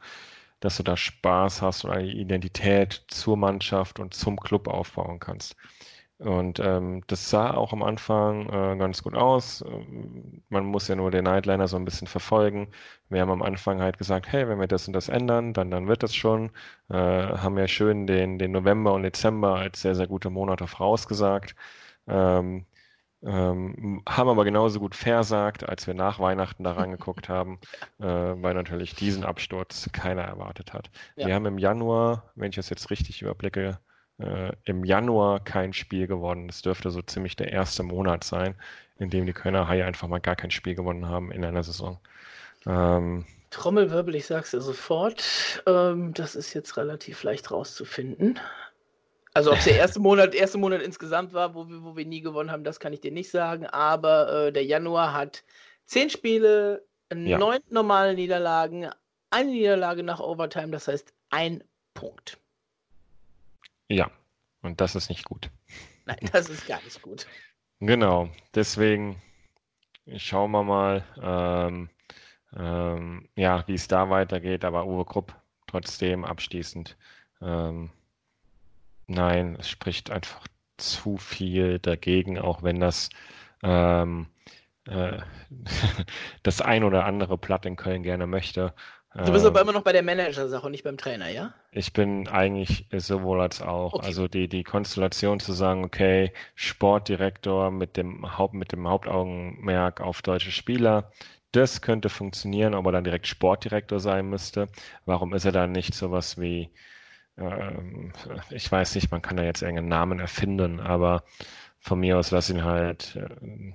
dass 0.61 0.77
du 0.79 0.83
da 0.83 0.97
Spaß 0.97 1.63
hast 1.63 1.85
und 1.85 1.91
eine 1.93 2.11
Identität 2.11 3.05
zur 3.09 3.37
Mannschaft 3.37 4.01
und 4.01 4.15
zum 4.15 4.39
Club 4.41 4.69
aufbauen 4.69 5.21
kannst. 5.21 5.57
Und 6.19 6.61
ähm, 6.61 7.03
das 7.09 7.29
sah 7.29 7.53
auch 7.53 7.73
am 7.75 7.83
Anfang 7.83 8.49
äh, 8.49 8.77
ganz 8.79 9.03
gut 9.03 9.15
aus. 9.15 9.63
Man 10.49 10.65
muss 10.65 10.89
ja 10.89 10.97
nur 10.97 11.11
den 11.11 11.25
Nightliner 11.25 11.69
so 11.69 11.77
ein 11.77 11.85
bisschen 11.85 12.07
verfolgen. 12.07 12.69
Wir 13.11 13.21
haben 13.21 13.31
am 13.31 13.43
Anfang 13.43 13.83
halt 13.83 13.99
gesagt, 13.99 14.27
hey, 14.33 14.49
wenn 14.49 14.59
wir 14.59 14.67
das 14.67 14.87
und 14.87 14.95
das 14.95 15.09
ändern, 15.11 15.53
dann, 15.53 15.71
dann 15.71 15.89
wird 15.89 16.03
das 16.03 16.15
schon. 16.15 16.51
Äh, 16.89 16.95
haben 16.97 17.59
ja 17.59 17.69
schön 17.69 18.07
den, 18.07 18.39
den 18.39 18.53
November 18.53 18.95
und 18.95 19.03
Dezember 19.03 19.57
als 19.57 19.83
sehr, 19.83 19.95
sehr 19.95 20.07
gute 20.07 20.31
Monate 20.31 20.67
vorausgesagt. 20.67 21.55
Ähm, 22.09 22.67
ähm, 23.27 24.03
haben 24.09 24.29
aber 24.29 24.45
genauso 24.45 24.79
gut 24.79 24.95
versagt, 24.95 25.69
als 25.69 25.87
wir 25.87 25.95
nach 25.95 26.21
Weihnachten 26.21 26.63
da 26.63 26.73
rangeguckt 26.75 27.29
haben, 27.29 27.59
äh, 27.99 28.05
weil 28.05 28.55
natürlich 28.55 28.95
diesen 28.95 29.25
Absturz 29.25 29.91
keiner 29.93 30.23
erwartet 30.23 30.73
hat. 30.73 30.91
Ja. 31.17 31.27
Wir 31.27 31.35
haben 31.35 31.47
im 31.47 31.59
Januar, 31.59 32.31
wenn 32.37 32.51
ich 32.51 32.57
das 32.57 32.71
jetzt 32.71 32.91
richtig 32.91 33.23
überblicke, 33.23 33.79
äh, 34.19 34.53
im 34.65 34.85
Januar 34.85 35.41
kein 35.41 35.73
Spiel 35.73 36.07
gewonnen. 36.07 36.47
Das 36.47 36.63
dürfte 36.63 36.91
so 36.91 37.03
ziemlich 37.03 37.35
der 37.37 37.53
erste 37.53 37.83
Monat 37.83 38.23
sein, 38.23 38.55
in 38.99 39.11
dem 39.11 39.27
die 39.27 39.33
Kölner 39.33 39.69
Haie 39.69 39.85
einfach 39.85 40.09
mal 40.09 40.21
gar 40.21 40.37
kein 40.37 40.53
Spiel 40.53 40.77
gewonnen 40.77 41.09
haben 41.09 41.33
in 41.33 41.45
einer 41.45 41.65
Saison. 41.65 41.99
Ähm, 42.65 43.27
Trommelwirbel, 43.51 44.15
ich 44.15 44.27
sag's 44.27 44.53
dir 44.53 44.61
sofort. 44.61 45.63
Ähm, 45.67 46.15
das 46.15 46.37
ist 46.37 46.55
jetzt 46.55 46.77
relativ 46.77 47.23
leicht 47.23 47.51
rauszufinden. 47.51 48.39
Also 49.37 49.53
ob 49.53 49.59
es 49.59 49.65
der 49.65 49.77
erste 49.77 50.01
Monat, 50.01 50.35
erste 50.35 50.57
Monat 50.57 50.81
insgesamt 50.81 51.35
war, 51.35 51.55
wo 51.55 51.69
wir, 51.69 51.85
wo 51.85 51.95
wir 51.95 52.07
nie 52.07 52.23
gewonnen 52.23 52.51
haben, 52.51 52.65
das 52.65 52.81
kann 52.81 52.95
ich 52.95 53.03
dir 53.03 53.13
nicht 53.13 53.31
sagen. 53.31 53.67
Aber 53.67 54.47
äh, 54.47 54.51
der 54.51 54.65
Januar 54.65 55.13
hat 55.13 55.45
zehn 55.85 56.09
Spiele, 56.09 56.83
ja. 57.13 57.37
neun 57.37 57.61
normale 57.69 58.15
Niederlagen, 58.15 58.89
eine 59.29 59.51
Niederlage 59.51 60.03
nach 60.03 60.21
Overtime, 60.21 60.69
das 60.69 60.89
heißt 60.89 61.13
ein 61.29 61.63
Punkt. 61.93 62.39
Ja, 63.89 64.11
und 64.63 64.81
das 64.81 64.95
ist 64.95 65.11
nicht 65.11 65.27
gut. 65.27 65.51
Nein, 66.07 66.17
das 66.33 66.49
ist 66.49 66.67
gar 66.67 66.83
nicht 66.83 67.03
gut. 67.03 67.27
Genau, 67.81 68.31
deswegen 68.55 69.21
schauen 70.17 70.51
wir 70.53 70.63
mal, 70.63 71.05
ähm, 71.21 71.91
ähm, 72.57 73.29
ja, 73.37 73.63
wie 73.67 73.75
es 73.75 73.87
da 73.87 74.09
weitergeht. 74.09 74.65
Aber 74.65 74.87
Uwe 74.87 75.05
Krupp 75.05 75.35
trotzdem 75.67 76.25
abschließend. 76.25 76.97
Ähm, 77.43 77.91
nein, 79.07 79.57
es 79.59 79.69
spricht 79.69 80.11
einfach 80.11 80.47
zu 80.77 81.17
viel 81.17 81.79
dagegen, 81.79 82.39
auch 82.39 82.63
wenn 82.63 82.81
das 82.81 83.09
ähm, 83.63 84.29
äh, 84.87 85.19
das 86.43 86.61
ein 86.61 86.85
oder 86.85 87.05
andere 87.05 87.39
Platt 87.39 87.67
in 87.67 87.77
Köln 87.77 88.03
gerne 88.03 88.27
möchte. 88.27 88.75
Du 89.25 89.33
bist 89.33 89.47
aber 89.47 89.61
ähm, 89.61 89.69
immer 89.69 89.73
noch 89.73 89.83
bei 89.83 89.93
der 89.93 90.03
Manager-Sache 90.03 90.67
und 90.67 90.73
nicht 90.73 90.85
beim 90.85 90.99
Trainer, 90.99 91.31
ja? 91.31 91.55
Ich 91.73 91.95
bin 91.95 92.29
eigentlich 92.29 92.87
sowohl 92.93 93.41
als 93.41 93.63
auch. 93.63 93.95
Okay. 93.95 94.07
Also 94.07 94.29
die, 94.29 94.47
die 94.47 94.63
Konstellation 94.63 95.41
zu 95.41 95.55
sagen, 95.55 95.85
okay, 95.85 96.33
Sportdirektor 96.55 97.71
mit 97.71 97.97
dem 97.97 98.37
Haupt, 98.37 98.53
mit 98.53 98.73
dem 98.73 98.87
Hauptaugenmerk 98.87 100.03
auf 100.03 100.21
deutsche 100.21 100.51
Spieler, 100.51 101.11
das 101.53 101.81
könnte 101.81 102.11
funktionieren, 102.11 102.75
ob 102.75 102.85
er 102.87 102.93
dann 102.93 103.05
direkt 103.05 103.27
Sportdirektor 103.27 104.01
sein 104.01 104.29
müsste. 104.29 104.69
Warum 105.07 105.33
ist 105.33 105.47
er 105.47 105.53
dann 105.53 105.73
nicht 105.73 105.95
sowas 105.95 106.39
wie, 106.39 106.71
ich 108.51 108.73
weiß 108.73 108.95
nicht, 108.95 109.11
man 109.11 109.21
kann 109.23 109.37
da 109.37 109.43
jetzt 109.43 109.63
irgendeinen 109.63 109.89
Namen 109.89 110.21
erfinden, 110.21 110.81
aber 110.81 111.23
von 111.79 112.01
mir 112.01 112.19
aus 112.19 112.31
lass 112.31 112.49
ihn 112.49 112.65
halt 112.65 113.17
äh, 113.17 113.73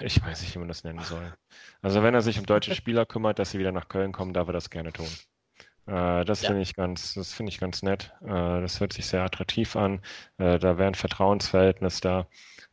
ich 0.00 0.22
weiß 0.22 0.42
nicht, 0.42 0.54
wie 0.54 0.58
man 0.58 0.68
das 0.68 0.84
nennen 0.84 1.00
soll. 1.00 1.32
Also 1.82 2.02
wenn 2.02 2.14
er 2.14 2.22
sich 2.22 2.38
um 2.38 2.46
deutsche 2.46 2.74
Spieler 2.74 3.06
kümmert, 3.06 3.38
dass 3.38 3.50
sie 3.50 3.58
wieder 3.58 3.72
nach 3.72 3.88
Köln 3.88 4.12
kommen, 4.12 4.32
darf 4.32 4.48
er 4.48 4.52
das 4.52 4.70
gerne 4.70 4.92
tun. 4.92 5.08
Äh, 5.86 6.24
das 6.24 6.42
ja. 6.42 6.48
finde 6.48 6.62
ich 6.62 6.74
ganz, 6.74 7.14
das 7.14 7.32
finde 7.32 7.50
ich 7.50 7.58
ganz 7.58 7.82
nett. 7.82 8.12
Äh, 8.22 8.60
das 8.60 8.80
hört 8.80 8.92
sich 8.92 9.06
sehr 9.06 9.22
attraktiv 9.22 9.76
an. 9.76 10.00
Da 10.36 10.60
wäre 10.60 10.86
ein 10.86 10.94
Vertrauensverhältnis 10.94 12.00
da. 12.00 12.26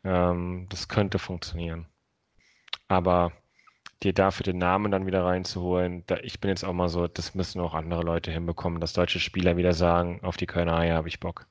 Ähm, 0.03 0.67
das 0.69 0.87
könnte 0.87 1.19
funktionieren. 1.19 1.87
Aber 2.87 3.31
dir 4.03 4.13
dafür 4.13 4.43
den 4.43 4.57
Namen 4.57 4.91
dann 4.91 5.05
wieder 5.05 5.23
reinzuholen, 5.23 6.03
da, 6.07 6.17
ich 6.17 6.39
bin 6.39 6.49
jetzt 6.49 6.63
auch 6.63 6.73
mal 6.73 6.89
so, 6.89 7.07
das 7.07 7.35
müssen 7.35 7.61
auch 7.61 7.73
andere 7.73 8.01
Leute 8.01 8.31
hinbekommen, 8.31 8.79
dass 8.79 8.93
deutsche 8.93 9.19
Spieler 9.19 9.57
wieder 9.57 9.73
sagen, 9.73 10.19
auf 10.23 10.37
die 10.37 10.47
Kölner 10.47 10.77
Eier 10.77 10.95
habe 10.95 11.07
ich 11.07 11.19
Bock. 11.19 11.47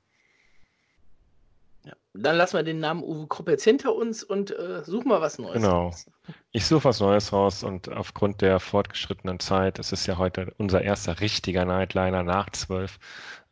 Ja. 1.84 1.92
Dann 2.12 2.36
lassen 2.36 2.56
wir 2.56 2.62
den 2.62 2.80
Namen 2.80 3.02
Uwe 3.02 3.26
Krupp 3.28 3.48
jetzt 3.48 3.64
hinter 3.64 3.94
uns 3.94 4.22
und 4.24 4.50
äh, 4.50 4.82
suchen 4.84 5.08
mal 5.08 5.20
was 5.20 5.38
Neues. 5.38 5.54
Genau. 5.54 5.86
Raus. 5.86 6.10
Ich 6.50 6.66
suche 6.66 6.84
was 6.84 7.00
Neues 7.00 7.32
raus 7.32 7.62
und 7.62 7.90
aufgrund 7.90 8.40
der 8.40 8.58
fortgeschrittenen 8.58 9.38
Zeit, 9.38 9.78
es 9.78 9.92
ist 9.92 10.06
ja 10.06 10.18
heute 10.18 10.52
unser 10.58 10.82
erster 10.82 11.20
richtiger 11.20 11.64
Nightliner 11.64 12.24
nach 12.24 12.50
zwölf, 12.50 12.98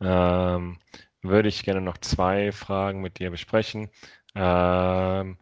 ähm, 0.01 0.77
würde 1.21 1.49
ich 1.49 1.63
gerne 1.63 1.81
noch 1.81 1.97
zwei 1.97 2.51
Fragen 2.51 3.01
mit 3.01 3.19
dir 3.19 3.31
besprechen. 3.31 3.89
Ähm, 4.35 5.37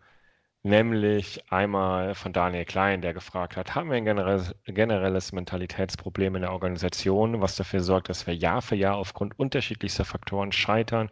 nämlich 0.68 1.44
einmal 1.52 2.14
von 2.16 2.34
Daniel 2.34 2.66
Klein, 2.66 3.02
der 3.02 3.14
gefragt 3.14 3.58
hat, 3.58 3.76
haben 3.76 3.90
wir 3.90 3.98
ein 3.98 4.06
generelles, 4.06 5.32
Mentalitätsproblem 5.32 6.36
in 6.36 6.42
der 6.44 6.52
Organisation, 6.52 7.42
was 7.42 7.56
dafür 7.56 7.82
sorgt, 7.82 8.10
dass 8.10 8.28
wir 8.28 8.36
Jahr 8.36 8.62
für 8.62 8.76
Jahr 8.76 8.98
aufgrund 8.98 9.40
unterschiedlichster 9.40 10.06
Faktoren 10.06 10.52
scheitern? 10.52 11.10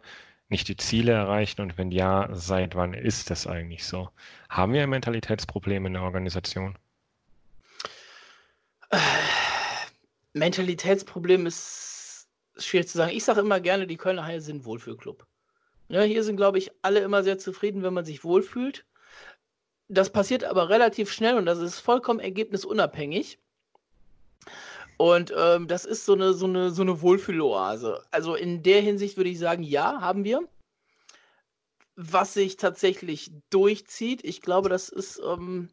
nicht 0.48 0.68
die 0.68 0.76
Ziele 0.76 1.12
erreichen? 1.12 1.60
Und 1.60 1.78
wenn 1.78 1.90
ja, 1.90 2.28
seit 2.32 2.74
wann 2.74 2.94
ist 2.94 3.30
das 3.30 3.46
eigentlich 3.46 3.84
so? 3.84 4.10
Haben 4.48 4.72
wir 4.72 4.82
ein 4.82 4.90
Mentalitätsproblem 4.90 5.86
in 5.86 5.94
der 5.94 6.02
Organisation? 6.02 6.76
Mentalitätsproblem 10.32 11.46
ist 11.46 12.28
schwierig 12.56 12.88
zu 12.88 12.98
sagen. 12.98 13.12
Ich 13.12 13.24
sage 13.24 13.40
immer 13.40 13.60
gerne, 13.60 13.86
die 13.86 13.96
Kölner 13.96 14.24
Haie 14.24 14.40
sind 14.40 14.64
Wohlfühlclub. 14.64 15.26
Ja, 15.88 16.02
hier 16.02 16.24
sind, 16.24 16.36
glaube 16.36 16.58
ich, 16.58 16.70
alle 16.82 17.00
immer 17.00 17.22
sehr 17.22 17.38
zufrieden, 17.38 17.82
wenn 17.82 17.94
man 17.94 18.04
sich 18.04 18.24
wohlfühlt. 18.24 18.84
Das 19.88 20.10
passiert 20.10 20.44
aber 20.44 20.68
relativ 20.68 21.12
schnell 21.12 21.36
und 21.36 21.46
das 21.46 21.58
ist 21.58 21.78
vollkommen 21.78 22.20
ergebnisunabhängig. 22.20 23.38
Und 24.98 25.32
ähm, 25.36 25.68
das 25.68 25.84
ist 25.84 26.06
so 26.06 26.14
eine, 26.14 26.32
so 26.32 26.46
eine, 26.46 26.70
so 26.70 26.82
eine 26.82 27.02
Wohlfühloase. 27.02 28.02
Also 28.10 28.34
in 28.34 28.62
der 28.62 28.80
Hinsicht 28.80 29.16
würde 29.16 29.30
ich 29.30 29.38
sagen, 29.38 29.62
ja, 29.62 30.00
haben 30.00 30.24
wir. 30.24 30.48
Was 31.96 32.34
sich 32.34 32.56
tatsächlich 32.56 33.30
durchzieht, 33.50 34.24
ich 34.24 34.42
glaube, 34.42 34.68
das 34.68 34.88
ist 34.88 35.20
ähm, 35.24 35.70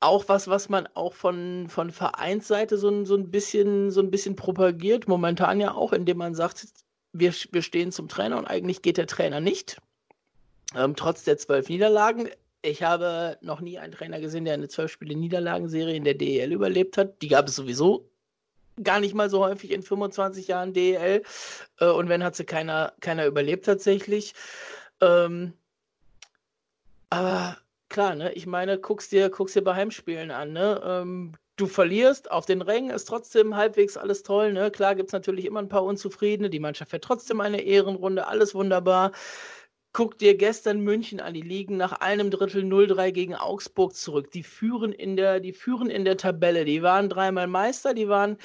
auch 0.00 0.28
was, 0.28 0.48
was 0.48 0.68
man 0.68 0.86
auch 0.94 1.14
von, 1.14 1.68
von 1.68 1.90
Vereinsseite 1.90 2.78
so, 2.78 3.04
so, 3.04 3.16
ein 3.16 3.30
bisschen, 3.30 3.90
so 3.90 4.00
ein 4.00 4.10
bisschen 4.10 4.36
propagiert. 4.36 5.08
Momentan 5.08 5.60
ja 5.60 5.74
auch, 5.74 5.92
indem 5.92 6.18
man 6.18 6.34
sagt, 6.34 6.66
wir, 7.12 7.34
wir 7.52 7.62
stehen 7.62 7.92
zum 7.92 8.08
Trainer 8.08 8.38
und 8.38 8.46
eigentlich 8.46 8.82
geht 8.82 8.98
der 8.98 9.06
Trainer 9.06 9.40
nicht. 9.40 9.78
Ähm, 10.76 10.94
trotz 10.94 11.24
der 11.24 11.38
zwölf 11.38 11.68
Niederlagen. 11.68 12.28
Ich 12.62 12.82
habe 12.82 13.38
noch 13.40 13.60
nie 13.60 13.78
einen 13.78 13.92
Trainer 13.92 14.20
gesehen, 14.20 14.44
der 14.44 14.54
eine 14.54 14.68
zwölf 14.68 14.90
Spiele 14.90 15.16
Niederlagenserie 15.16 15.94
in 15.96 16.04
der 16.04 16.14
DEL 16.14 16.52
überlebt 16.52 16.98
hat. 16.98 17.22
Die 17.22 17.28
gab 17.28 17.48
es 17.48 17.56
sowieso 17.56 18.08
gar 18.82 19.00
nicht 19.00 19.14
mal 19.14 19.30
so 19.30 19.40
häufig 19.44 19.70
in 19.70 19.82
25 19.82 20.48
Jahren 20.48 20.72
DEL. 20.72 21.22
Äh, 21.80 21.86
und 21.86 22.08
wenn, 22.08 22.24
hat 22.24 22.36
sie 22.36 22.44
keiner, 22.44 22.92
keiner 23.00 23.26
überlebt 23.26 23.64
tatsächlich. 23.66 24.34
Ähm, 25.00 25.52
aber 27.10 27.56
klar, 27.88 28.14
ne? 28.14 28.32
Ich 28.32 28.46
meine, 28.46 28.78
guckst 28.78 29.12
dir, 29.12 29.30
guckst 29.30 29.56
dir 29.56 29.62
bei 29.62 29.74
Heimspielen 29.74 30.30
an, 30.30 30.52
ne? 30.52 30.82
Ähm, 30.84 31.32
du 31.56 31.66
verlierst 31.66 32.30
auf 32.30 32.46
den 32.46 32.62
Rängen, 32.62 32.90
ist 32.90 33.06
trotzdem 33.06 33.56
halbwegs 33.56 33.96
alles 33.96 34.22
toll. 34.22 34.52
Ne? 34.52 34.70
Klar 34.70 34.94
gibt 34.94 35.08
es 35.08 35.12
natürlich 35.12 35.46
immer 35.46 35.60
ein 35.60 35.68
paar 35.68 35.84
Unzufriedene. 35.84 36.50
Die 36.50 36.60
Mannschaft 36.60 36.90
fährt 36.90 37.04
trotzdem 37.04 37.40
eine 37.40 37.62
Ehrenrunde, 37.62 38.26
alles 38.26 38.54
wunderbar. 38.54 39.12
Guck 39.96 40.18
dir 40.18 40.36
gestern 40.36 40.80
München 40.80 41.20
an, 41.20 41.32
die 41.32 41.40
liegen 41.40 41.78
nach 41.78 41.92
einem 41.92 42.30
Drittel 42.30 42.62
0-3 42.64 43.12
gegen 43.12 43.34
Augsburg 43.34 43.94
zurück. 43.94 44.30
Die 44.30 44.42
führen 44.42 44.92
in 44.92 45.16
der, 45.16 45.40
die 45.40 45.54
führen 45.54 45.88
in 45.88 46.04
der 46.04 46.18
Tabelle. 46.18 46.66
Die 46.66 46.82
waren 46.82 47.08
dreimal 47.08 47.46
Meister, 47.46 47.94
die 47.94 48.06
waren 48.06 48.36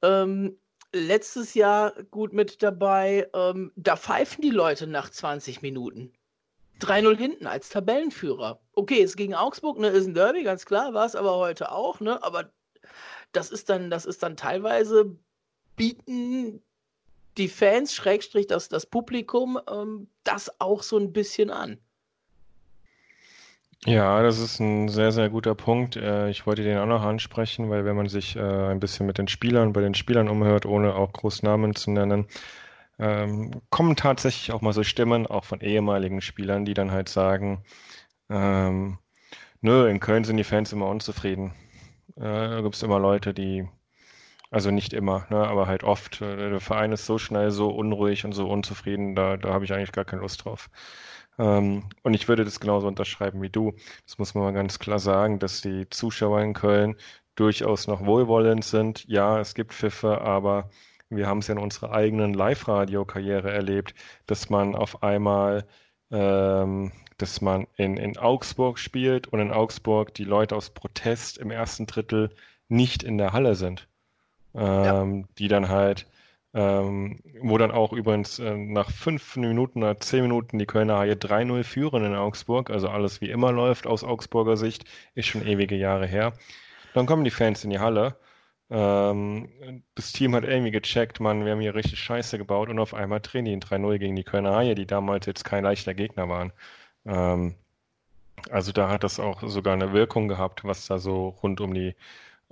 ähm, 0.00 0.58
letztes 0.94 1.52
Jahr 1.52 1.92
gut 2.04 2.32
mit 2.32 2.62
dabei. 2.62 3.28
Ähm, 3.34 3.72
da 3.76 3.94
pfeifen 3.94 4.40
die 4.40 4.48
Leute 4.48 4.86
nach 4.86 5.10
20 5.10 5.60
Minuten. 5.60 6.14
3-0 6.80 7.14
hinten 7.18 7.46
als 7.46 7.68
Tabellenführer. 7.68 8.62
Okay, 8.72 9.02
es 9.02 9.16
gegen 9.16 9.34
Augsburg, 9.34 9.78
ne, 9.78 9.88
ist 9.88 10.06
ein 10.06 10.14
Derby, 10.14 10.44
ganz 10.44 10.64
klar, 10.64 10.94
war 10.94 11.04
es 11.04 11.14
aber 11.14 11.36
heute 11.36 11.72
auch, 11.72 12.00
ne? 12.00 12.22
Aber 12.22 12.54
das 13.32 13.50
ist 13.50 13.68
dann, 13.68 13.90
das 13.90 14.06
ist 14.06 14.22
dann 14.22 14.38
teilweise 14.38 15.14
bieten 15.76 16.62
die 17.36 17.48
Fans, 17.48 17.94
Schrägstrich 17.94 18.46
das, 18.46 18.68
das 18.68 18.86
Publikum, 18.86 19.58
ähm, 19.70 20.08
das 20.24 20.60
auch 20.60 20.82
so 20.82 20.98
ein 20.98 21.12
bisschen 21.12 21.50
an. 21.50 21.78
Ja, 23.84 24.22
das 24.22 24.38
ist 24.40 24.58
ein 24.58 24.88
sehr, 24.88 25.12
sehr 25.12 25.28
guter 25.28 25.54
Punkt. 25.54 25.96
Äh, 25.96 26.30
ich 26.30 26.46
wollte 26.46 26.62
den 26.64 26.78
auch 26.78 26.86
noch 26.86 27.02
ansprechen, 27.02 27.70
weil 27.70 27.84
wenn 27.84 27.94
man 27.96 28.08
sich 28.08 28.34
äh, 28.36 28.40
ein 28.40 28.80
bisschen 28.80 29.06
mit 29.06 29.18
den 29.18 29.28
Spielern, 29.28 29.72
bei 29.72 29.80
den 29.80 29.94
Spielern 29.94 30.28
umhört, 30.28 30.66
ohne 30.66 30.94
auch 30.94 31.12
Großnamen 31.12 31.74
zu 31.76 31.90
nennen, 31.90 32.26
ähm, 32.98 33.50
kommen 33.70 33.94
tatsächlich 33.94 34.52
auch 34.52 34.62
mal 34.62 34.72
so 34.72 34.82
Stimmen, 34.82 35.26
auch 35.26 35.44
von 35.44 35.60
ehemaligen 35.60 36.20
Spielern, 36.20 36.64
die 36.64 36.74
dann 36.74 36.90
halt 36.90 37.08
sagen, 37.08 37.62
ähm, 38.30 38.98
nö, 39.60 39.88
in 39.88 40.00
Köln 40.00 40.24
sind 40.24 40.38
die 40.38 40.44
Fans 40.44 40.72
immer 40.72 40.88
unzufrieden. 40.88 41.52
Äh, 42.16 42.22
da 42.22 42.60
gibt 42.62 42.74
es 42.74 42.82
immer 42.82 42.98
Leute, 42.98 43.34
die 43.34 43.68
Also 44.50 44.70
nicht 44.70 44.92
immer, 44.92 45.26
ne, 45.30 45.46
aber 45.46 45.66
halt 45.66 45.84
oft. 45.84 46.20
Äh, 46.22 46.50
der 46.50 46.60
Verein 46.60 46.92
ist 46.92 47.06
so 47.06 47.18
schnell, 47.18 47.50
so 47.50 47.68
unruhig 47.68 48.24
und 48.24 48.32
so 48.32 48.48
unzufrieden, 48.48 49.14
da, 49.14 49.36
da 49.36 49.52
habe 49.52 49.64
ich 49.64 49.72
eigentlich 49.72 49.92
gar 49.92 50.04
keine 50.04 50.22
Lust 50.22 50.44
drauf. 50.44 50.70
Ähm, 51.38 51.84
und 52.02 52.14
ich 52.14 52.28
würde 52.28 52.44
das 52.44 52.60
genauso 52.60 52.86
unterschreiben 52.88 53.42
wie 53.42 53.50
du. 53.50 53.74
Das 54.06 54.18
muss 54.18 54.34
man 54.34 54.44
mal 54.44 54.52
ganz 54.52 54.78
klar 54.78 54.98
sagen, 54.98 55.38
dass 55.38 55.60
die 55.60 55.88
Zuschauer 55.90 56.40
in 56.42 56.54
Köln 56.54 56.96
durchaus 57.34 57.86
noch 57.86 58.04
wohlwollend 58.06 58.64
sind. 58.64 59.04
Ja, 59.08 59.40
es 59.40 59.54
gibt 59.54 59.74
Pfiffe, 59.74 60.20
aber 60.22 60.70
wir 61.08 61.26
haben 61.28 61.38
es 61.38 61.48
ja 61.48 61.54
in 61.54 61.60
unserer 61.60 61.92
eigenen 61.92 62.34
Live-Radio-Karriere 62.34 63.52
erlebt, 63.52 63.94
dass 64.26 64.50
man 64.50 64.74
auf 64.74 65.02
einmal, 65.02 65.66
ähm, 66.10 66.92
dass 67.18 67.40
man 67.40 67.66
in, 67.76 67.96
in 67.96 68.16
Augsburg 68.18 68.78
spielt 68.78 69.28
und 69.28 69.40
in 69.40 69.52
Augsburg 69.52 70.14
die 70.14 70.24
Leute 70.24 70.56
aus 70.56 70.70
Protest 70.70 71.38
im 71.38 71.50
ersten 71.50 71.86
Drittel 71.86 72.30
nicht 72.68 73.02
in 73.02 73.18
der 73.18 73.32
Halle 73.32 73.54
sind. 73.54 73.88
Ähm, 74.56 75.20
ja. 75.20 75.28
Die 75.38 75.48
dann 75.48 75.68
halt 75.68 76.06
ähm, 76.56 77.18
wo 77.42 77.58
dann 77.58 77.70
auch 77.70 77.92
übrigens 77.92 78.38
äh, 78.38 78.56
nach 78.56 78.90
fünf 78.90 79.36
Minuten 79.36 79.82
oder 79.82 80.00
zehn 80.00 80.22
Minuten 80.22 80.58
die 80.58 80.64
Kölner 80.64 80.98
Haie 80.98 81.12
3-0 81.12 81.64
führen 81.64 82.02
in 82.02 82.14
Augsburg, 82.14 82.70
also 82.70 82.88
alles 82.88 83.20
wie 83.20 83.28
immer 83.30 83.52
läuft 83.52 83.86
aus 83.86 84.02
Augsburger 84.02 84.56
Sicht, 84.56 84.86
ist 85.14 85.26
schon 85.26 85.46
ewige 85.46 85.76
Jahre 85.76 86.06
her. 86.06 86.32
Dann 86.94 87.04
kommen 87.04 87.24
die 87.24 87.30
Fans 87.30 87.62
in 87.62 87.70
die 87.70 87.78
Halle. 87.78 88.16
Ähm, 88.70 89.82
das 89.94 90.12
Team 90.12 90.34
hat 90.34 90.44
irgendwie 90.44 90.70
gecheckt, 90.70 91.20
man, 91.20 91.44
wir 91.44 91.52
haben 91.52 91.60
hier 91.60 91.74
richtig 91.74 92.00
Scheiße 92.00 92.38
gebaut 92.38 92.70
und 92.70 92.78
auf 92.78 92.94
einmal 92.94 93.20
drehen 93.20 93.44
die 93.44 93.52
in 93.52 93.60
3-0 93.60 93.98
gegen 93.98 94.16
die 94.16 94.24
Kölner 94.24 94.56
Haie, 94.56 94.74
die 94.74 94.86
damals 94.86 95.26
jetzt 95.26 95.44
kein 95.44 95.64
leichter 95.64 95.92
Gegner 95.92 96.28
waren. 96.30 96.52
Ähm, 97.04 97.54
also 98.50 98.72
da 98.72 98.88
hat 98.88 99.04
das 99.04 99.20
auch 99.20 99.42
sogar 99.42 99.74
eine 99.74 99.92
Wirkung 99.92 100.28
gehabt, 100.28 100.64
was 100.64 100.86
da 100.86 100.98
so 100.98 101.28
rund 101.42 101.60
um 101.60 101.74
die 101.74 101.94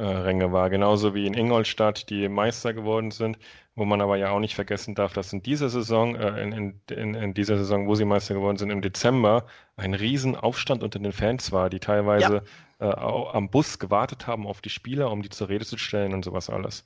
Ränge 0.02 0.52
war. 0.52 0.70
Genauso 0.70 1.14
wie 1.14 1.26
in 1.26 1.34
Ingolstadt, 1.34 2.10
die 2.10 2.28
Meister 2.28 2.74
geworden 2.74 3.10
sind, 3.10 3.38
wo 3.76 3.84
man 3.84 4.00
aber 4.00 4.16
ja 4.16 4.30
auch 4.30 4.40
nicht 4.40 4.54
vergessen 4.54 4.94
darf, 4.94 5.12
dass 5.12 5.32
in 5.32 5.42
dieser 5.42 5.68
Saison, 5.68 6.16
äh, 6.16 6.42
in, 6.42 6.80
in, 6.90 7.14
in, 7.14 7.34
dieser 7.34 7.56
Saison, 7.58 7.86
wo 7.86 7.94
sie 7.94 8.04
Meister 8.04 8.34
geworden 8.34 8.56
sind, 8.56 8.70
im 8.70 8.82
Dezember, 8.82 9.46
ein 9.76 9.94
Riesenaufstand 9.94 10.82
unter 10.82 10.98
den 10.98 11.12
Fans 11.12 11.52
war, 11.52 11.70
die 11.70 11.80
teilweise 11.80 12.42
ja. 12.80 12.90
äh, 12.90 12.94
am 13.32 13.50
Bus 13.50 13.78
gewartet 13.78 14.26
haben 14.26 14.46
auf 14.46 14.60
die 14.60 14.70
Spieler, 14.70 15.10
um 15.10 15.22
die 15.22 15.30
zur 15.30 15.48
Rede 15.48 15.64
zu 15.64 15.78
stellen 15.78 16.12
und 16.12 16.24
sowas 16.24 16.50
alles. 16.50 16.84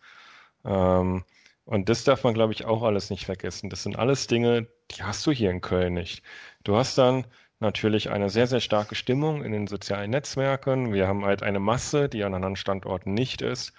Ähm, 0.65 1.25
und 1.65 1.89
das 1.91 2.05
darf 2.05 2.25
man, 2.25 2.33
glaube 2.33 2.55
ich, 2.55 2.65
auch 2.65 2.83
alles 2.83 3.11
nicht 3.11 3.27
vergessen. 3.27 3.69
Das 3.69 3.83
sind 3.83 3.99
alles 3.99 4.27
Dinge, 4.27 4.69
die 4.91 5.03
hast 5.03 5.27
du 5.27 5.31
hier 5.31 5.51
in 5.51 5.61
Köln 5.61 5.95
nicht. 5.95 6.23
Du 6.65 6.77
hast 6.77 6.97
dann 6.97 7.27
natürlich 7.61 8.11
eine 8.11 8.31
sehr, 8.31 8.47
sehr 8.47 8.61
starke 8.61 8.95
Stimmung 8.95 9.45
in 9.45 9.53
den 9.53 9.67
sozialen 9.67 10.11
Netzwerken. 10.11 10.93
Wir 10.93 11.09
haben 11.09 11.25
halt 11.25 11.43
eine 11.43 11.61
Masse, 11.61 12.09
die 12.09 12.25
an 12.25 12.35
anderen 12.35 12.57
Standorten 12.57 13.15
nicht 13.15 13.43
ist. 13.43 13.73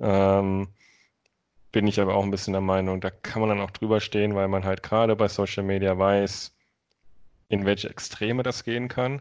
Ähm, 0.00 0.68
bin 1.72 1.86
ich 1.86 2.00
aber 2.00 2.14
auch 2.14 2.22
ein 2.24 2.30
bisschen 2.30 2.52
der 2.54 2.62
Meinung, 2.62 3.00
da 3.00 3.10
kann 3.10 3.40
man 3.40 3.50
dann 3.50 3.60
auch 3.60 3.70
drüber 3.70 4.00
stehen, 4.00 4.34
weil 4.34 4.48
man 4.48 4.64
halt 4.64 4.82
gerade 4.82 5.14
bei 5.16 5.28
Social 5.28 5.62
Media 5.62 5.98
weiß, 5.98 6.54
in 7.48 7.66
welche 7.66 7.90
Extreme 7.90 8.42
das 8.42 8.64
gehen 8.64 8.88
kann. 8.88 9.20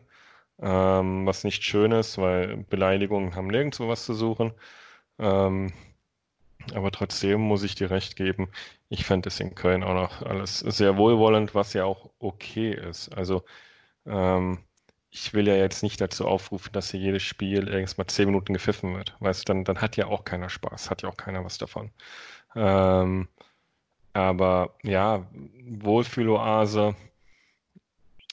Ähm, 0.61 1.25
was 1.25 1.43
nicht 1.43 1.63
schön 1.63 1.91
ist, 1.91 2.17
weil 2.17 2.57
Beleidigungen 2.69 3.35
haben 3.35 3.47
nirgendwo 3.47 3.89
was 3.89 4.05
zu 4.05 4.13
suchen. 4.13 4.53
Ähm, 5.19 5.73
aber 6.73 6.91
trotzdem 6.91 7.41
muss 7.41 7.63
ich 7.63 7.75
dir 7.75 7.91
recht 7.91 8.15
geben, 8.15 8.49
ich 8.89 9.05
fände 9.05 9.29
es 9.29 9.39
in 9.39 9.55
Köln 9.55 9.83
auch 9.83 9.93
noch 9.93 10.21
alles 10.23 10.59
sehr 10.59 10.97
wohlwollend, 10.97 11.55
was 11.55 11.73
ja 11.73 11.85
auch 11.85 12.09
okay 12.19 12.71
ist. 12.73 13.09
Also 13.09 13.43
ähm, 14.05 14.59
ich 15.11 15.33
will 15.33 15.47
ja 15.47 15.55
jetzt 15.55 15.81
nicht 15.81 16.01
dazu 16.01 16.27
aufrufen, 16.27 16.73
dass 16.73 16.91
hier 16.91 16.99
jedes 16.99 17.23
Spiel 17.23 17.69
irgendwann 17.69 17.95
mal 17.97 18.07
zehn 18.07 18.25
Minuten 18.25 18.53
gepfiffen 18.53 18.95
wird. 18.95 19.15
Weißt 19.19 19.41
du, 19.41 19.53
dann, 19.53 19.63
dann 19.63 19.81
hat 19.81 19.95
ja 19.97 20.07
auch 20.07 20.25
keiner 20.25 20.49
Spaß, 20.49 20.89
hat 20.89 21.03
ja 21.03 21.09
auch 21.09 21.17
keiner 21.17 21.45
was 21.45 21.57
davon. 21.57 21.91
Ähm, 22.55 23.29
aber 24.13 24.75
ja, 24.83 25.25
Wohlfühloase, 25.67 26.95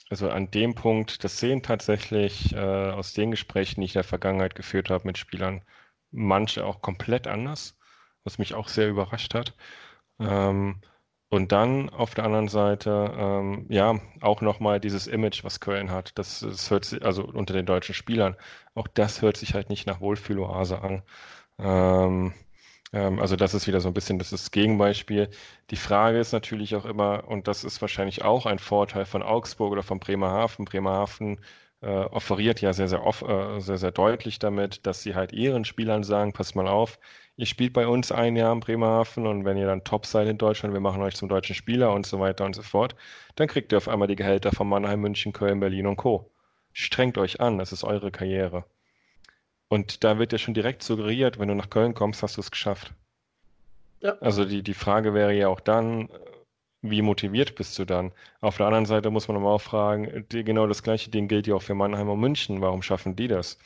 also 0.09 0.29
an 0.29 0.51
dem 0.51 0.75
Punkt, 0.75 1.23
das 1.23 1.39
sehen 1.39 1.63
tatsächlich 1.63 2.53
äh, 2.53 2.57
aus 2.91 3.13
den 3.13 3.31
Gesprächen, 3.31 3.81
die 3.81 3.85
ich 3.85 3.95
in 3.95 3.99
der 3.99 4.03
Vergangenheit 4.03 4.55
geführt 4.55 4.89
habe 4.89 5.07
mit 5.07 5.17
Spielern, 5.17 5.61
manche 6.11 6.65
auch 6.65 6.81
komplett 6.81 7.27
anders, 7.27 7.77
was 8.23 8.37
mich 8.37 8.53
auch 8.53 8.67
sehr 8.67 8.89
überrascht 8.89 9.33
hat. 9.33 9.53
Ähm, 10.19 10.81
und 11.33 11.51
dann 11.51 11.89
auf 11.89 12.13
der 12.13 12.25
anderen 12.25 12.47
Seite, 12.47 13.11
ähm, 13.17 13.65
ja, 13.69 13.99
auch 14.21 14.41
nochmal 14.41 14.79
dieses 14.79 15.07
Image, 15.07 15.43
was 15.43 15.59
Köln 15.59 15.89
hat. 15.89 16.11
Das, 16.19 16.41
das 16.41 16.69
hört 16.69 16.85
sich, 16.85 17.03
also 17.03 17.23
unter 17.25 17.55
den 17.55 17.65
deutschen 17.65 17.95
Spielern, 17.95 18.35
auch 18.75 18.87
das 18.87 19.23
hört 19.23 19.37
sich 19.37 19.55
halt 19.55 19.69
nicht 19.69 19.87
nach 19.87 19.99
Wohlfühloase 19.99 20.79
an. 20.81 21.01
Ähm, 21.57 22.33
ähm, 22.93 23.19
also 23.19 23.35
das 23.35 23.55
ist 23.55 23.65
wieder 23.65 23.81
so 23.81 23.87
ein 23.89 23.95
bisschen 23.95 24.19
das, 24.19 24.31
ist 24.31 24.45
das 24.45 24.51
Gegenbeispiel. 24.51 25.29
Die 25.71 25.75
Frage 25.75 26.19
ist 26.19 26.33
natürlich 26.33 26.75
auch 26.75 26.85
immer, 26.85 27.27
und 27.27 27.47
das 27.47 27.63
ist 27.63 27.81
wahrscheinlich 27.81 28.23
auch 28.23 28.45
ein 28.45 28.59
Vorteil 28.59 29.05
von 29.05 29.23
Augsburg 29.23 29.71
oder 29.71 29.83
von 29.83 29.99
Bremerhaven. 29.99 30.65
Bremerhaven 30.65 31.39
äh, 31.81 31.87
offeriert 31.87 32.61
ja 32.61 32.73
sehr, 32.73 32.87
sehr, 32.87 33.03
off, 33.03 33.23
äh, 33.23 33.59
sehr, 33.59 33.79
sehr 33.79 33.91
deutlich 33.91 34.37
damit, 34.37 34.85
dass 34.85 35.01
sie 35.01 35.15
halt 35.15 35.33
ihren 35.33 35.65
Spielern 35.65 36.03
sagen, 36.03 36.31
pass 36.33 36.53
mal 36.53 36.67
auf, 36.67 36.99
ihr 37.35 37.45
spielt 37.45 37.73
bei 37.73 37.87
uns 37.87 38.11
ein 38.11 38.35
Jahr 38.35 38.53
in 38.53 38.59
Bremerhaven 38.59 39.25
und 39.25 39.45
wenn 39.45 39.57
ihr 39.57 39.65
dann 39.65 39.83
top 39.83 40.05
seid 40.05 40.27
in 40.27 40.37
Deutschland, 40.37 40.73
wir 40.73 40.81
machen 40.81 41.01
euch 41.01 41.15
zum 41.15 41.29
deutschen 41.29 41.55
Spieler 41.55 41.93
und 41.93 42.05
so 42.05 42.19
weiter 42.19 42.45
und 42.45 42.55
so 42.55 42.61
fort, 42.61 42.95
dann 43.35 43.47
kriegt 43.47 43.71
ihr 43.71 43.77
auf 43.77 43.87
einmal 43.87 44.07
die 44.07 44.15
Gehälter 44.15 44.51
von 44.51 44.67
Mannheim, 44.69 45.01
München, 45.01 45.33
Köln, 45.33 45.59
Berlin 45.59 45.87
und 45.87 45.95
Co. 45.95 46.29
Strengt 46.73 47.17
euch 47.17 47.39
an, 47.39 47.57
das 47.57 47.71
ist 47.71 47.83
eure 47.83 48.11
Karriere. 48.11 48.65
Und 49.67 50.03
da 50.03 50.19
wird 50.19 50.31
ja 50.31 50.37
schon 50.37 50.53
direkt 50.53 50.83
suggeriert, 50.83 51.39
wenn 51.39 51.47
du 51.47 51.55
nach 51.55 51.69
Köln 51.69 51.95
kommst, 51.95 52.21
hast 52.21 52.37
du 52.37 52.41
es 52.41 52.51
geschafft. 52.51 52.93
Ja. 54.01 54.17
Also 54.19 54.45
die, 54.45 54.61
die 54.61 54.73
Frage 54.73 55.13
wäre 55.13 55.33
ja 55.33 55.47
auch 55.47 55.59
dann, 55.59 56.09
wie 56.81 57.01
motiviert 57.01 57.55
bist 57.55 57.79
du 57.79 57.85
dann? 57.85 58.11
Auf 58.41 58.57
der 58.57 58.67
anderen 58.67 58.85
Seite 58.85 59.09
muss 59.09 59.27
man 59.27 59.37
aber 59.37 59.51
auch 59.51 59.61
fragen, 59.61 60.25
die, 60.31 60.43
genau 60.43 60.67
das 60.67 60.83
gleiche 60.83 61.09
Ding 61.09 61.27
gilt 61.27 61.47
ja 61.47 61.55
auch 61.55 61.61
für 61.61 61.73
Mannheim 61.73 62.09
und 62.09 62.19
München. 62.19 62.61
Warum 62.61 62.81
schaffen 62.81 63.15
die 63.15 63.29
das? 63.29 63.57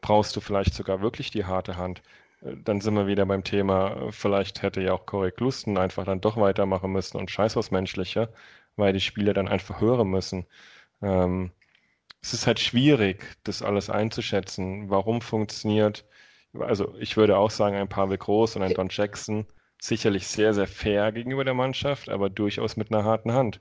Brauchst 0.00 0.34
du 0.34 0.40
vielleicht 0.40 0.74
sogar 0.74 1.00
wirklich 1.00 1.30
die 1.30 1.44
harte 1.44 1.76
Hand? 1.76 2.02
Dann 2.40 2.80
sind 2.80 2.94
wir 2.94 3.06
wieder 3.06 3.26
beim 3.26 3.44
Thema, 3.44 4.10
vielleicht 4.10 4.62
hätte 4.62 4.80
ja 4.80 4.92
auch 4.92 5.06
Corey 5.06 5.30
Klusten 5.32 5.76
einfach 5.76 6.04
dann 6.04 6.20
doch 6.20 6.36
weitermachen 6.36 6.90
müssen 6.92 7.18
und 7.18 7.30
scheiß 7.30 7.56
was 7.56 7.70
Menschliche, 7.70 8.32
weil 8.76 8.92
die 8.92 9.00
Spieler 9.00 9.34
dann 9.34 9.48
einfach 9.48 9.80
hören 9.80 10.08
müssen. 10.08 10.46
Ähm, 11.02 11.52
es 12.22 12.34
ist 12.34 12.46
halt 12.46 12.60
schwierig, 12.60 13.36
das 13.44 13.62
alles 13.62 13.90
einzuschätzen. 13.90 14.90
Warum 14.90 15.20
funktioniert, 15.22 16.06
also 16.58 16.94
ich 16.98 17.16
würde 17.16 17.38
auch 17.38 17.50
sagen, 17.50 17.76
ein 17.76 17.88
Pavel 17.88 18.18
Groß 18.18 18.56
und 18.56 18.62
ein 18.62 18.74
Don 18.74 18.88
Jackson 18.90 19.46
sicherlich 19.80 20.26
sehr, 20.26 20.54
sehr 20.54 20.66
fair 20.66 21.12
gegenüber 21.12 21.44
der 21.44 21.54
Mannschaft, 21.54 22.08
aber 22.10 22.30
durchaus 22.30 22.76
mit 22.76 22.92
einer 22.92 23.04
harten 23.04 23.32
Hand. 23.32 23.60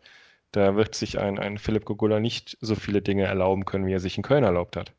Da 0.52 0.76
wird 0.76 0.96
sich 0.96 1.20
ein, 1.20 1.40
ein 1.40 1.58
Philipp 1.58 1.86
Gogula 1.86 2.20
nicht 2.20 2.58
so 2.62 2.76
viele 2.76 3.02
Dinge 3.02 3.26
erlauben 3.26 3.66
können, 3.66 3.86
wie 3.88 3.94
er 3.94 4.00
sich 4.00 4.18
in 4.18 4.24
Köln 4.24 4.44
erlaubt 4.44 4.76
hat. 4.78 4.94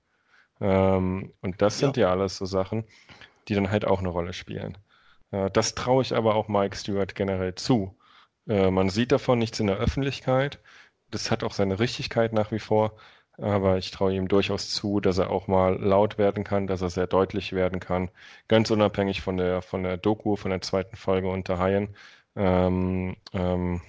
Ähm, 0.60 1.32
und 1.40 1.62
das 1.62 1.78
sind 1.78 1.96
ja. 1.96 2.08
ja 2.08 2.12
alles 2.12 2.36
so 2.36 2.46
Sachen 2.46 2.84
die 3.48 3.54
dann 3.54 3.70
halt 3.70 3.84
auch 3.84 4.00
eine 4.00 4.08
Rolle 4.08 4.32
spielen. 4.32 4.78
Äh, 5.30 5.50
das 5.50 5.74
traue 5.74 6.02
ich 6.02 6.14
aber 6.14 6.34
auch 6.34 6.48
Mike 6.48 6.76
Stewart 6.76 7.14
generell 7.14 7.54
zu. 7.54 7.96
Äh, 8.48 8.70
man 8.70 8.90
sieht 8.90 9.12
davon 9.12 9.38
nichts 9.38 9.60
in 9.60 9.66
der 9.66 9.76
Öffentlichkeit. 9.76 10.60
Das 11.10 11.30
hat 11.30 11.44
auch 11.44 11.52
seine 11.52 11.78
Richtigkeit 11.80 12.32
nach 12.32 12.52
wie 12.52 12.58
vor. 12.58 12.96
Aber 13.38 13.78
ich 13.78 13.90
traue 13.90 14.14
ihm 14.14 14.28
durchaus 14.28 14.70
zu, 14.70 15.00
dass 15.00 15.18
er 15.18 15.30
auch 15.30 15.46
mal 15.48 15.78
laut 15.80 16.18
werden 16.18 16.44
kann, 16.44 16.66
dass 16.66 16.82
er 16.82 16.90
sehr 16.90 17.06
deutlich 17.06 17.52
werden 17.52 17.80
kann. 17.80 18.10
Ganz 18.48 18.70
unabhängig 18.70 19.22
von 19.22 19.38
der, 19.38 19.62
von 19.62 19.82
der 19.82 19.96
Doku, 19.96 20.36
von 20.36 20.50
der 20.50 20.60
zweiten 20.60 20.96
Folge 20.96 21.28
unter 21.28 21.58
Haien, 21.58 21.96
ähm, 22.36 23.16
ähm, 23.32 23.80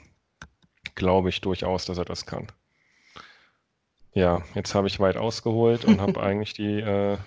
glaube 0.95 1.30
ich 1.30 1.41
durchaus, 1.41 1.86
dass 1.86 1.97
er 1.97 2.06
das 2.06 2.26
kann. 2.26 2.47
Ja, 4.14 4.41
jetzt 4.56 4.76
habe 4.76 4.88
ich 4.88 4.99
weit 4.99 5.18
ausgeholt 5.18 5.86
und 5.86 5.99
habe 6.02 6.22
eigentlich 6.24 6.54
die, 6.54 6.80
äh, 6.80 7.18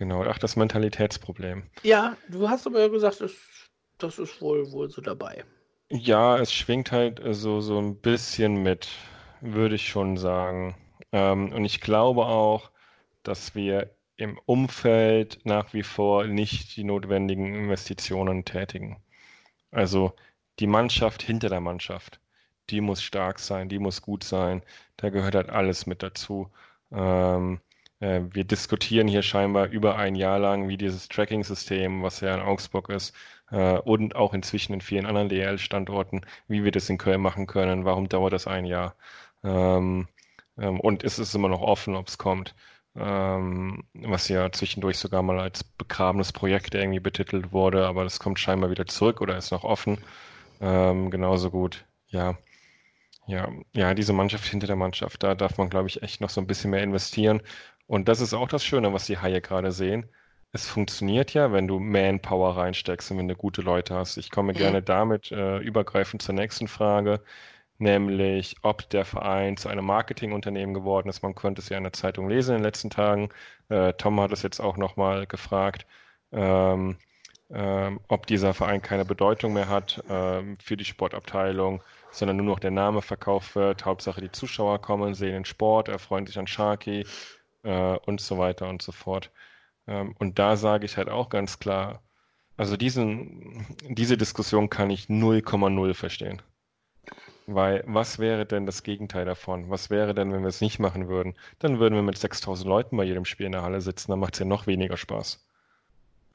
Genau, 0.00 0.24
ach, 0.24 0.38
das 0.38 0.56
Mentalitätsproblem. 0.56 1.64
Ja, 1.82 2.16
du 2.30 2.48
hast 2.48 2.66
aber 2.66 2.80
ja 2.80 2.88
gesagt, 2.88 3.20
das, 3.20 3.32
das 3.98 4.18
ist 4.18 4.40
wohl, 4.40 4.72
wohl 4.72 4.88
so 4.88 5.02
dabei. 5.02 5.44
Ja, 5.90 6.38
es 6.38 6.54
schwingt 6.54 6.90
halt 6.90 7.20
äh, 7.20 7.34
so, 7.34 7.60
so 7.60 7.78
ein 7.78 7.96
bisschen 8.00 8.62
mit, 8.62 8.88
würde 9.42 9.74
ich 9.74 9.86
schon 9.90 10.16
sagen. 10.16 10.74
Ähm, 11.12 11.52
und 11.52 11.66
ich 11.66 11.82
glaube 11.82 12.24
auch, 12.24 12.70
dass 13.24 13.54
wir 13.54 13.94
im 14.16 14.38
Umfeld 14.46 15.40
nach 15.44 15.74
wie 15.74 15.82
vor 15.82 16.24
nicht 16.24 16.76
die 16.76 16.84
notwendigen 16.84 17.54
Investitionen 17.54 18.46
tätigen. 18.46 19.02
Also 19.70 20.14
die 20.60 20.66
Mannschaft 20.66 21.22
hinter 21.22 21.50
der 21.50 21.60
Mannschaft, 21.60 22.20
die 22.70 22.80
muss 22.80 23.02
stark 23.02 23.38
sein, 23.38 23.68
die 23.68 23.78
muss 23.78 24.00
gut 24.00 24.24
sein. 24.24 24.62
Da 24.96 25.10
gehört 25.10 25.34
halt 25.34 25.50
alles 25.50 25.84
mit 25.84 26.02
dazu. 26.02 26.50
Ähm, 26.90 27.60
äh, 28.00 28.20
wir 28.32 28.44
diskutieren 28.44 29.08
hier 29.08 29.22
scheinbar 29.22 29.68
über 29.68 29.96
ein 29.96 30.14
Jahr 30.14 30.38
lang, 30.38 30.68
wie 30.68 30.76
dieses 30.76 31.08
Tracking-System, 31.08 32.02
was 32.02 32.20
ja 32.20 32.34
in 32.34 32.40
Augsburg 32.40 32.88
ist, 32.90 33.14
äh, 33.50 33.78
und 33.78 34.16
auch 34.16 34.34
inzwischen 34.34 34.74
in 34.74 34.80
vielen 34.80 35.06
anderen 35.06 35.28
DL-Standorten, 35.28 36.22
wie 36.48 36.64
wir 36.64 36.72
das 36.72 36.88
in 36.90 36.98
Köln 36.98 37.20
machen 37.20 37.46
können. 37.46 37.84
Warum 37.84 38.08
dauert 38.08 38.32
das 38.32 38.46
ein 38.46 38.64
Jahr? 38.66 38.94
Ähm, 39.44 40.08
ähm, 40.58 40.80
und 40.80 41.02
ist 41.02 41.18
es 41.18 41.34
immer 41.34 41.48
noch 41.48 41.62
offen, 41.62 41.96
ob 41.96 42.08
es 42.08 42.18
kommt? 42.18 42.54
ähm, 42.96 43.84
was 43.94 44.28
ja 44.28 44.50
zwischendurch 44.52 44.98
sogar 44.98 45.22
mal 45.22 45.38
als 45.40 45.62
begrabenes 45.64 46.32
Projekt 46.32 46.74
irgendwie 46.74 47.00
betitelt 47.00 47.52
wurde, 47.52 47.86
aber 47.86 48.04
das 48.04 48.18
kommt 48.18 48.38
scheinbar 48.38 48.70
wieder 48.70 48.86
zurück 48.86 49.20
oder 49.20 49.36
ist 49.36 49.52
noch 49.52 49.64
offen. 49.64 49.98
Ähm, 50.60 51.10
genauso 51.10 51.50
gut, 51.50 51.84
ja. 52.08 52.38
Ja, 53.26 53.48
ja, 53.74 53.94
diese 53.94 54.12
Mannschaft 54.12 54.46
hinter 54.48 54.66
der 54.66 54.76
Mannschaft, 54.76 55.22
da 55.22 55.34
darf 55.34 55.56
man, 55.58 55.70
glaube 55.70 55.88
ich, 55.88 56.02
echt 56.02 56.20
noch 56.20 56.30
so 56.30 56.40
ein 56.40 56.46
bisschen 56.48 56.70
mehr 56.70 56.82
investieren. 56.82 57.42
Und 57.90 58.08
das 58.08 58.20
ist 58.20 58.34
auch 58.34 58.48
das 58.48 58.64
Schöne, 58.64 58.92
was 58.92 59.06
die 59.06 59.18
Haie 59.18 59.40
gerade 59.40 59.72
sehen. 59.72 60.08
Es 60.52 60.68
funktioniert 60.68 61.34
ja, 61.34 61.52
wenn 61.52 61.68
du 61.68 61.78
Manpower 61.78 62.56
reinsteckst 62.56 63.10
und 63.10 63.18
wenn 63.18 63.28
du 63.28 63.34
gute 63.34 63.62
Leute 63.62 63.94
hast. 63.94 64.16
Ich 64.16 64.30
komme 64.30 64.52
mhm. 64.52 64.56
gerne 64.58 64.82
damit 64.82 65.32
äh, 65.32 65.58
übergreifend 65.58 66.22
zur 66.22 66.34
nächsten 66.34 66.68
Frage 66.68 67.20
nämlich 67.80 68.56
ob 68.62 68.88
der 68.90 69.04
Verein 69.04 69.56
zu 69.56 69.68
einem 69.68 69.86
Marketingunternehmen 69.86 70.74
geworden 70.74 71.08
ist. 71.08 71.22
Man 71.22 71.34
konnte 71.34 71.62
es 71.62 71.68
ja 71.70 71.78
in 71.78 71.84
der 71.84 71.92
Zeitung 71.94 72.28
lesen 72.28 72.52
in 72.52 72.58
den 72.58 72.64
letzten 72.64 72.90
Tagen. 72.90 73.30
Äh, 73.68 73.94
Tom 73.94 74.20
hat 74.20 74.32
es 74.32 74.42
jetzt 74.42 74.60
auch 74.60 74.76
nochmal 74.76 75.26
gefragt, 75.26 75.86
ähm, 76.30 76.98
ähm, 77.50 78.00
ob 78.08 78.26
dieser 78.26 78.54
Verein 78.54 78.82
keine 78.82 79.04
Bedeutung 79.04 79.54
mehr 79.54 79.68
hat 79.68 80.04
ähm, 80.08 80.58
für 80.62 80.76
die 80.76 80.84
Sportabteilung, 80.84 81.82
sondern 82.10 82.36
nur 82.36 82.46
noch 82.46 82.60
der 82.60 82.70
Name 82.70 83.02
verkauft 83.02 83.56
wird. 83.56 83.84
Hauptsache 83.84 84.20
die 84.20 84.30
Zuschauer 84.30 84.80
kommen, 84.80 85.14
sehen 85.14 85.32
den 85.32 85.44
Sport, 85.46 85.88
erfreuen 85.88 86.26
sich 86.26 86.38
an 86.38 86.46
Sharky 86.46 87.06
äh, 87.62 87.96
und 88.06 88.20
so 88.20 88.38
weiter 88.38 88.68
und 88.68 88.82
so 88.82 88.92
fort. 88.92 89.30
Ähm, 89.86 90.14
und 90.18 90.38
da 90.38 90.56
sage 90.56 90.86
ich 90.86 90.96
halt 90.96 91.08
auch 91.08 91.28
ganz 91.28 91.58
klar, 91.58 92.02
also 92.56 92.76
diesen, 92.76 93.66
diese 93.88 94.16
Diskussion 94.18 94.70
kann 94.70 94.90
ich 94.90 95.06
0,0 95.06 95.94
verstehen. 95.94 96.42
Weil 97.46 97.82
was 97.86 98.18
wäre 98.18 98.46
denn 98.46 98.66
das 98.66 98.82
Gegenteil 98.82 99.24
davon? 99.24 99.70
Was 99.70 99.90
wäre 99.90 100.14
denn, 100.14 100.32
wenn 100.32 100.42
wir 100.42 100.48
es 100.48 100.60
nicht 100.60 100.78
machen 100.78 101.08
würden? 101.08 101.34
Dann 101.58 101.78
würden 101.80 101.94
wir 101.94 102.02
mit 102.02 102.18
6000 102.18 102.68
Leuten 102.68 102.96
bei 102.96 103.04
jedem 103.04 103.24
Spiel 103.24 103.46
in 103.46 103.52
der 103.52 103.62
Halle 103.62 103.80
sitzen, 103.80 104.10
dann 104.10 104.20
macht 104.20 104.34
es 104.34 104.40
ja 104.40 104.46
noch 104.46 104.66
weniger 104.66 104.96
Spaß. 104.96 105.44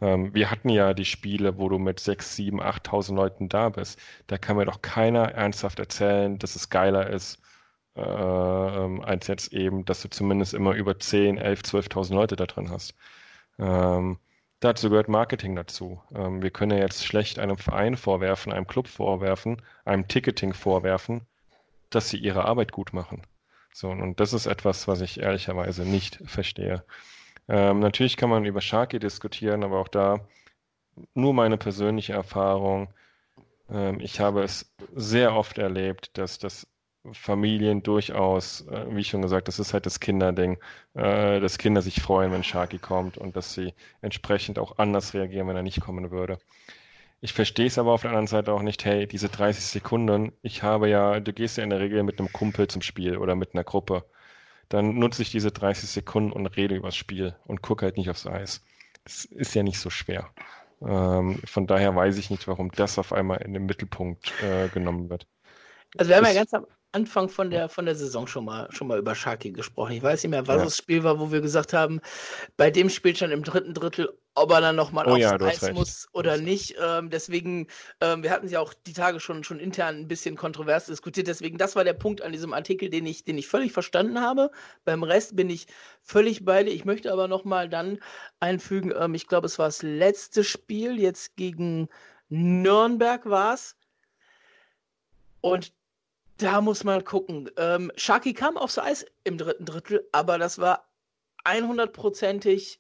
Ähm, 0.01 0.33
wir 0.33 0.51
hatten 0.51 0.69
ja 0.69 0.93
die 0.93 1.05
Spiele, 1.05 1.57
wo 1.57 1.69
du 1.69 1.79
mit 1.79 1.99
6, 1.99 2.35
7, 2.35 2.61
8000 2.61 3.15
Leuten 3.17 3.49
da 3.49 3.69
bist. 3.69 3.99
Da 4.27 4.37
kann 4.37 4.57
mir 4.57 4.65
doch 4.65 4.81
keiner 4.81 5.31
ernsthaft 5.33 5.79
erzählen, 5.79 6.37
dass 6.39 6.55
es 6.55 6.69
geiler 6.69 7.09
ist, 7.09 7.41
äh, 7.95 8.01
als 8.01 9.27
jetzt 9.27 9.53
eben, 9.53 9.85
dass 9.85 10.01
du 10.01 10.09
zumindest 10.09 10.53
immer 10.53 10.73
über 10.73 10.99
10, 10.99 11.37
11, 11.37 11.61
12.000 11.61 12.13
Leute 12.13 12.35
da 12.35 12.45
drin 12.45 12.69
hast. 12.69 12.95
Ähm, 13.59 14.17
Dazu 14.65 14.89
gehört 14.89 15.09
Marketing 15.09 15.55
dazu. 15.55 16.01
Ähm, 16.13 16.41
wir 16.41 16.49
können 16.49 16.71
ja 16.77 16.83
jetzt 16.83 17.05
schlecht 17.05 17.39
einem 17.39 17.57
Verein 17.57 17.97
vorwerfen, 17.97 18.51
einem 18.51 18.65
Club 18.65 18.87
vorwerfen, 18.87 19.61
einem 19.83 20.07
Ticketing 20.07 20.53
vorwerfen, 20.53 21.21
dass 21.89 22.09
sie 22.09 22.17
ihre 22.17 22.45
Arbeit 22.45 22.71
gut 22.71 22.93
machen. 22.93 23.21
So, 23.73 23.89
und 23.89 24.19
das 24.19 24.33
ist 24.33 24.47
etwas, 24.47 24.87
was 24.87 25.01
ich 25.01 25.19
ehrlicherweise 25.19 25.83
nicht 25.83 26.19
verstehe. 26.25 26.83
Ähm, 27.47 27.79
natürlich 27.79 28.17
kann 28.17 28.29
man 28.29 28.45
über 28.45 28.61
Sharky 28.61 28.97
diskutieren, 28.97 29.63
aber 29.63 29.79
auch 29.79 29.89
da 29.89 30.21
nur 31.13 31.33
meine 31.33 31.57
persönliche 31.57 32.13
Erfahrung. 32.13 32.87
Ähm, 33.69 33.99
ich 33.99 34.19
habe 34.19 34.41
es 34.43 34.73
sehr 34.95 35.35
oft 35.35 35.57
erlebt, 35.57 36.17
dass 36.17 36.39
das 36.39 36.65
Familien 37.13 37.83
durchaus, 37.83 38.61
äh, 38.67 38.85
wie 38.89 39.03
schon 39.03 39.21
gesagt, 39.21 39.47
das 39.47 39.59
ist 39.59 39.73
halt 39.73 39.85
das 39.85 39.99
Kinderding, 39.99 40.57
äh, 40.93 41.39
dass 41.39 41.57
Kinder 41.57 41.81
sich 41.81 42.01
freuen, 42.01 42.31
wenn 42.31 42.43
Sharky 42.43 42.79
kommt 42.79 43.17
und 43.17 43.35
dass 43.35 43.53
sie 43.53 43.73
entsprechend 44.01 44.59
auch 44.59 44.77
anders 44.77 45.13
reagieren, 45.13 45.47
wenn 45.47 45.55
er 45.55 45.63
nicht 45.63 45.81
kommen 45.81 46.11
würde. 46.11 46.39
Ich 47.21 47.33
verstehe 47.33 47.67
es 47.67 47.77
aber 47.77 47.93
auf 47.93 48.01
der 48.01 48.11
anderen 48.11 48.27
Seite 48.27 48.53
auch 48.53 48.61
nicht, 48.61 48.85
hey, 48.85 49.07
diese 49.07 49.29
30 49.29 49.65
Sekunden, 49.65 50.31
ich 50.41 50.63
habe 50.63 50.89
ja, 50.89 51.19
du 51.19 51.33
gehst 51.33 51.57
ja 51.57 51.63
in 51.63 51.69
der 51.69 51.79
Regel 51.79 52.03
mit 52.03 52.19
einem 52.19 52.31
Kumpel 52.31 52.67
zum 52.67 52.81
Spiel 52.81 53.17
oder 53.17 53.35
mit 53.35 53.53
einer 53.53 53.63
Gruppe. 53.63 54.05
Dann 54.69 54.97
nutze 54.99 55.21
ich 55.21 55.31
diese 55.31 55.51
30 55.51 55.89
Sekunden 55.89 56.31
und 56.31 56.45
rede 56.47 56.75
übers 56.75 56.95
Spiel 56.95 57.35
und 57.45 57.61
gucke 57.61 57.85
halt 57.85 57.97
nicht 57.97 58.09
aufs 58.09 58.27
Eis. 58.27 58.63
Es 59.05 59.25
ist 59.25 59.55
ja 59.55 59.63
nicht 59.63 59.79
so 59.79 59.89
schwer. 59.89 60.29
Ähm, 60.81 61.39
von 61.45 61.67
daher 61.67 61.95
weiß 61.95 62.17
ich 62.17 62.29
nicht, 62.29 62.47
warum 62.47 62.71
das 62.71 62.99
auf 62.99 63.13
einmal 63.13 63.41
in 63.41 63.53
den 63.53 63.65
Mittelpunkt 63.65 64.33
äh, 64.43 64.67
genommen 64.69 65.09
wird. 65.09 65.27
Also 65.97 66.09
wir 66.09 66.17
haben 66.17 66.25
ja 66.25 66.33
ganz 66.33 66.53
am 66.53 66.65
Anfang 66.95 67.27
von 67.27 67.49
der, 67.49 67.67
von 67.67 67.85
der 67.85 67.95
Saison 67.95 68.25
schon 68.25 68.45
mal, 68.45 68.71
schon 68.71 68.87
mal 68.87 68.97
über 68.97 69.15
Sharky 69.15 69.51
gesprochen. 69.51 69.91
Ich 69.91 70.01
weiß 70.01 70.23
nicht 70.23 70.31
mehr, 70.31 70.47
was 70.47 70.59
ja. 70.59 70.63
das 70.63 70.77
Spiel 70.77 71.03
war, 71.03 71.19
wo 71.19 71.29
wir 71.29 71.41
gesagt 71.41 71.73
haben, 71.73 71.99
bei 72.55 72.71
dem 72.71 72.89
Spielstand 72.89 73.33
im 73.33 73.43
dritten 73.43 73.73
Drittel, 73.73 74.17
ob 74.33 74.51
er 74.51 74.61
dann 74.61 74.77
nochmal 74.77 75.05
oh, 75.05 75.11
aufs 75.11 75.19
ja, 75.19 75.35
Eis 75.41 75.73
muss 75.73 76.07
oder 76.13 76.37
nicht. 76.37 76.75
Ähm, 76.81 77.09
deswegen, 77.09 77.67
ähm, 77.99 78.23
wir 78.23 78.31
hatten 78.31 78.47
ja 78.47 78.61
auch 78.61 78.73
die 78.73 78.93
Tage 78.93 79.19
schon, 79.19 79.43
schon 79.43 79.59
intern 79.59 79.97
ein 79.97 80.07
bisschen 80.07 80.37
kontrovers 80.37 80.85
diskutiert. 80.85 81.27
Deswegen, 81.27 81.57
das 81.57 81.75
war 81.75 81.83
der 81.83 81.93
Punkt 81.93 82.21
an 82.21 82.31
diesem 82.31 82.53
Artikel, 82.53 82.89
den 82.89 83.05
ich, 83.05 83.25
den 83.25 83.37
ich 83.37 83.47
völlig 83.49 83.73
verstanden 83.73 84.21
habe. 84.21 84.49
Beim 84.85 85.03
Rest 85.03 85.35
bin 85.35 85.49
ich 85.49 85.67
völlig 86.01 86.45
bei 86.45 86.63
dir. 86.63 86.71
Ich 86.71 86.85
möchte 86.85 87.11
aber 87.11 87.27
nochmal 87.27 87.67
dann 87.67 87.99
einfügen, 88.39 88.93
ähm, 88.97 89.15
ich 89.15 89.27
glaube, 89.27 89.47
es 89.47 89.59
war 89.59 89.67
das 89.67 89.81
letzte 89.83 90.45
Spiel, 90.45 90.97
jetzt 90.97 91.35
gegen 91.35 91.89
Nürnberg 92.29 93.25
war 93.25 93.53
es. 93.53 93.75
Und 95.41 95.73
da 96.37 96.61
muss 96.61 96.83
man 96.83 97.03
gucken. 97.03 97.49
Ähm, 97.57 97.91
Sharky 97.95 98.33
kam 98.33 98.57
aufs 98.57 98.77
Eis 98.77 99.05
im 99.23 99.37
dritten 99.37 99.65
Drittel, 99.65 100.07
aber 100.11 100.37
das 100.37 100.59
war 100.59 100.89
100%ig 101.45 102.79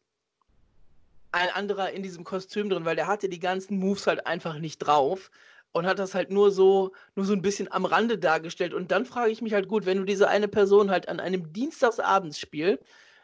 ein 1.31 1.49
anderer 1.49 1.91
in 1.91 2.01
diesem 2.01 2.23
Kostüm 2.23 2.69
drin, 2.69 2.85
weil 2.85 2.95
der 2.95 3.07
hatte 3.07 3.27
die 3.27 3.39
ganzen 3.39 3.77
Moves 3.77 4.07
halt 4.07 4.25
einfach 4.25 4.57
nicht 4.57 4.79
drauf 4.79 5.31
und 5.73 5.85
hat 5.85 5.99
das 5.99 6.15
halt 6.15 6.31
nur 6.31 6.51
so, 6.51 6.93
nur 7.15 7.25
so 7.25 7.33
ein 7.33 7.41
bisschen 7.41 7.69
am 7.71 7.83
Rande 7.83 8.17
dargestellt. 8.17 8.73
Und 8.73 8.91
dann 8.91 9.05
frage 9.05 9.31
ich 9.31 9.41
mich 9.41 9.53
halt, 9.53 9.67
gut, 9.67 9.85
wenn 9.85 9.97
du 9.97 10.05
diese 10.05 10.29
eine 10.29 10.47
Person 10.47 10.89
halt 10.89 11.09
an 11.09 11.19
einem 11.19 11.51
Dienstagsabendsspiel 11.51 12.79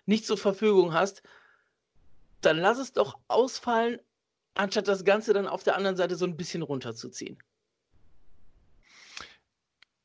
nicht 0.06 0.26
zur 0.26 0.38
Verfügung 0.38 0.94
hast, 0.94 1.24
dann 2.42 2.58
lass 2.58 2.80
es 2.80 2.92
doch 2.92 3.18
ausfallen, 3.30 4.00
anstatt 4.56 4.90
das 4.90 5.06
Ganze 5.06 5.32
dann 5.32 5.48
auf 5.48 5.64
der 5.64 5.78
anderen 5.78 5.96
Seite 5.96 6.16
so 6.16 6.26
ein 6.26 6.36
bisschen 6.36 6.62
runterzuziehen. 6.62 7.38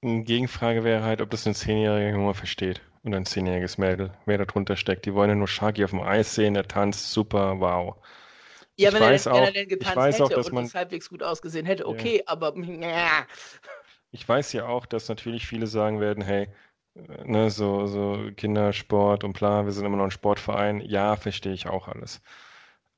Eine 0.07 0.23
Gegenfrage 0.23 0.85
wäre 0.85 1.03
halt, 1.03 1.21
ob 1.21 1.31
das 1.31 1.47
ein 1.47 1.55
zehnjähriger 1.55 2.11
Junge 2.11 2.35
versteht 2.35 2.81
und 3.03 3.13
ein 3.13 3.27
zehnjähriges 3.27 3.77
Mädel, 3.77 4.13
wer 4.25 4.39
da 4.39 4.45
drunter 4.45 4.77
steckt. 4.77 5.05
Die 5.05 5.15
wollen 5.15 5.31
ja 5.31 5.35
nur 5.35 5.49
Sharky 5.49 5.85
auf 5.85 5.91
dem 5.91 6.01
Eis 6.01 6.35
sehen, 6.35 6.55
der 6.55 6.69
tanzt 6.69 7.11
super, 7.11 7.59
wow. 7.59 7.97
Ja, 8.77 8.91
ich 8.91 8.95
wenn, 8.95 9.03
weiß 9.03 9.27
er, 9.27 9.33
auch, 9.33 9.37
wenn 9.39 9.45
er 9.45 9.53
denn 9.53 9.69
getanzt 9.69 9.97
hätte 9.97 10.25
auch, 10.25 10.29
dass 10.29 10.47
und 10.47 10.55
man, 10.55 10.65
es 10.65 10.75
halbwegs 10.75 11.09
gut 11.09 11.25
ausgesehen 11.25 11.67
hätte, 11.67 11.89
okay, 11.89 12.19
ja. 12.19 12.23
aber 12.27 12.57
ja. 12.57 13.27
Ich 14.13 14.27
weiß 14.27 14.53
ja 14.53 14.67
auch, 14.67 14.87
dass 14.87 15.09
natürlich 15.09 15.47
viele 15.47 15.67
sagen 15.67 16.01
werden, 16.01 16.23
hey, 16.23 16.49
ne, 17.25 17.51
so, 17.51 17.87
so 17.87 18.31
Kindersport 18.37 19.25
und 19.25 19.33
bla, 19.33 19.65
wir 19.65 19.73
sind 19.73 19.85
immer 19.85 19.97
noch 19.97 20.05
ein 20.05 20.11
Sportverein. 20.11 20.81
Ja, 20.81 21.17
verstehe 21.17 21.53
ich 21.53 21.67
auch 21.67 21.89
alles. 21.89 22.23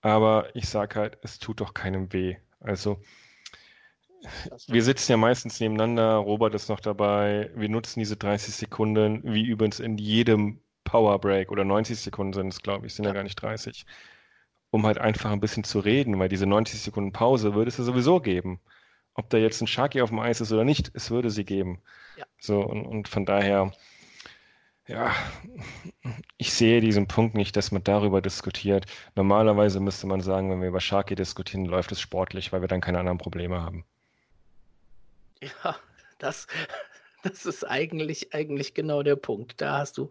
Aber 0.01 0.55
ich 0.55 0.69
sage 0.69 0.95
halt, 0.97 1.19
es 1.23 1.39
tut 1.39 1.61
doch 1.61 1.75
keinem 1.75 2.13
weh. 2.13 2.37
Also 2.61 3.01
wir 4.67 4.83
sitzen 4.83 5.13
ja 5.13 5.17
meistens 5.17 5.61
nebeneinander, 5.61 6.17
Robert 6.17 6.55
ist 6.55 6.69
noch 6.69 6.81
dabei. 6.81 7.51
Wir 7.55 7.69
nutzen 7.69 8.01
diese 8.01 8.17
30 8.17 8.55
Sekunden, 8.55 9.23
wie 9.25 9.45
übrigens 9.45 9.81
in 9.81 9.99
jedem 9.99 10.61
Power 10.85 11.19
Break 11.21 11.53
oder 11.53 11.65
90 11.65 11.99
Sekunden 11.99 12.33
sind 12.33 12.49
es, 12.49 12.63
glaube 12.63 12.87
ich, 12.87 12.95
sind 12.95 13.05
ja. 13.05 13.11
ja 13.11 13.15
gar 13.15 13.23
nicht 13.23 13.41
30, 13.41 13.85
um 14.71 14.87
halt 14.87 14.99
einfach 14.99 15.31
ein 15.31 15.41
bisschen 15.41 15.65
zu 15.65 15.81
reden, 15.81 16.19
weil 16.19 16.29
diese 16.29 16.47
90 16.47 16.81
Sekunden 16.81 17.13
Pause 17.13 17.55
würde 17.55 17.69
es 17.69 17.79
ja 17.79 17.85
sowieso 17.85 18.21
geben. 18.21 18.61
Ob 19.15 19.29
da 19.31 19.39
jetzt 19.39 19.61
ein 19.61 19.67
Sharky 19.67 20.01
auf 20.01 20.11
dem 20.11 20.21
Eis 20.21 20.41
ist 20.41 20.53
oder 20.53 20.65
nicht, 20.65 20.91
es 20.95 21.11
würde 21.11 21.31
sie 21.31 21.45
geben. 21.45 21.83
Ja. 22.17 22.25
So, 22.39 22.61
und, 22.61 22.87
und 22.87 23.09
von 23.09 23.27
daher, 23.27 23.73
ja, 24.87 25.15
ich 26.39 26.53
sehe 26.53 26.81
diesen 26.81 27.09
Punkt 27.09 27.35
nicht, 27.35 27.57
dass 27.57 27.73
man 27.73 27.85
darüber 27.85 28.23
diskutiert. 28.23 28.87
Normalerweise 29.15 29.81
müsste 29.81 30.07
man 30.07 30.21
sagen, 30.21 30.51
wenn 30.51 30.61
wir 30.63 30.69
über 30.69 30.81
Sharky 30.81 31.15
diskutieren, 31.15 31.67
läuft 31.67 31.93
es 31.93 32.01
sportlich, 32.01 32.53
weil 32.53 32.61
wir 32.61 32.69
dann 32.69 32.81
keine 32.81 32.99
anderen 32.99 33.19
Probleme 33.19 33.61
haben. 33.61 33.85
Ja, 35.43 35.77
das, 36.19 36.47
das 37.23 37.47
ist 37.47 37.65
eigentlich, 37.65 38.33
eigentlich 38.33 38.75
genau 38.75 39.03
der 39.03 39.17
Punkt. 39.17 39.61
Da 39.61 39.79
hast 39.79 39.99
du 39.99 40.11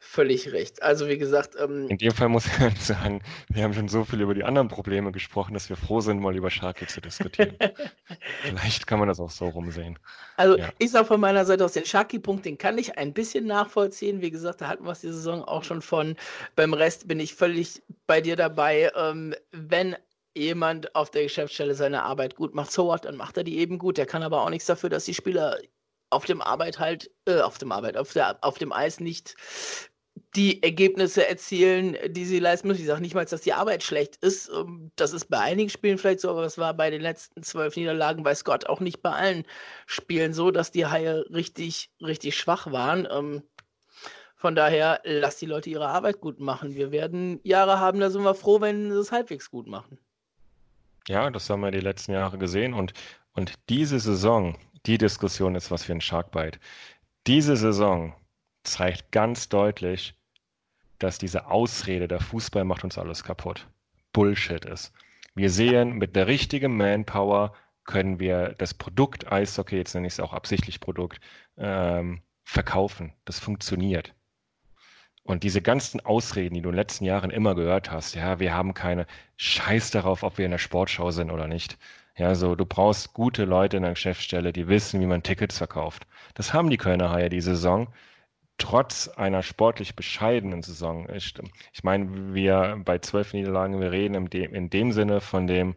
völlig 0.00 0.52
recht. 0.52 0.82
Also 0.82 1.08
wie 1.08 1.18
gesagt, 1.18 1.54
ähm, 1.58 1.88
In 1.88 1.98
dem 1.98 2.12
Fall 2.12 2.28
muss 2.28 2.46
ich 2.46 2.52
sagen, 2.80 3.22
wir 3.48 3.62
haben 3.62 3.74
schon 3.74 3.88
so 3.88 4.04
viel 4.04 4.20
über 4.20 4.34
die 4.34 4.44
anderen 4.44 4.68
Probleme 4.68 5.12
gesprochen, 5.12 5.54
dass 5.54 5.68
wir 5.68 5.76
froh 5.76 6.00
sind, 6.00 6.20
mal 6.20 6.36
über 6.36 6.50
Sharky 6.50 6.86
zu 6.86 7.00
diskutieren. 7.00 7.56
Vielleicht 8.42 8.86
kann 8.86 8.98
man 8.98 9.08
das 9.08 9.20
auch 9.20 9.30
so 9.30 9.48
rumsehen. 9.48 9.98
Also 10.36 10.58
ja. 10.58 10.70
ich 10.78 10.90
sage 10.90 11.06
von 11.06 11.20
meiner 11.20 11.44
Seite 11.44 11.64
aus, 11.64 11.72
den 11.72 11.86
Sharky-Punkt, 11.86 12.44
den 12.44 12.58
kann 12.58 12.78
ich 12.78 12.98
ein 12.98 13.12
bisschen 13.12 13.46
nachvollziehen. 13.46 14.20
Wie 14.20 14.30
gesagt, 14.30 14.60
da 14.60 14.68
hatten 14.68 14.84
wir 14.84 14.92
es 14.92 15.00
die 15.00 15.12
Saison 15.12 15.42
auch 15.44 15.64
schon 15.64 15.82
von. 15.82 16.16
Beim 16.56 16.74
Rest 16.74 17.08
bin 17.08 17.20
ich 17.20 17.34
völlig 17.34 17.82
bei 18.06 18.20
dir 18.20 18.36
dabei. 18.36 18.90
Ähm, 18.94 19.34
wenn 19.52 19.96
jemand 20.36 20.94
auf 20.94 21.10
der 21.10 21.24
Geschäftsstelle 21.24 21.74
seine 21.74 22.02
Arbeit 22.02 22.36
gut 22.36 22.54
macht, 22.54 22.72
so 22.72 22.86
what, 22.86 23.04
dann 23.04 23.16
macht 23.16 23.36
er 23.36 23.44
die 23.44 23.58
eben 23.58 23.78
gut. 23.78 23.98
Der 23.98 24.06
kann 24.06 24.22
aber 24.22 24.42
auch 24.42 24.50
nichts 24.50 24.66
dafür, 24.66 24.90
dass 24.90 25.04
die 25.04 25.14
Spieler 25.14 25.58
auf 26.10 26.24
dem 26.26 26.42
Arbeit 26.42 26.78
halt, 26.78 27.10
äh, 27.26 27.40
auf 27.40 27.58
dem 27.58 27.72
Arbeit, 27.72 27.96
auf, 27.96 28.12
der, 28.12 28.38
auf 28.42 28.58
dem 28.58 28.72
Eis 28.72 29.00
nicht 29.00 29.34
die 30.34 30.62
Ergebnisse 30.62 31.26
erzielen, 31.26 31.96
die 32.08 32.24
sie 32.24 32.38
leisten 32.38 32.68
müssen. 32.68 32.80
Ich 32.82 32.86
sage 32.86 33.02
nicht 33.02 33.14
mal, 33.14 33.24
dass 33.24 33.42
die 33.42 33.52
Arbeit 33.52 33.82
schlecht 33.82 34.16
ist. 34.16 34.48
Ähm, 34.50 34.90
das 34.96 35.12
ist 35.12 35.26
bei 35.26 35.38
einigen 35.38 35.70
Spielen 35.70 35.98
vielleicht 35.98 36.20
so, 36.20 36.30
aber 36.30 36.44
es 36.44 36.58
war 36.58 36.74
bei 36.74 36.90
den 36.90 37.02
letzten 37.02 37.42
zwölf 37.42 37.76
Niederlagen, 37.76 38.24
weiß 38.24 38.44
Gott, 38.44 38.66
auch 38.66 38.80
nicht 38.80 39.02
bei 39.02 39.10
allen 39.10 39.44
Spielen 39.86 40.32
so, 40.34 40.50
dass 40.50 40.70
die 40.70 40.86
Haie 40.86 41.24
richtig, 41.30 41.90
richtig 42.00 42.36
schwach 42.36 42.72
waren. 42.72 43.06
Ähm, 43.10 43.42
Von 44.36 44.54
daher, 44.54 45.00
lass 45.04 45.36
die 45.38 45.46
Leute 45.46 45.70
ihre 45.70 45.88
Arbeit 45.88 46.20
gut 46.20 46.40
machen. 46.40 46.74
Wir 46.74 46.90
werden 46.92 47.40
Jahre 47.44 47.78
haben, 47.78 48.00
da 48.00 48.10
sind 48.10 48.22
wir 48.24 48.34
froh, 48.34 48.60
wenn 48.60 48.90
sie 48.90 48.98
es 48.98 49.12
halbwegs 49.12 49.50
gut 49.50 49.66
machen. 49.66 49.98
Ja, 51.08 51.30
das 51.30 51.50
haben 51.50 51.60
wir 51.60 51.70
die 51.70 51.80
letzten 51.80 52.12
Jahre 52.12 52.38
gesehen. 52.38 52.74
Und, 52.74 52.92
und 53.32 53.54
diese 53.68 53.98
Saison, 53.98 54.56
die 54.86 54.98
Diskussion 54.98 55.54
ist 55.54 55.70
was 55.70 55.84
für 55.84 55.92
ein 55.92 56.00
Sharkbite. 56.00 56.58
Diese 57.26 57.56
Saison 57.56 58.14
zeigt 58.62 59.12
ganz 59.12 59.48
deutlich, 59.48 60.14
dass 60.98 61.18
diese 61.18 61.46
Ausrede, 61.46 62.06
der 62.08 62.20
Fußball 62.20 62.64
macht 62.64 62.84
uns 62.84 62.98
alles 62.98 63.24
kaputt, 63.24 63.68
Bullshit 64.12 64.64
ist. 64.64 64.92
Wir 65.34 65.50
sehen, 65.50 65.94
mit 65.94 66.14
der 66.14 66.26
richtigen 66.26 66.76
Manpower 66.76 67.54
können 67.84 68.20
wir 68.20 68.54
das 68.58 68.74
Produkt 68.74 69.30
Eishockey, 69.32 69.76
jetzt 69.76 69.94
nenne 69.94 70.06
ich 70.06 70.14
es 70.14 70.20
auch 70.20 70.32
absichtlich 70.32 70.78
Produkt, 70.78 71.20
ähm, 71.56 72.22
verkaufen. 72.44 73.12
Das 73.24 73.40
funktioniert. 73.40 74.14
Und 75.24 75.44
diese 75.44 75.62
ganzen 75.62 76.00
Ausreden, 76.00 76.54
die 76.54 76.62
du 76.62 76.70
in 76.70 76.72
den 76.72 76.80
letzten 76.80 77.04
Jahren 77.04 77.30
immer 77.30 77.54
gehört 77.54 77.90
hast, 77.90 78.14
ja, 78.14 78.40
wir 78.40 78.54
haben 78.54 78.74
keine 78.74 79.06
Scheiß 79.36 79.90
darauf, 79.92 80.22
ob 80.22 80.38
wir 80.38 80.44
in 80.44 80.50
der 80.50 80.58
Sportschau 80.58 81.10
sind 81.12 81.30
oder 81.30 81.46
nicht. 81.46 81.78
Ja, 82.16 82.34
so, 82.34 82.54
du 82.54 82.66
brauchst 82.66 83.14
gute 83.14 83.44
Leute 83.44 83.76
in 83.76 83.84
der 83.84 83.92
Geschäftsstelle, 83.92 84.52
die 84.52 84.68
wissen, 84.68 85.00
wie 85.00 85.06
man 85.06 85.22
Tickets 85.22 85.58
verkauft. 85.58 86.06
Das 86.34 86.52
haben 86.52 86.70
die 86.70 86.76
Kölner 86.76 87.10
Haie 87.10 87.28
diese 87.28 87.54
Saison 87.54 87.88
trotz 88.58 89.08
einer 89.08 89.42
sportlich 89.42 89.96
bescheidenen 89.96 90.62
Saison. 90.62 91.08
Ich, 91.12 91.34
ich 91.72 91.84
meine, 91.84 92.34
wir 92.34 92.80
bei 92.84 92.98
zwölf 92.98 93.32
Niederlagen, 93.32 93.80
wir 93.80 93.90
reden 93.90 94.14
in 94.14 94.30
dem, 94.30 94.54
in 94.54 94.70
dem 94.70 94.92
Sinne 94.92 95.20
von 95.20 95.46
dem, 95.46 95.74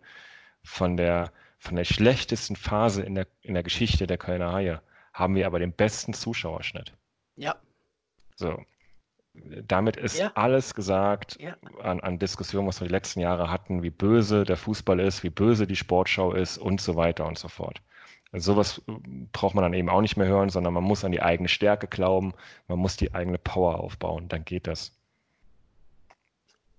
von 0.63 0.95
der, 0.97 1.31
von 1.57 1.75
der 1.75 1.85
schlechtesten 1.85 2.55
Phase 2.55 3.01
in 3.01 3.15
der, 3.15 3.27
in 3.41 3.55
der 3.55 3.63
Geschichte 3.63 4.07
der 4.07 4.17
Kölner 4.17 4.51
Haie, 4.53 4.81
haben 5.13 5.35
wir 5.35 5.47
aber 5.47 5.59
den 5.59 5.71
besten 5.71 6.13
Zuschauerschnitt. 6.13 6.93
Ja. 7.37 7.55
So. 8.35 8.63
Damit 9.67 9.97
ist 9.97 10.17
ja. 10.17 10.31
alles 10.35 10.73
gesagt 10.73 11.37
ja. 11.39 11.55
an, 11.81 11.99
an 11.99 12.19
Diskussionen, 12.19 12.67
was 12.67 12.81
wir 12.81 12.87
die 12.87 12.93
letzten 12.93 13.19
Jahre 13.19 13.51
hatten, 13.51 13.83
wie 13.83 13.89
böse 13.89 14.43
der 14.43 14.57
Fußball 14.57 14.99
ist, 14.99 15.23
wie 15.23 15.29
böse 15.29 15.67
die 15.67 15.75
Sportschau 15.75 16.33
ist 16.33 16.57
und 16.57 16.81
so 16.81 16.95
weiter 16.95 17.25
und 17.25 17.37
so 17.37 17.47
fort. 17.47 17.81
Also 18.31 18.53
sowas 18.53 18.81
äh, 18.87 18.91
braucht 19.31 19.55
man 19.55 19.63
dann 19.63 19.73
eben 19.73 19.89
auch 19.89 20.01
nicht 20.01 20.17
mehr 20.17 20.27
hören, 20.27 20.49
sondern 20.49 20.73
man 20.73 20.83
muss 20.83 21.05
an 21.05 21.11
die 21.11 21.21
eigene 21.21 21.47
Stärke 21.47 21.87
glauben, 21.87 22.33
man 22.67 22.79
muss 22.79 22.97
die 22.97 23.13
eigene 23.13 23.37
Power 23.37 23.79
aufbauen, 23.79 24.27
dann 24.27 24.43
geht 24.43 24.67
das. 24.67 24.91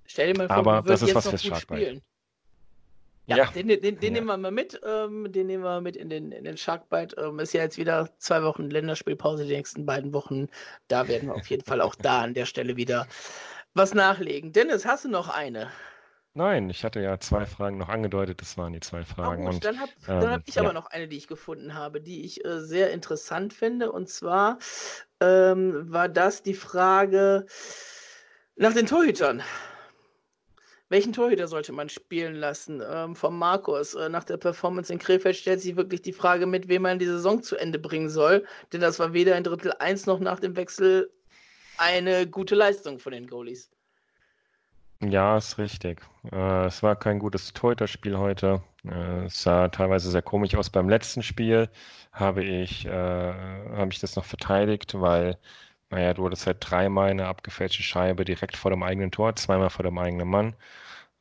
Stell 0.04 0.32
dir 0.32 0.38
mal 0.38 0.48
vor, 0.48 0.56
Aber 0.56 0.82
das 0.82 1.02
ist 1.02 1.14
was 1.14 1.28
fürs 1.28 1.44
Sharkbite. 1.44 2.02
Ja, 3.26 3.38
ja, 3.38 3.46
den, 3.46 3.68
den, 3.68 3.80
den 3.80 4.00
ja. 4.00 4.10
nehmen 4.10 4.26
wir 4.26 4.36
mal 4.36 4.50
mit. 4.52 4.80
Ähm, 4.84 5.32
den 5.32 5.48
nehmen 5.48 5.64
wir 5.64 5.80
mit 5.80 5.96
in 5.96 6.08
den, 6.08 6.30
in 6.30 6.44
den 6.44 6.56
Sharkbite. 6.56 7.16
Ähm, 7.16 7.40
ist 7.40 7.52
ja 7.52 7.62
jetzt 7.62 7.76
wieder 7.76 8.08
zwei 8.18 8.42
Wochen 8.44 8.70
Länderspielpause, 8.70 9.44
die 9.44 9.54
nächsten 9.54 9.84
beiden 9.84 10.12
Wochen. 10.12 10.46
Da 10.86 11.08
werden 11.08 11.28
wir 11.28 11.34
auf 11.34 11.46
jeden 11.48 11.64
Fall 11.64 11.80
auch 11.80 11.96
da 11.96 12.22
an 12.22 12.34
der 12.34 12.46
Stelle 12.46 12.76
wieder 12.76 13.06
was 13.74 13.94
nachlegen. 13.94 14.52
Dennis, 14.52 14.86
hast 14.86 15.04
du 15.04 15.08
noch 15.08 15.28
eine? 15.28 15.70
Nein, 16.34 16.68
ich 16.68 16.84
hatte 16.84 17.00
ja 17.00 17.18
zwei 17.18 17.46
Fragen 17.46 17.78
noch 17.78 17.88
angedeutet, 17.88 18.42
das 18.42 18.58
waren 18.58 18.74
die 18.74 18.80
zwei 18.80 19.04
Fragen. 19.04 19.46
Oh, 19.46 19.48
und, 19.48 19.64
dann 19.64 19.80
habe 19.80 19.90
ähm, 20.06 20.30
hab 20.30 20.42
ich 20.46 20.56
ja. 20.56 20.62
aber 20.62 20.74
noch 20.74 20.86
eine, 20.86 21.08
die 21.08 21.16
ich 21.16 21.28
gefunden 21.28 21.72
habe, 21.72 22.00
die 22.00 22.26
ich 22.26 22.44
äh, 22.44 22.60
sehr 22.60 22.90
interessant 22.92 23.54
finde. 23.54 23.90
Und 23.90 24.10
zwar 24.10 24.58
ähm, 25.20 25.90
war 25.90 26.10
das 26.10 26.42
die 26.42 26.54
Frage 26.54 27.46
nach 28.54 28.74
den 28.74 28.86
Torhütern. 28.86 29.42
Welchen 30.88 31.12
Torhüter 31.12 31.48
sollte 31.48 31.72
man 31.72 31.88
spielen 31.88 32.34
lassen? 32.34 32.80
Ähm, 32.88 33.16
von 33.16 33.36
Markus. 33.36 33.94
Äh, 33.94 34.08
nach 34.08 34.24
der 34.24 34.36
Performance 34.36 34.92
in 34.92 35.00
Krefeld 35.00 35.36
stellt 35.36 35.60
sich 35.60 35.74
wirklich 35.76 36.02
die 36.02 36.12
Frage, 36.12 36.46
mit 36.46 36.68
wem 36.68 36.82
man 36.82 36.98
die 36.98 37.06
Saison 37.06 37.42
zu 37.42 37.56
Ende 37.56 37.78
bringen 37.78 38.08
soll. 38.08 38.44
Denn 38.72 38.80
das 38.80 38.98
war 38.98 39.12
weder 39.12 39.36
in 39.36 39.44
Drittel 39.44 39.72
1 39.78 40.06
noch 40.06 40.20
nach 40.20 40.38
dem 40.38 40.56
Wechsel 40.56 41.10
eine 41.78 42.26
gute 42.28 42.54
Leistung 42.54 42.98
von 43.00 43.12
den 43.12 43.26
Goalies. 43.26 43.70
Ja, 45.02 45.36
ist 45.36 45.58
richtig. 45.58 46.00
Äh, 46.32 46.66
es 46.66 46.82
war 46.82 46.96
kein 46.96 47.18
gutes 47.18 47.52
Torhüter-Spiel 47.52 48.16
heute. 48.16 48.62
Äh, 48.84 49.24
es 49.26 49.42
sah 49.42 49.68
teilweise 49.68 50.10
sehr 50.10 50.22
komisch 50.22 50.54
aus. 50.54 50.70
Beim 50.70 50.88
letzten 50.88 51.22
Spiel 51.22 51.68
habe 52.12 52.42
ich, 52.44 52.86
äh, 52.86 52.90
habe 52.90 53.88
ich 53.92 53.98
das 53.98 54.16
noch 54.16 54.24
verteidigt, 54.24 54.98
weil, 54.98 55.36
naja, 55.90 56.14
du 56.14 56.26
hattest 56.26 56.46
halt 56.46 56.58
dreimal 56.60 57.10
eine 57.10 57.26
abgefälschte 57.26 57.82
Scheibe 57.82 58.24
direkt 58.24 58.56
vor 58.56 58.70
dem 58.70 58.82
eigenen 58.82 59.10
Tor, 59.10 59.36
zweimal 59.36 59.70
vor 59.70 59.84
dem 59.84 59.98
eigenen 59.98 60.28
Mann. 60.28 60.56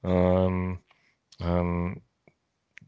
Ähm, 0.03 0.79
ähm, 1.41 2.01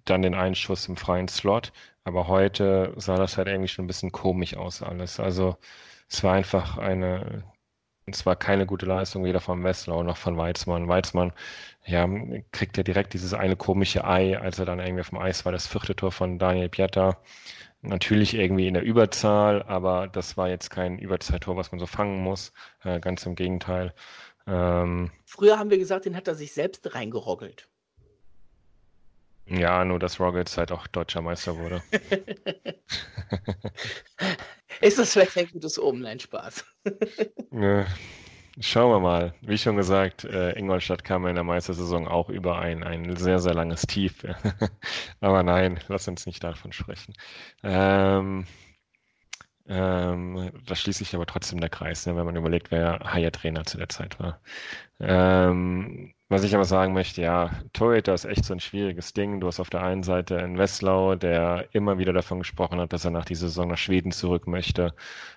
dann 0.05 0.21
den 0.21 0.35
Einschuss 0.35 0.87
im 0.87 0.97
freien 0.97 1.27
Slot. 1.27 1.73
Aber 2.03 2.27
heute 2.27 2.93
sah 2.97 3.17
das 3.17 3.37
halt 3.37 3.47
irgendwie 3.47 3.67
schon 3.67 3.85
ein 3.85 3.87
bisschen 3.87 4.11
komisch 4.11 4.55
aus 4.55 4.81
alles. 4.83 5.19
Also 5.19 5.57
es 6.09 6.23
war 6.23 6.33
einfach 6.35 6.77
eine 6.77 7.43
und 8.07 8.15
zwar 8.15 8.37
keine 8.37 8.65
gute 8.65 8.85
Leistung 8.85 9.25
weder 9.25 9.41
von 9.41 9.63
Wesslau 9.63 10.01
noch 10.03 10.17
von 10.17 10.37
Weizmann. 10.37 10.87
Weizmann 10.87 11.33
ja, 11.85 12.07
kriegt 12.51 12.77
ja 12.77 12.83
direkt 12.83 13.13
dieses 13.13 13.33
eine 13.33 13.55
komische 13.57 14.05
Ei, 14.05 14.37
als 14.39 14.59
er 14.59 14.65
dann 14.65 14.79
irgendwie 14.79 15.01
auf 15.01 15.09
dem 15.09 15.19
Eis 15.19 15.45
war, 15.45 15.51
das 15.51 15.67
vierte 15.67 15.95
Tor 15.95 16.11
von 16.13 16.39
Daniel 16.39 16.69
Pietta. 16.69 17.17
Natürlich 17.87 18.33
irgendwie 18.33 18.67
in 18.67 18.73
der 18.73 18.83
Überzahl, 18.83 19.63
aber 19.63 20.07
das 20.07 20.35
war 20.35 20.49
jetzt 20.49 20.69
kein 20.69 20.99
Überzahltor, 20.99 21.55
was 21.55 21.71
man 21.71 21.79
so 21.79 21.85
fangen 21.85 22.21
muss. 22.21 22.51
Äh, 22.83 22.99
ganz 22.99 23.25
im 23.25 23.35
Gegenteil. 23.35 23.93
Ähm, 24.45 25.11
Früher 25.25 25.57
haben 25.57 25.69
wir 25.69 25.77
gesagt, 25.77 26.05
den 26.05 26.15
hat 26.15 26.27
er 26.27 26.35
sich 26.35 26.53
selbst 26.53 26.93
reingeroggelt. 26.93 27.69
Ja, 29.45 29.85
nur 29.85 29.99
dass 29.99 30.19
Roggets 30.19 30.57
halt 30.57 30.73
auch 30.73 30.87
deutscher 30.87 31.21
Meister 31.21 31.57
wurde. 31.57 31.81
Ist 34.81 34.99
das 34.99 35.13
vielleicht 35.13 35.37
ein 35.37 35.47
gutes 35.49 35.79
Omen? 35.79 36.01
Nein, 36.01 36.19
Spaß. 36.19 36.65
Schauen 38.59 38.91
wir 38.91 38.99
mal. 38.99 39.33
Wie 39.41 39.57
schon 39.57 39.75
gesagt, 39.75 40.23
äh, 40.23 40.51
Ingolstadt 40.57 41.03
kam 41.03 41.27
in 41.27 41.35
der 41.35 41.43
Meistersaison 41.43 42.07
auch 42.07 42.29
über 42.29 42.57
ein, 42.59 42.83
ein 42.83 43.15
sehr, 43.15 43.39
sehr 43.39 43.53
langes 43.53 43.83
Tief. 43.83 44.25
Aber 45.21 45.43
nein, 45.43 45.79
lass 45.89 46.07
uns 46.07 46.25
nicht 46.25 46.43
davon 46.43 46.71
sprechen. 46.71 47.13
Ähm, 47.63 48.47
ähm, 49.67 50.51
da 50.65 50.75
schließt 50.75 50.99
sich 50.99 51.13
aber 51.13 51.25
trotzdem 51.25 51.59
der 51.59 51.69
Kreis, 51.69 52.05
ne, 52.05 52.15
wenn 52.15 52.25
man 52.25 52.35
überlegt, 52.37 52.71
wer 52.71 52.99
Haier-Trainer 53.03 53.65
zu 53.65 53.77
der 53.77 53.89
Zeit 53.89 54.17
war. 54.19 54.41
Ähm, 54.99 56.13
was 56.29 56.43
ich 56.43 56.53
aber 56.55 56.65
sagen 56.65 56.93
möchte, 56.93 57.21
ja, 57.21 57.51
Torhüter 57.73 58.13
ist 58.13 58.25
echt 58.25 58.43
so 58.45 58.53
ein 58.53 58.59
schwieriges 58.59 59.13
Ding. 59.13 59.39
Du 59.39 59.47
hast 59.47 59.59
auf 59.61 59.69
der 59.69 59.81
einen 59.83 60.03
Seite 60.03 60.37
einen 60.37 60.57
Wesslau, 60.57 61.15
der 61.15 61.67
immer 61.71 61.97
wieder 61.99 62.11
davon 62.11 62.39
gesprochen 62.39 62.79
hat, 62.81 62.91
dass 62.91 63.05
er 63.05 63.11
nach 63.11 63.23
dieser 63.25 63.47
Saison 63.47 63.69
nach 63.69 63.77
Schweden 63.77 64.11
zurück 64.11 64.45
möchte 64.47 64.93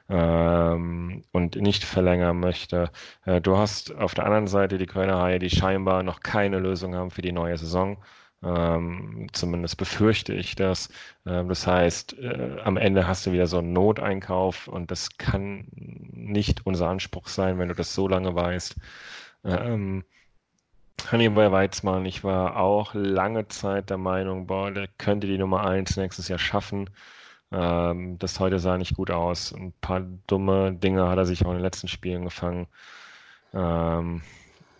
ähm, 0.08 1.22
und 1.32 1.56
nicht 1.56 1.84
verlängern 1.84 2.40
möchte. 2.40 2.90
Äh, 3.24 3.40
du 3.40 3.56
hast 3.56 3.94
auf 3.94 4.14
der 4.14 4.24
anderen 4.24 4.48
Seite 4.48 4.78
die 4.78 4.86
Kölner 4.86 5.20
Haie, 5.20 5.38
die 5.38 5.50
scheinbar 5.50 6.02
noch 6.02 6.20
keine 6.20 6.58
Lösung 6.58 6.94
haben 6.96 7.10
für 7.10 7.22
die 7.22 7.32
neue 7.32 7.56
Saison. 7.56 8.02
Ähm, 8.42 9.28
zumindest 9.32 9.76
befürchte 9.76 10.32
ich 10.34 10.54
das. 10.56 10.88
Ähm, 11.26 11.48
das 11.48 11.66
heißt, 11.66 12.18
äh, 12.18 12.56
am 12.64 12.76
Ende 12.76 13.06
hast 13.06 13.26
du 13.26 13.32
wieder 13.32 13.46
so 13.46 13.58
einen 13.58 13.72
Noteinkauf 13.72 14.66
und 14.68 14.90
das 14.90 15.16
kann 15.18 15.66
nicht 15.72 16.66
unser 16.66 16.88
Anspruch 16.88 17.28
sein, 17.28 17.58
wenn 17.58 17.68
du 17.68 17.74
das 17.74 17.94
so 17.94 18.08
lange 18.08 18.34
weißt. 18.34 18.76
Ähm, 19.44 20.04
Hannibal 21.10 21.52
Weizmann, 21.52 22.06
ich 22.06 22.24
war 22.24 22.56
auch 22.56 22.94
lange 22.94 23.48
Zeit 23.48 23.90
der 23.90 23.98
Meinung, 23.98 24.46
boah, 24.46 24.70
der 24.70 24.88
könnte 24.98 25.26
die 25.26 25.38
Nummer 25.38 25.66
1 25.66 25.96
nächstes 25.96 26.28
Jahr 26.28 26.38
schaffen. 26.38 26.90
Ähm, 27.52 28.18
das 28.18 28.38
heute 28.40 28.58
sah 28.58 28.78
nicht 28.78 28.94
gut 28.94 29.10
aus. 29.10 29.52
Ein 29.52 29.72
paar 29.80 30.00
dumme 30.26 30.72
Dinge 30.72 31.08
hat 31.08 31.18
er 31.18 31.26
sich 31.26 31.44
auch 31.44 31.50
in 31.50 31.56
den 31.56 31.62
letzten 31.62 31.88
Spielen 31.88 32.24
gefangen. 32.24 32.66
Ähm, 33.52 34.22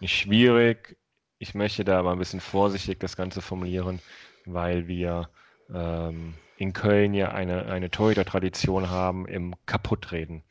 schwierig. 0.03 0.97
Ich 1.39 1.55
möchte 1.55 1.85
da 1.85 1.99
aber 1.99 2.12
ein 2.12 2.18
bisschen 2.18 2.41
vorsichtig 2.41 3.01
das 3.01 3.16
Ganze 3.16 3.43
formulieren, 3.43 4.01
weil 4.47 4.89
wir 4.89 5.31
ähm, 5.73 6.35
in 6.57 6.73
Köln 6.73 7.14
ja 7.14 7.33
eine, 7.33 7.66
eine 7.66 7.91
Torhüter-Tradition 7.91 8.91
haben 8.91 9.27
im 9.27 9.55
Kaputtreden. 9.66 10.43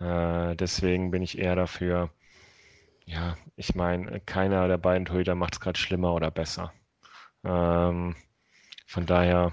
Äh, 0.00 0.56
deswegen 0.56 1.10
bin 1.10 1.22
ich 1.22 1.38
eher 1.38 1.54
dafür, 1.54 2.10
ja, 3.10 3.36
ich 3.56 3.74
meine, 3.74 4.20
keiner 4.20 4.68
der 4.68 4.78
beiden 4.78 5.04
Torhüter 5.04 5.34
macht 5.34 5.54
es 5.54 5.60
gerade 5.60 5.78
schlimmer 5.78 6.14
oder 6.14 6.30
besser. 6.30 6.72
Ähm, 7.44 8.16
von 8.86 9.06
daher, 9.06 9.52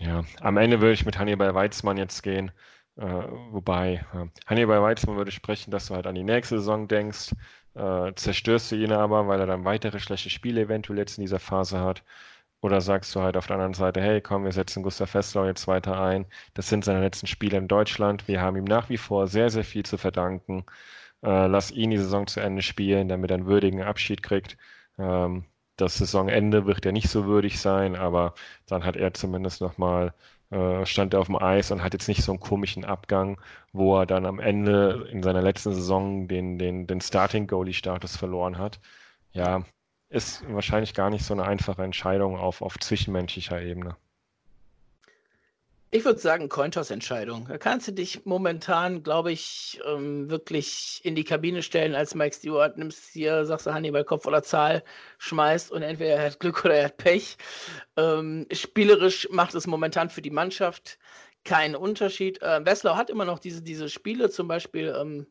ja, 0.00 0.24
am 0.40 0.56
Ende 0.56 0.80
würde 0.80 0.94
ich 0.94 1.06
mit 1.06 1.18
Hannibal 1.18 1.54
Weizmann 1.54 1.96
jetzt 1.98 2.22
gehen. 2.22 2.50
Äh, 2.96 3.02
wobei, 3.50 4.06
äh, 4.14 4.26
Hannibal 4.46 4.82
Weizmann 4.82 5.16
würde 5.16 5.30
sprechen, 5.32 5.70
dass 5.70 5.86
du 5.86 5.94
halt 5.94 6.06
an 6.06 6.14
die 6.16 6.24
nächste 6.24 6.58
Saison 6.58 6.88
denkst. 6.88 7.32
Äh, 7.74 8.12
zerstörst 8.14 8.72
du 8.72 8.76
ihn 8.76 8.92
aber, 8.92 9.28
weil 9.28 9.40
er 9.40 9.46
dann 9.46 9.64
weitere 9.64 10.00
schlechte 10.00 10.30
Spiele 10.30 10.62
eventuell 10.62 10.98
jetzt 10.98 11.18
in 11.18 11.22
dieser 11.22 11.40
Phase 11.40 11.80
hat. 11.80 12.02
Oder 12.60 12.80
sagst 12.80 13.14
du 13.14 13.20
halt 13.22 13.36
auf 13.36 13.46
der 13.46 13.56
anderen 13.56 13.74
Seite, 13.74 14.00
hey, 14.02 14.20
komm, 14.20 14.44
wir 14.44 14.52
setzen 14.52 14.82
Gustav 14.82 15.10
Fesslau 15.10 15.46
jetzt 15.46 15.68
weiter 15.68 16.00
ein. 16.00 16.26
Das 16.54 16.68
sind 16.68 16.84
seine 16.84 17.00
letzten 17.00 17.28
Spiele 17.28 17.58
in 17.58 17.68
Deutschland. 17.68 18.26
Wir 18.28 18.40
haben 18.42 18.56
ihm 18.56 18.64
nach 18.64 18.88
wie 18.88 18.96
vor 18.98 19.28
sehr, 19.28 19.50
sehr 19.50 19.64
viel 19.64 19.84
zu 19.84 19.96
verdanken. 19.98 20.64
Äh, 21.22 21.46
lass 21.46 21.70
ihn 21.70 21.90
die 21.90 21.98
Saison 21.98 22.26
zu 22.26 22.40
Ende 22.40 22.62
spielen, 22.62 23.08
damit 23.08 23.30
er 23.30 23.36
einen 23.38 23.46
würdigen 23.46 23.82
Abschied 23.82 24.22
kriegt. 24.22 24.56
Ähm, 24.98 25.44
das 25.76 25.98
Saisonende 25.98 26.66
wird 26.66 26.84
ja 26.84 26.92
nicht 26.92 27.08
so 27.08 27.26
würdig 27.26 27.60
sein, 27.60 27.96
aber 27.96 28.34
dann 28.66 28.84
hat 28.84 28.96
er 28.96 29.14
zumindest 29.14 29.60
nochmal 29.60 30.14
äh, 30.50 30.86
stand 30.86 31.14
er 31.14 31.20
auf 31.20 31.26
dem 31.26 31.36
Eis 31.36 31.70
und 31.70 31.82
hat 31.82 31.92
jetzt 31.92 32.08
nicht 32.08 32.22
so 32.22 32.32
einen 32.32 32.40
komischen 32.40 32.84
Abgang, 32.84 33.40
wo 33.72 33.98
er 33.98 34.06
dann 34.06 34.26
am 34.26 34.40
Ende 34.40 35.08
in 35.12 35.22
seiner 35.22 35.42
letzten 35.42 35.74
Saison 35.74 36.26
den, 36.28 36.58
den, 36.58 36.86
den 36.86 37.00
Starting-Goalie-Status 37.00 38.16
verloren 38.16 38.58
hat. 38.58 38.80
Ja, 39.32 39.64
ist 40.08 40.44
wahrscheinlich 40.52 40.94
gar 40.94 41.10
nicht 41.10 41.24
so 41.24 41.34
eine 41.34 41.44
einfache 41.44 41.82
Entscheidung 41.84 42.36
auf, 42.38 42.62
auf 42.62 42.78
zwischenmenschlicher 42.78 43.60
Ebene. 43.62 43.96
Ich 45.90 46.04
würde 46.04 46.20
sagen, 46.20 46.50
Cointos-Entscheidung. 46.50 47.46
Da 47.48 47.56
kannst 47.56 47.88
du 47.88 47.92
dich 47.92 48.26
momentan, 48.26 49.02
glaube 49.02 49.32
ich, 49.32 49.80
ähm, 49.86 50.28
wirklich 50.28 51.00
in 51.02 51.14
die 51.14 51.24
Kabine 51.24 51.62
stellen 51.62 51.94
als 51.94 52.14
Mike 52.14 52.36
Stewart, 52.36 52.76
nimmst 52.76 53.08
hier, 53.10 53.46
sagst 53.46 53.66
du 53.66 53.72
Hannibal 53.72 54.04
Kopf 54.04 54.26
oder 54.26 54.42
Zahl, 54.42 54.84
schmeißt 55.16 55.72
und 55.72 55.80
entweder 55.80 56.16
er 56.16 56.26
hat 56.26 56.40
Glück 56.40 56.62
oder 56.66 56.74
er 56.74 56.84
hat 56.86 56.98
Pech. 56.98 57.38
Ähm, 57.96 58.46
spielerisch 58.52 59.28
macht 59.30 59.54
es 59.54 59.66
momentan 59.66 60.10
für 60.10 60.20
die 60.20 60.30
Mannschaft 60.30 60.98
keinen 61.44 61.74
Unterschied. 61.74 62.42
Äh, 62.42 62.66
Wesslau 62.66 62.96
hat 62.96 63.08
immer 63.08 63.24
noch 63.24 63.38
diese, 63.38 63.62
diese 63.62 63.88
Spiele, 63.88 64.28
zum 64.28 64.46
Beispiel 64.46 64.94
ähm, 64.94 65.26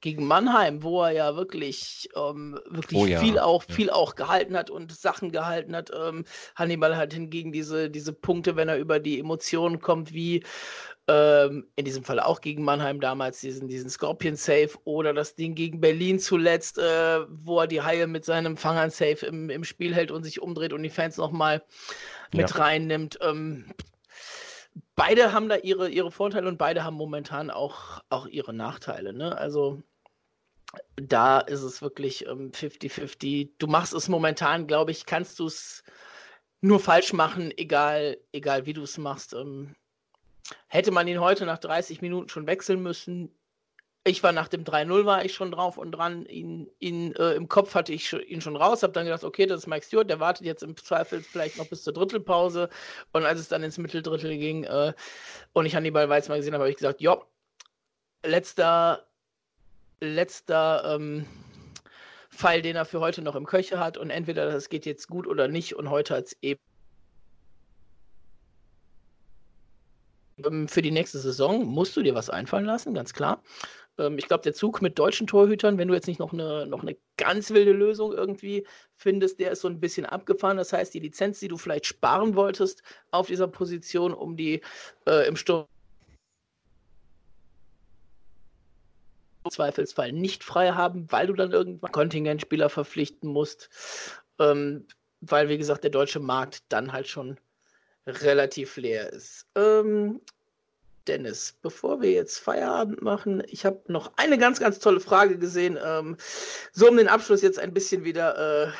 gegen 0.00 0.26
Mannheim, 0.26 0.82
wo 0.82 1.02
er 1.02 1.10
ja 1.10 1.36
wirklich, 1.36 2.08
ähm, 2.16 2.58
wirklich 2.66 3.00
oh 3.00 3.06
ja. 3.06 3.20
viel 3.20 3.38
auch, 3.38 3.64
ja. 3.68 3.74
viel 3.74 3.90
auch 3.90 4.14
gehalten 4.14 4.56
hat 4.56 4.70
und 4.70 4.92
Sachen 4.92 5.32
gehalten 5.32 5.74
hat. 5.74 5.90
Ähm, 5.94 6.24
Hannibal 6.54 6.96
hat 6.96 7.12
hingegen 7.12 7.52
diese, 7.52 7.90
diese 7.90 8.12
Punkte, 8.12 8.56
wenn 8.56 8.68
er 8.68 8.78
über 8.78 9.00
die 9.00 9.18
Emotionen 9.18 9.80
kommt, 9.80 10.12
wie 10.12 10.44
ähm, 11.08 11.66
in 11.74 11.84
diesem 11.84 12.04
Fall 12.04 12.20
auch 12.20 12.40
gegen 12.40 12.62
Mannheim 12.62 13.00
damals 13.00 13.40
diesen, 13.40 13.66
diesen 13.66 13.88
Scorpion 13.90 14.36
Safe 14.36 14.70
oder 14.84 15.14
das 15.14 15.34
Ding 15.34 15.54
gegen 15.54 15.80
Berlin 15.80 16.18
zuletzt, 16.20 16.78
äh, 16.78 17.20
wo 17.28 17.60
er 17.60 17.66
die 17.66 17.82
Haie 17.82 18.06
mit 18.06 18.24
seinem 18.24 18.56
Fangern 18.56 18.90
Safe 18.90 19.26
im, 19.26 19.50
im 19.50 19.64
Spiel 19.64 19.94
hält 19.94 20.10
und 20.10 20.22
sich 20.22 20.40
umdreht 20.40 20.72
und 20.72 20.82
die 20.82 20.90
Fans 20.90 21.16
nochmal 21.16 21.62
mit 22.32 22.50
ja. 22.50 22.56
reinnimmt. 22.56 23.18
Ähm, 23.22 23.64
beide 24.98 25.32
haben 25.32 25.48
da 25.48 25.56
ihre, 25.56 25.88
ihre 25.88 26.10
Vorteile 26.10 26.48
und 26.48 26.58
beide 26.58 26.84
haben 26.84 26.96
momentan 26.96 27.50
auch, 27.50 28.02
auch 28.10 28.26
ihre 28.26 28.52
Nachteile. 28.52 29.14
Ne? 29.14 29.38
Also 29.38 29.80
da 30.96 31.38
ist 31.38 31.62
es 31.62 31.80
wirklich 31.80 32.28
50-50. 32.28 33.24
Ähm, 33.24 33.50
du 33.58 33.66
machst 33.68 33.94
es 33.94 34.08
momentan, 34.08 34.66
glaube 34.66 34.90
ich, 34.90 35.06
kannst 35.06 35.38
du 35.38 35.46
es 35.46 35.84
nur 36.60 36.80
falsch 36.80 37.12
machen, 37.12 37.52
egal, 37.56 38.18
egal 38.32 38.66
wie 38.66 38.72
du 38.72 38.82
es 38.82 38.98
machst. 38.98 39.34
Ähm, 39.34 39.76
hätte 40.66 40.90
man 40.90 41.06
ihn 41.06 41.20
heute 41.20 41.46
nach 41.46 41.58
30 41.58 42.02
Minuten 42.02 42.28
schon 42.28 42.48
wechseln 42.48 42.82
müssen, 42.82 43.32
ich 44.08 44.22
war 44.22 44.32
nach 44.32 44.48
dem 44.48 44.64
3-0 44.64 45.04
war 45.04 45.24
ich 45.24 45.34
schon 45.34 45.52
drauf 45.52 45.76
und 45.76 45.92
dran. 45.92 46.24
Ihn, 46.26 46.70
ihn 46.78 47.14
äh, 47.16 47.32
im 47.32 47.48
Kopf 47.48 47.74
hatte 47.74 47.92
ich 47.92 48.12
ihn 48.12 48.40
schon 48.40 48.56
raus, 48.56 48.82
habe 48.82 48.92
dann 48.92 49.04
gedacht, 49.04 49.24
okay, 49.24 49.46
das 49.46 49.60
ist 49.60 49.66
Mike 49.66 49.84
Stewart, 49.84 50.08
der 50.08 50.18
wartet 50.18 50.46
jetzt 50.46 50.62
im 50.62 50.76
Zweifel 50.76 51.20
vielleicht 51.22 51.58
noch 51.58 51.68
bis 51.68 51.82
zur 51.84 51.92
Drittelpause. 51.92 52.70
Und 53.12 53.24
als 53.24 53.38
es 53.40 53.48
dann 53.48 53.62
ins 53.62 53.78
Mitteldrittel 53.78 54.36
ging 54.38 54.64
äh, 54.64 54.94
und 55.52 55.66
ich 55.66 55.74
Hannibal 55.76 56.08
Weizmann 56.08 56.38
gesehen 56.38 56.54
habe, 56.54 56.64
habe 56.64 56.70
ich 56.70 56.76
gesagt, 56.76 57.00
ja, 57.00 57.18
letzter, 58.24 59.06
letzter 60.00 60.94
ähm, 60.94 61.26
Pfeil, 62.30 62.62
den 62.62 62.76
er 62.76 62.84
für 62.84 63.00
heute 63.00 63.20
noch 63.22 63.34
im 63.36 63.46
Köcher 63.46 63.78
hat 63.78 63.98
und 63.98 64.10
entweder 64.10 64.50
das 64.50 64.68
geht 64.68 64.86
jetzt 64.86 65.08
gut 65.08 65.26
oder 65.26 65.48
nicht 65.48 65.76
und 65.76 65.90
heute 65.90 66.16
hat 66.16 66.26
es 66.26 66.36
eben 66.40 66.60
für 70.68 70.82
die 70.82 70.92
nächste 70.92 71.18
Saison 71.18 71.64
musst 71.64 71.96
du 71.96 72.02
dir 72.02 72.14
was 72.14 72.30
einfallen 72.30 72.64
lassen, 72.64 72.94
ganz 72.94 73.12
klar. 73.12 73.42
Ähm, 73.98 74.18
ich 74.18 74.26
glaube, 74.26 74.42
der 74.42 74.54
Zug 74.54 74.80
mit 74.80 74.98
deutschen 74.98 75.26
Torhütern, 75.26 75.78
wenn 75.78 75.88
du 75.88 75.94
jetzt 75.94 76.06
nicht 76.06 76.20
noch 76.20 76.32
eine, 76.32 76.66
noch 76.66 76.82
eine 76.82 76.96
ganz 77.16 77.50
wilde 77.50 77.72
Lösung 77.72 78.12
irgendwie 78.12 78.66
findest, 78.96 79.40
der 79.40 79.52
ist 79.52 79.60
so 79.60 79.68
ein 79.68 79.80
bisschen 79.80 80.06
abgefahren. 80.06 80.56
Das 80.56 80.72
heißt, 80.72 80.94
die 80.94 81.00
Lizenz, 81.00 81.40
die 81.40 81.48
du 81.48 81.56
vielleicht 81.56 81.86
sparen 81.86 82.34
wolltest 82.34 82.82
auf 83.10 83.26
dieser 83.26 83.48
Position, 83.48 84.14
um 84.14 84.36
die 84.36 84.62
äh, 85.06 85.26
im 85.26 85.36
Sturm 85.36 85.66
Zweifelsfall 89.50 90.12
nicht 90.12 90.44
frei 90.44 90.72
haben, 90.72 91.10
weil 91.10 91.26
du 91.26 91.32
dann 91.32 91.52
irgendwann 91.52 91.92
Kontingentspieler 91.92 92.68
verpflichten 92.68 93.30
musst. 93.30 93.70
Ähm, 94.38 94.86
weil, 95.20 95.48
wie 95.48 95.58
gesagt, 95.58 95.84
der 95.84 95.90
deutsche 95.90 96.20
Markt 96.20 96.62
dann 96.68 96.92
halt 96.92 97.08
schon 97.08 97.38
relativ 98.06 98.76
leer 98.76 99.12
ist. 99.12 99.46
Ähm, 99.54 100.20
Dennis, 101.08 101.58
bevor 101.62 102.02
wir 102.02 102.12
jetzt 102.12 102.38
Feierabend 102.38 103.02
machen, 103.02 103.42
ich 103.48 103.64
habe 103.64 103.80
noch 103.88 104.12
eine 104.16 104.38
ganz, 104.38 104.60
ganz 104.60 104.78
tolle 104.78 105.00
Frage 105.00 105.38
gesehen. 105.38 105.78
Ähm, 105.82 106.16
so 106.72 106.88
um 106.88 106.96
den 106.96 107.08
Abschluss 107.08 107.42
jetzt 107.42 107.58
ein 107.58 107.72
bisschen 107.72 108.04
wieder 108.04 108.66
äh, 108.66 108.72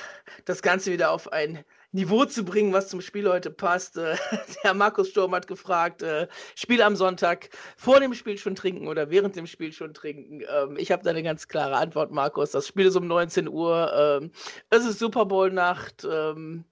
das 0.44 0.62
Ganze 0.62 0.92
wieder 0.92 1.10
auf 1.10 1.32
ein 1.32 1.64
Niveau 1.92 2.26
zu 2.26 2.44
bringen, 2.44 2.74
was 2.74 2.88
zum 2.88 3.00
Spiel 3.00 3.26
heute 3.28 3.50
passt. 3.50 3.96
Äh, 3.96 4.16
der 4.64 4.74
Markus 4.74 5.08
Sturm 5.08 5.34
hat 5.34 5.46
gefragt, 5.46 6.02
äh, 6.02 6.28
Spiel 6.54 6.82
am 6.82 6.96
Sonntag, 6.96 7.48
vor 7.78 7.98
dem 7.98 8.12
Spiel 8.12 8.36
schon 8.36 8.54
trinken 8.54 8.88
oder 8.88 9.08
während 9.10 9.36
dem 9.36 9.46
Spiel 9.46 9.72
schon 9.72 9.94
trinken? 9.94 10.42
Ähm, 10.54 10.76
ich 10.76 10.92
habe 10.92 11.02
da 11.02 11.10
eine 11.10 11.22
ganz 11.22 11.48
klare 11.48 11.76
Antwort, 11.76 12.12
Markus. 12.12 12.50
Das 12.50 12.66
Spiel 12.66 12.86
ist 12.86 12.96
um 12.96 13.06
19 13.06 13.48
Uhr. 13.48 14.20
Ähm, 14.20 14.32
es 14.68 14.84
ist 14.84 14.98
Super 14.98 15.24
Bowl-Nacht. 15.24 16.06
Ähm, 16.10 16.64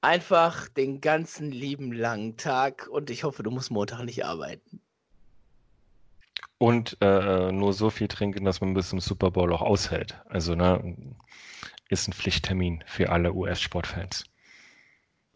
einfach 0.00 0.68
den 0.68 1.00
ganzen 1.00 1.52
lieben 1.52 1.92
langen 1.92 2.36
Tag 2.36 2.88
und 2.88 3.10
ich 3.10 3.22
hoffe, 3.22 3.44
du 3.44 3.50
musst 3.52 3.70
Montag 3.70 4.04
nicht 4.04 4.24
arbeiten. 4.24 4.83
Und 6.64 6.96
äh, 7.02 7.52
nur 7.52 7.74
so 7.74 7.90
viel 7.90 8.08
trinken, 8.08 8.46
dass 8.46 8.62
man 8.62 8.72
bis 8.72 8.88
zum 8.88 8.98
Super 8.98 9.30
Bowl 9.30 9.52
auch 9.52 9.60
aushält. 9.60 10.18
Also, 10.30 10.54
ne, 10.54 11.14
ist 11.90 12.08
ein 12.08 12.14
Pflichttermin 12.14 12.82
für 12.86 13.10
alle 13.10 13.34
US-Sportfans. 13.34 14.24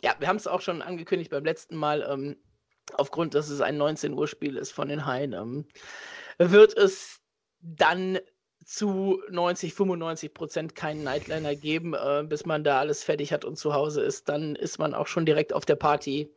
Ja, 0.00 0.14
wir 0.20 0.28
haben 0.28 0.36
es 0.36 0.46
auch 0.46 0.62
schon 0.62 0.80
angekündigt 0.80 1.30
beim 1.30 1.44
letzten 1.44 1.76
Mal. 1.76 2.00
Ähm, 2.10 2.38
aufgrund, 2.94 3.34
dass 3.34 3.50
es 3.50 3.60
ein 3.60 3.76
19 3.76 4.14
Uhr 4.14 4.26
Spiel 4.26 4.56
ist 4.56 4.72
von 4.72 4.88
den 4.88 5.04
Haien, 5.04 5.34
ähm, 5.34 5.66
wird 6.38 6.74
es 6.74 7.20
dann 7.60 8.18
zu 8.64 9.22
90, 9.28 9.74
95 9.74 10.32
Prozent 10.32 10.74
keinen 10.74 11.04
Nightliner 11.04 11.54
geben, 11.54 11.92
äh, 11.92 12.24
bis 12.26 12.46
man 12.46 12.64
da 12.64 12.78
alles 12.78 13.04
fertig 13.04 13.34
hat 13.34 13.44
und 13.44 13.58
zu 13.58 13.74
Hause 13.74 14.00
ist. 14.00 14.30
Dann 14.30 14.56
ist 14.56 14.78
man 14.78 14.94
auch 14.94 15.08
schon 15.08 15.26
direkt 15.26 15.52
auf 15.52 15.66
der 15.66 15.76
Party 15.76 16.34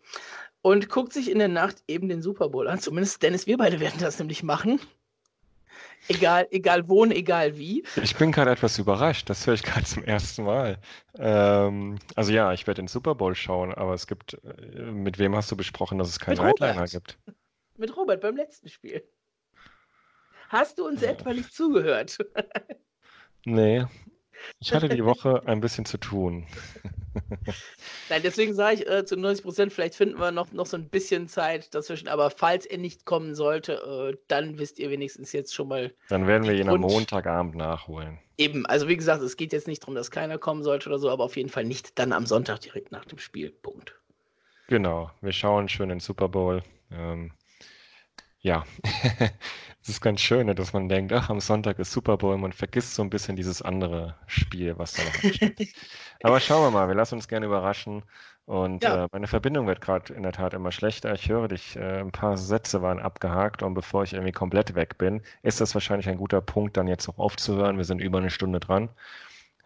und 0.62 0.90
guckt 0.90 1.14
sich 1.14 1.30
in 1.30 1.40
der 1.40 1.48
Nacht 1.48 1.84
eben 1.88 2.10
den 2.10 2.22
Super 2.22 2.50
Bowl 2.50 2.68
an. 2.68 2.80
Zumindest 2.80 3.22
Dennis, 3.24 3.48
wir 3.48 3.58
beide 3.58 3.80
werden 3.80 4.00
das 4.00 4.20
nämlich 4.20 4.44
machen. 4.44 4.80
Egal, 6.08 6.48
egal 6.52 6.88
wo 6.90 7.04
und 7.04 7.12
egal 7.12 7.58
wie. 7.58 7.84
Ich 8.02 8.16
bin 8.16 8.32
gerade 8.32 8.52
etwas 8.52 8.80
überrascht, 8.80 9.30
das 9.30 9.46
höre 9.46 9.54
ich 9.54 9.64
gerade 9.64 9.86
zum 9.86 10.04
ersten 10.04 10.44
Mal. 10.44 10.80
Ähm, 11.18 12.00
also 12.16 12.32
ja, 12.32 12.52
ich 12.54 12.66
werde 12.66 12.82
den 12.82 12.88
Super 12.88 13.16
Bowl 13.16 13.36
schauen, 13.36 13.74
aber 13.74 13.94
es 13.94 14.08
gibt, 14.08 14.34
äh, 14.44 14.92
mit 14.92 15.20
wem 15.20 15.36
hast 15.36 15.52
du 15.52 15.56
besprochen, 15.56 16.00
dass 16.00 16.10
es 16.10 16.20
keinen 16.20 16.38
Nightliner 16.38 16.86
gibt? 16.86 17.20
Mit 17.78 17.96
Robert 17.96 18.22
beim 18.22 18.36
letzten 18.36 18.70
Spiel. 18.70 19.04
Hast 20.50 20.80
du 20.80 20.88
uns 20.88 21.02
ja. 21.02 21.12
etwa 21.12 21.34
nicht 21.34 21.54
zugehört? 21.54 22.18
nee, 23.46 23.86
ich 24.60 24.74
hatte 24.74 24.90
die 24.90 25.06
Woche 25.06 25.42
ein 25.46 25.62
bisschen 25.62 25.86
zu 25.86 25.98
tun. 25.98 26.48
Nein, 28.10 28.22
deswegen 28.24 28.54
sage 28.54 28.76
ich 28.76 28.90
äh, 28.90 29.06
zu 29.06 29.18
90 29.18 29.44
Prozent, 29.44 29.74
vielleicht 29.74 29.96
finden 29.96 30.20
wir 30.20 30.32
noch, 30.32 30.52
noch 30.52 30.66
so 30.66 30.78
ein 30.78 30.90
bisschen 30.90 31.28
Zeit 31.28 31.74
dazwischen. 31.74 32.08
Aber 32.08 32.30
falls 32.30 32.66
er 32.66 32.78
nicht 32.78 33.06
kommen 33.06 33.36
sollte, 33.36 33.74
äh, 33.74 34.18
dann 34.28 34.58
wisst 34.60 34.80
ihr 34.80 34.90
wenigstens 34.90 35.32
jetzt 35.34 35.54
schon 35.54 35.68
mal. 35.68 35.94
Dann 36.10 36.28
werden 36.28 36.48
wir 36.48 36.54
ihn 36.54 36.70
am 36.70 36.82
Montagabend 36.82 37.56
nachholen. 37.56 38.20
Eben, 38.38 38.66
also 38.66 38.88
wie 38.88 38.98
gesagt, 38.98 39.22
es 39.22 39.38
geht 39.38 39.54
jetzt 39.54 39.68
nicht 39.68 39.84
darum, 39.84 39.96
dass 39.96 40.12
keiner 40.12 40.38
kommen 40.38 40.64
sollte 40.64 40.90
oder 40.90 41.00
so, 41.00 41.10
aber 41.10 41.24
auf 41.24 41.38
jeden 41.38 41.50
Fall 41.50 41.66
nicht 41.66 42.00
dann 42.00 42.14
am 42.14 42.26
Sonntag 42.26 42.62
direkt 42.62 42.92
nach 42.92 43.06
dem 43.06 43.20
Spiel. 43.20 43.52
Punkt. 43.52 44.00
Genau, 44.68 45.12
wir 45.22 45.34
schauen 45.34 45.68
schön 45.68 45.90
den 45.90 46.00
Super 46.00 46.30
Bowl. 46.30 46.64
Ähm, 46.92 47.34
ja, 48.42 48.64
es 49.82 49.90
ist 49.90 50.02
ganz 50.02 50.20
schön, 50.22 50.48
ne, 50.48 50.56
dass 50.56 50.74
man 50.74 50.90
denkt, 50.90 51.14
ach, 51.14 51.30
am 51.30 51.40
Sonntag 51.40 51.80
ist 51.80 51.92
Super 51.92 52.18
Bowl, 52.18 52.38
man 52.38 52.52
vergisst 52.54 52.96
so 52.96 53.04
ein 53.04 53.10
bisschen 53.10 53.36
dieses 53.36 53.62
andere 53.62 54.16
Spiel, 54.28 54.78
was 54.78 54.94
da 54.94 55.04
noch 55.04 55.34
steht. 55.34 55.74
Aber 56.24 56.40
schauen 56.40 56.64
wir 56.64 56.72
mal, 56.72 56.88
wir 56.88 56.96
lassen 56.96 57.16
uns 57.16 57.28
gerne 57.28 57.46
überraschen. 57.46 58.04
Und 58.46 58.84
ja. 58.84 59.06
äh, 59.06 59.08
meine 59.12 59.28
Verbindung 59.28 59.68
wird 59.68 59.82
gerade 59.82 60.14
in 60.14 60.24
der 60.24 60.32
Tat 60.32 60.54
immer 60.54 60.72
schlechter. 60.72 61.14
Ich 61.14 61.30
höre 61.30 61.48
dich, 61.48 61.76
äh, 61.76 62.00
ein 62.00 62.12
paar 62.12 62.38
Sätze 62.38 62.82
waren 62.82 63.00
abgehakt 63.00 63.62
und 63.64 63.76
bevor 63.76 64.04
ich 64.04 64.14
irgendwie 64.14 64.32
komplett 64.32 64.76
weg 64.76 64.98
bin, 64.98 65.22
ist 65.44 65.62
das 65.62 65.74
wahrscheinlich 65.76 66.10
ein 66.10 66.18
guter 66.18 66.42
Punkt, 66.42 66.76
dann 66.78 66.88
jetzt 66.88 67.08
auch 67.08 67.20
aufzuhören. 67.20 67.78
Wir 67.78 67.86
sind 67.86 68.02
über 68.02 68.18
eine 68.18 68.32
Stunde 68.32 68.60
dran. 68.60 68.90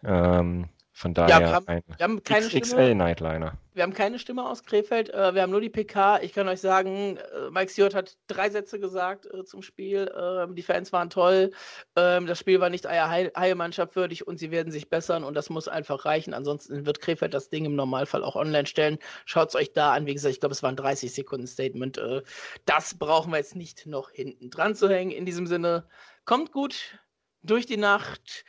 Ähm, 0.04 0.68
von 0.96 1.12
daher 1.12 1.28
ja, 1.28 1.40
wir 1.40 1.52
haben, 1.52 1.68
ein 1.68 1.82
wir 1.94 2.04
haben 2.04 2.22
keine 2.22 2.46
XXL 2.46 2.94
Nightliner. 2.94 3.52
Wir 3.74 3.82
haben 3.82 3.92
keine 3.92 4.18
Stimme 4.18 4.48
aus 4.48 4.64
Krefeld, 4.64 5.10
äh, 5.10 5.34
wir 5.34 5.42
haben 5.42 5.50
nur 5.50 5.60
die 5.60 5.68
PK. 5.68 6.22
Ich 6.22 6.32
kann 6.32 6.48
euch 6.48 6.62
sagen, 6.62 7.18
äh, 7.18 7.50
Mike 7.50 7.70
Stewart 7.70 7.94
hat 7.94 8.16
drei 8.28 8.48
Sätze 8.48 8.80
gesagt 8.80 9.26
äh, 9.26 9.44
zum 9.44 9.60
Spiel. 9.60 10.10
Ähm, 10.18 10.54
die 10.54 10.62
Fans 10.62 10.94
waren 10.94 11.10
toll. 11.10 11.50
Ähm, 11.96 12.26
das 12.26 12.38
Spiel 12.38 12.60
war 12.60 12.70
nicht 12.70 12.86
einer 12.86 13.10
Heilmannschaft 13.10 13.94
würdig 13.94 14.26
und 14.26 14.38
sie 14.38 14.50
werden 14.50 14.72
sich 14.72 14.88
bessern 14.88 15.22
und 15.22 15.34
das 15.34 15.50
muss 15.50 15.68
einfach 15.68 16.06
reichen. 16.06 16.32
Ansonsten 16.32 16.86
wird 16.86 17.02
Krefeld 17.02 17.34
das 17.34 17.50
Ding 17.50 17.66
im 17.66 17.76
Normalfall 17.76 18.24
auch 18.24 18.34
online 18.34 18.66
stellen. 18.66 18.96
Schaut 19.26 19.50
es 19.50 19.54
euch 19.54 19.74
da 19.74 19.92
an. 19.92 20.06
Wie 20.06 20.14
gesagt, 20.14 20.32
ich 20.32 20.40
glaube, 20.40 20.54
es 20.54 20.62
war 20.62 20.70
ein 20.70 20.76
30 20.76 21.12
Sekunden 21.12 21.46
Statement. 21.46 21.98
Äh, 21.98 22.22
das 22.64 22.94
brauchen 22.94 23.32
wir 23.32 23.36
jetzt 23.36 23.54
nicht 23.54 23.84
noch 23.84 24.12
hinten 24.12 24.48
dran 24.48 24.74
zu 24.74 24.88
hängen. 24.88 25.10
In 25.10 25.26
diesem 25.26 25.46
Sinne, 25.46 25.86
kommt 26.24 26.52
gut 26.52 26.98
durch 27.42 27.66
die 27.66 27.76
Nacht 27.76 28.46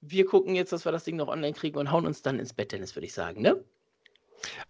wir 0.00 0.26
gucken 0.26 0.54
jetzt, 0.54 0.72
dass 0.72 0.84
wir 0.84 0.92
das 0.92 1.04
Ding 1.04 1.16
noch 1.16 1.28
online 1.28 1.52
kriegen 1.52 1.78
und 1.78 1.90
hauen 1.90 2.06
uns 2.06 2.22
dann 2.22 2.38
ins 2.38 2.52
Bett, 2.52 2.72
Dennis, 2.72 2.96
würde 2.96 3.06
ich 3.06 3.12
sagen, 3.12 3.42
ne? 3.42 3.62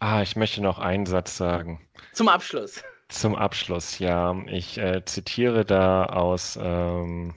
Ah, 0.00 0.22
ich 0.22 0.36
möchte 0.36 0.60
noch 0.60 0.78
einen 0.78 1.06
Satz 1.06 1.36
sagen. 1.36 1.80
Zum 2.12 2.28
Abschluss. 2.28 2.82
Zum 3.08 3.34
Abschluss, 3.34 3.98
ja. 3.98 4.36
Ich 4.46 4.78
äh, 4.78 5.04
zitiere 5.04 5.64
da 5.64 6.06
aus 6.06 6.58
ähm, 6.60 7.34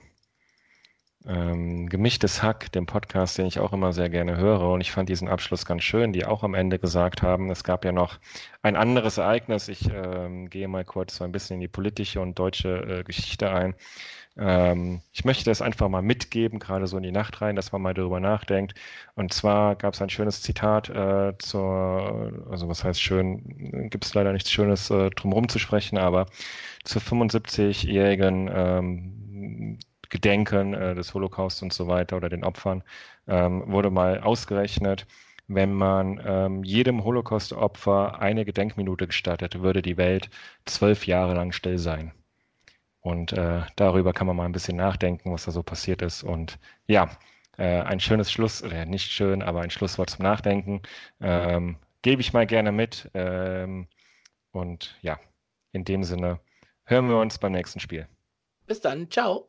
ähm, 1.26 1.88
Gemischtes 1.88 2.42
Hack, 2.42 2.70
dem 2.72 2.86
Podcast, 2.86 3.38
den 3.38 3.46
ich 3.46 3.58
auch 3.58 3.72
immer 3.72 3.92
sehr 3.92 4.08
gerne 4.08 4.36
höre. 4.36 4.70
Und 4.72 4.80
ich 4.80 4.92
fand 4.92 5.08
diesen 5.08 5.28
Abschluss 5.28 5.64
ganz 5.64 5.82
schön, 5.82 6.12
die 6.12 6.24
auch 6.24 6.42
am 6.42 6.54
Ende 6.54 6.78
gesagt 6.78 7.22
haben, 7.22 7.50
es 7.50 7.64
gab 7.64 7.84
ja 7.84 7.92
noch 7.92 8.18
ein 8.62 8.76
anderes 8.76 9.18
Ereignis. 9.18 9.68
Ich 9.68 9.88
ähm, 9.90 10.50
gehe 10.50 10.68
mal 10.68 10.84
kurz 10.84 11.16
so 11.16 11.24
ein 11.24 11.32
bisschen 11.32 11.54
in 11.54 11.60
die 11.60 11.68
politische 11.68 12.20
und 12.20 12.38
deutsche 12.38 13.00
äh, 13.00 13.04
Geschichte 13.04 13.50
ein. 13.50 13.74
Ähm, 14.36 15.00
ich 15.12 15.24
möchte 15.24 15.44
das 15.44 15.62
einfach 15.62 15.88
mal 15.88 16.02
mitgeben, 16.02 16.58
gerade 16.58 16.86
so 16.86 16.96
in 16.96 17.02
die 17.04 17.12
Nacht 17.12 17.40
rein, 17.40 17.56
dass 17.56 17.72
man 17.72 17.82
mal 17.82 17.94
darüber 17.94 18.20
nachdenkt. 18.20 18.74
Und 19.14 19.32
zwar 19.32 19.76
gab 19.76 19.94
es 19.94 20.02
ein 20.02 20.10
schönes 20.10 20.42
Zitat 20.42 20.88
äh, 20.90 21.34
zur, 21.38 22.44
also 22.50 22.68
was 22.68 22.82
heißt 22.84 23.00
schön, 23.00 23.88
gibt 23.90 24.04
es 24.04 24.14
leider 24.14 24.32
nichts 24.32 24.50
Schönes 24.50 24.90
äh, 24.90 25.10
drumherum 25.10 25.48
zu 25.48 25.58
sprechen, 25.58 25.98
aber 25.98 26.26
zur 26.84 27.00
75-jährigen 27.02 28.50
ähm, 28.52 29.78
Gedenken 30.10 30.74
äh, 30.74 30.94
des 30.94 31.14
Holocaust 31.14 31.62
und 31.62 31.72
so 31.72 31.86
weiter 31.88 32.16
oder 32.16 32.28
den 32.28 32.44
Opfern 32.44 32.82
ähm, 33.28 33.64
wurde 33.66 33.90
mal 33.90 34.20
ausgerechnet, 34.20 35.06
wenn 35.48 35.74
man 35.74 36.20
ähm, 36.24 36.64
jedem 36.64 37.04
Holocaust-Opfer 37.04 38.20
eine 38.20 38.44
Gedenkminute 38.44 39.06
gestattet, 39.06 39.60
würde 39.62 39.82
die 39.82 39.96
Welt 39.96 40.30
zwölf 40.64 41.06
Jahre 41.06 41.34
lang 41.34 41.52
still 41.52 41.78
sein. 41.78 42.12
Und 43.04 43.34
äh, 43.34 43.60
darüber 43.76 44.14
kann 44.14 44.26
man 44.26 44.36
mal 44.36 44.46
ein 44.46 44.52
bisschen 44.52 44.78
nachdenken, 44.78 45.30
was 45.30 45.44
da 45.44 45.52
so 45.52 45.62
passiert 45.62 46.00
ist. 46.00 46.22
Und 46.22 46.58
ja, 46.86 47.10
äh, 47.58 47.82
ein 47.82 48.00
schönes 48.00 48.32
Schluss, 48.32 48.62
oder 48.62 48.86
nicht 48.86 49.10
schön, 49.12 49.42
aber 49.42 49.60
ein 49.60 49.70
Schlusswort 49.70 50.08
zum 50.08 50.22
Nachdenken. 50.22 50.80
Ähm, 51.20 51.76
Gebe 52.00 52.22
ich 52.22 52.32
mal 52.32 52.46
gerne 52.46 52.72
mit. 52.72 53.10
Ähm, 53.14 53.88
und 54.52 54.98
ja, 55.02 55.20
in 55.72 55.84
dem 55.84 56.02
Sinne 56.04 56.40
hören 56.84 57.08
wir 57.08 57.18
uns 57.18 57.38
beim 57.38 57.52
nächsten 57.52 57.80
Spiel. 57.80 58.08
Bis 58.66 58.80
dann. 58.80 59.10
Ciao. 59.10 59.48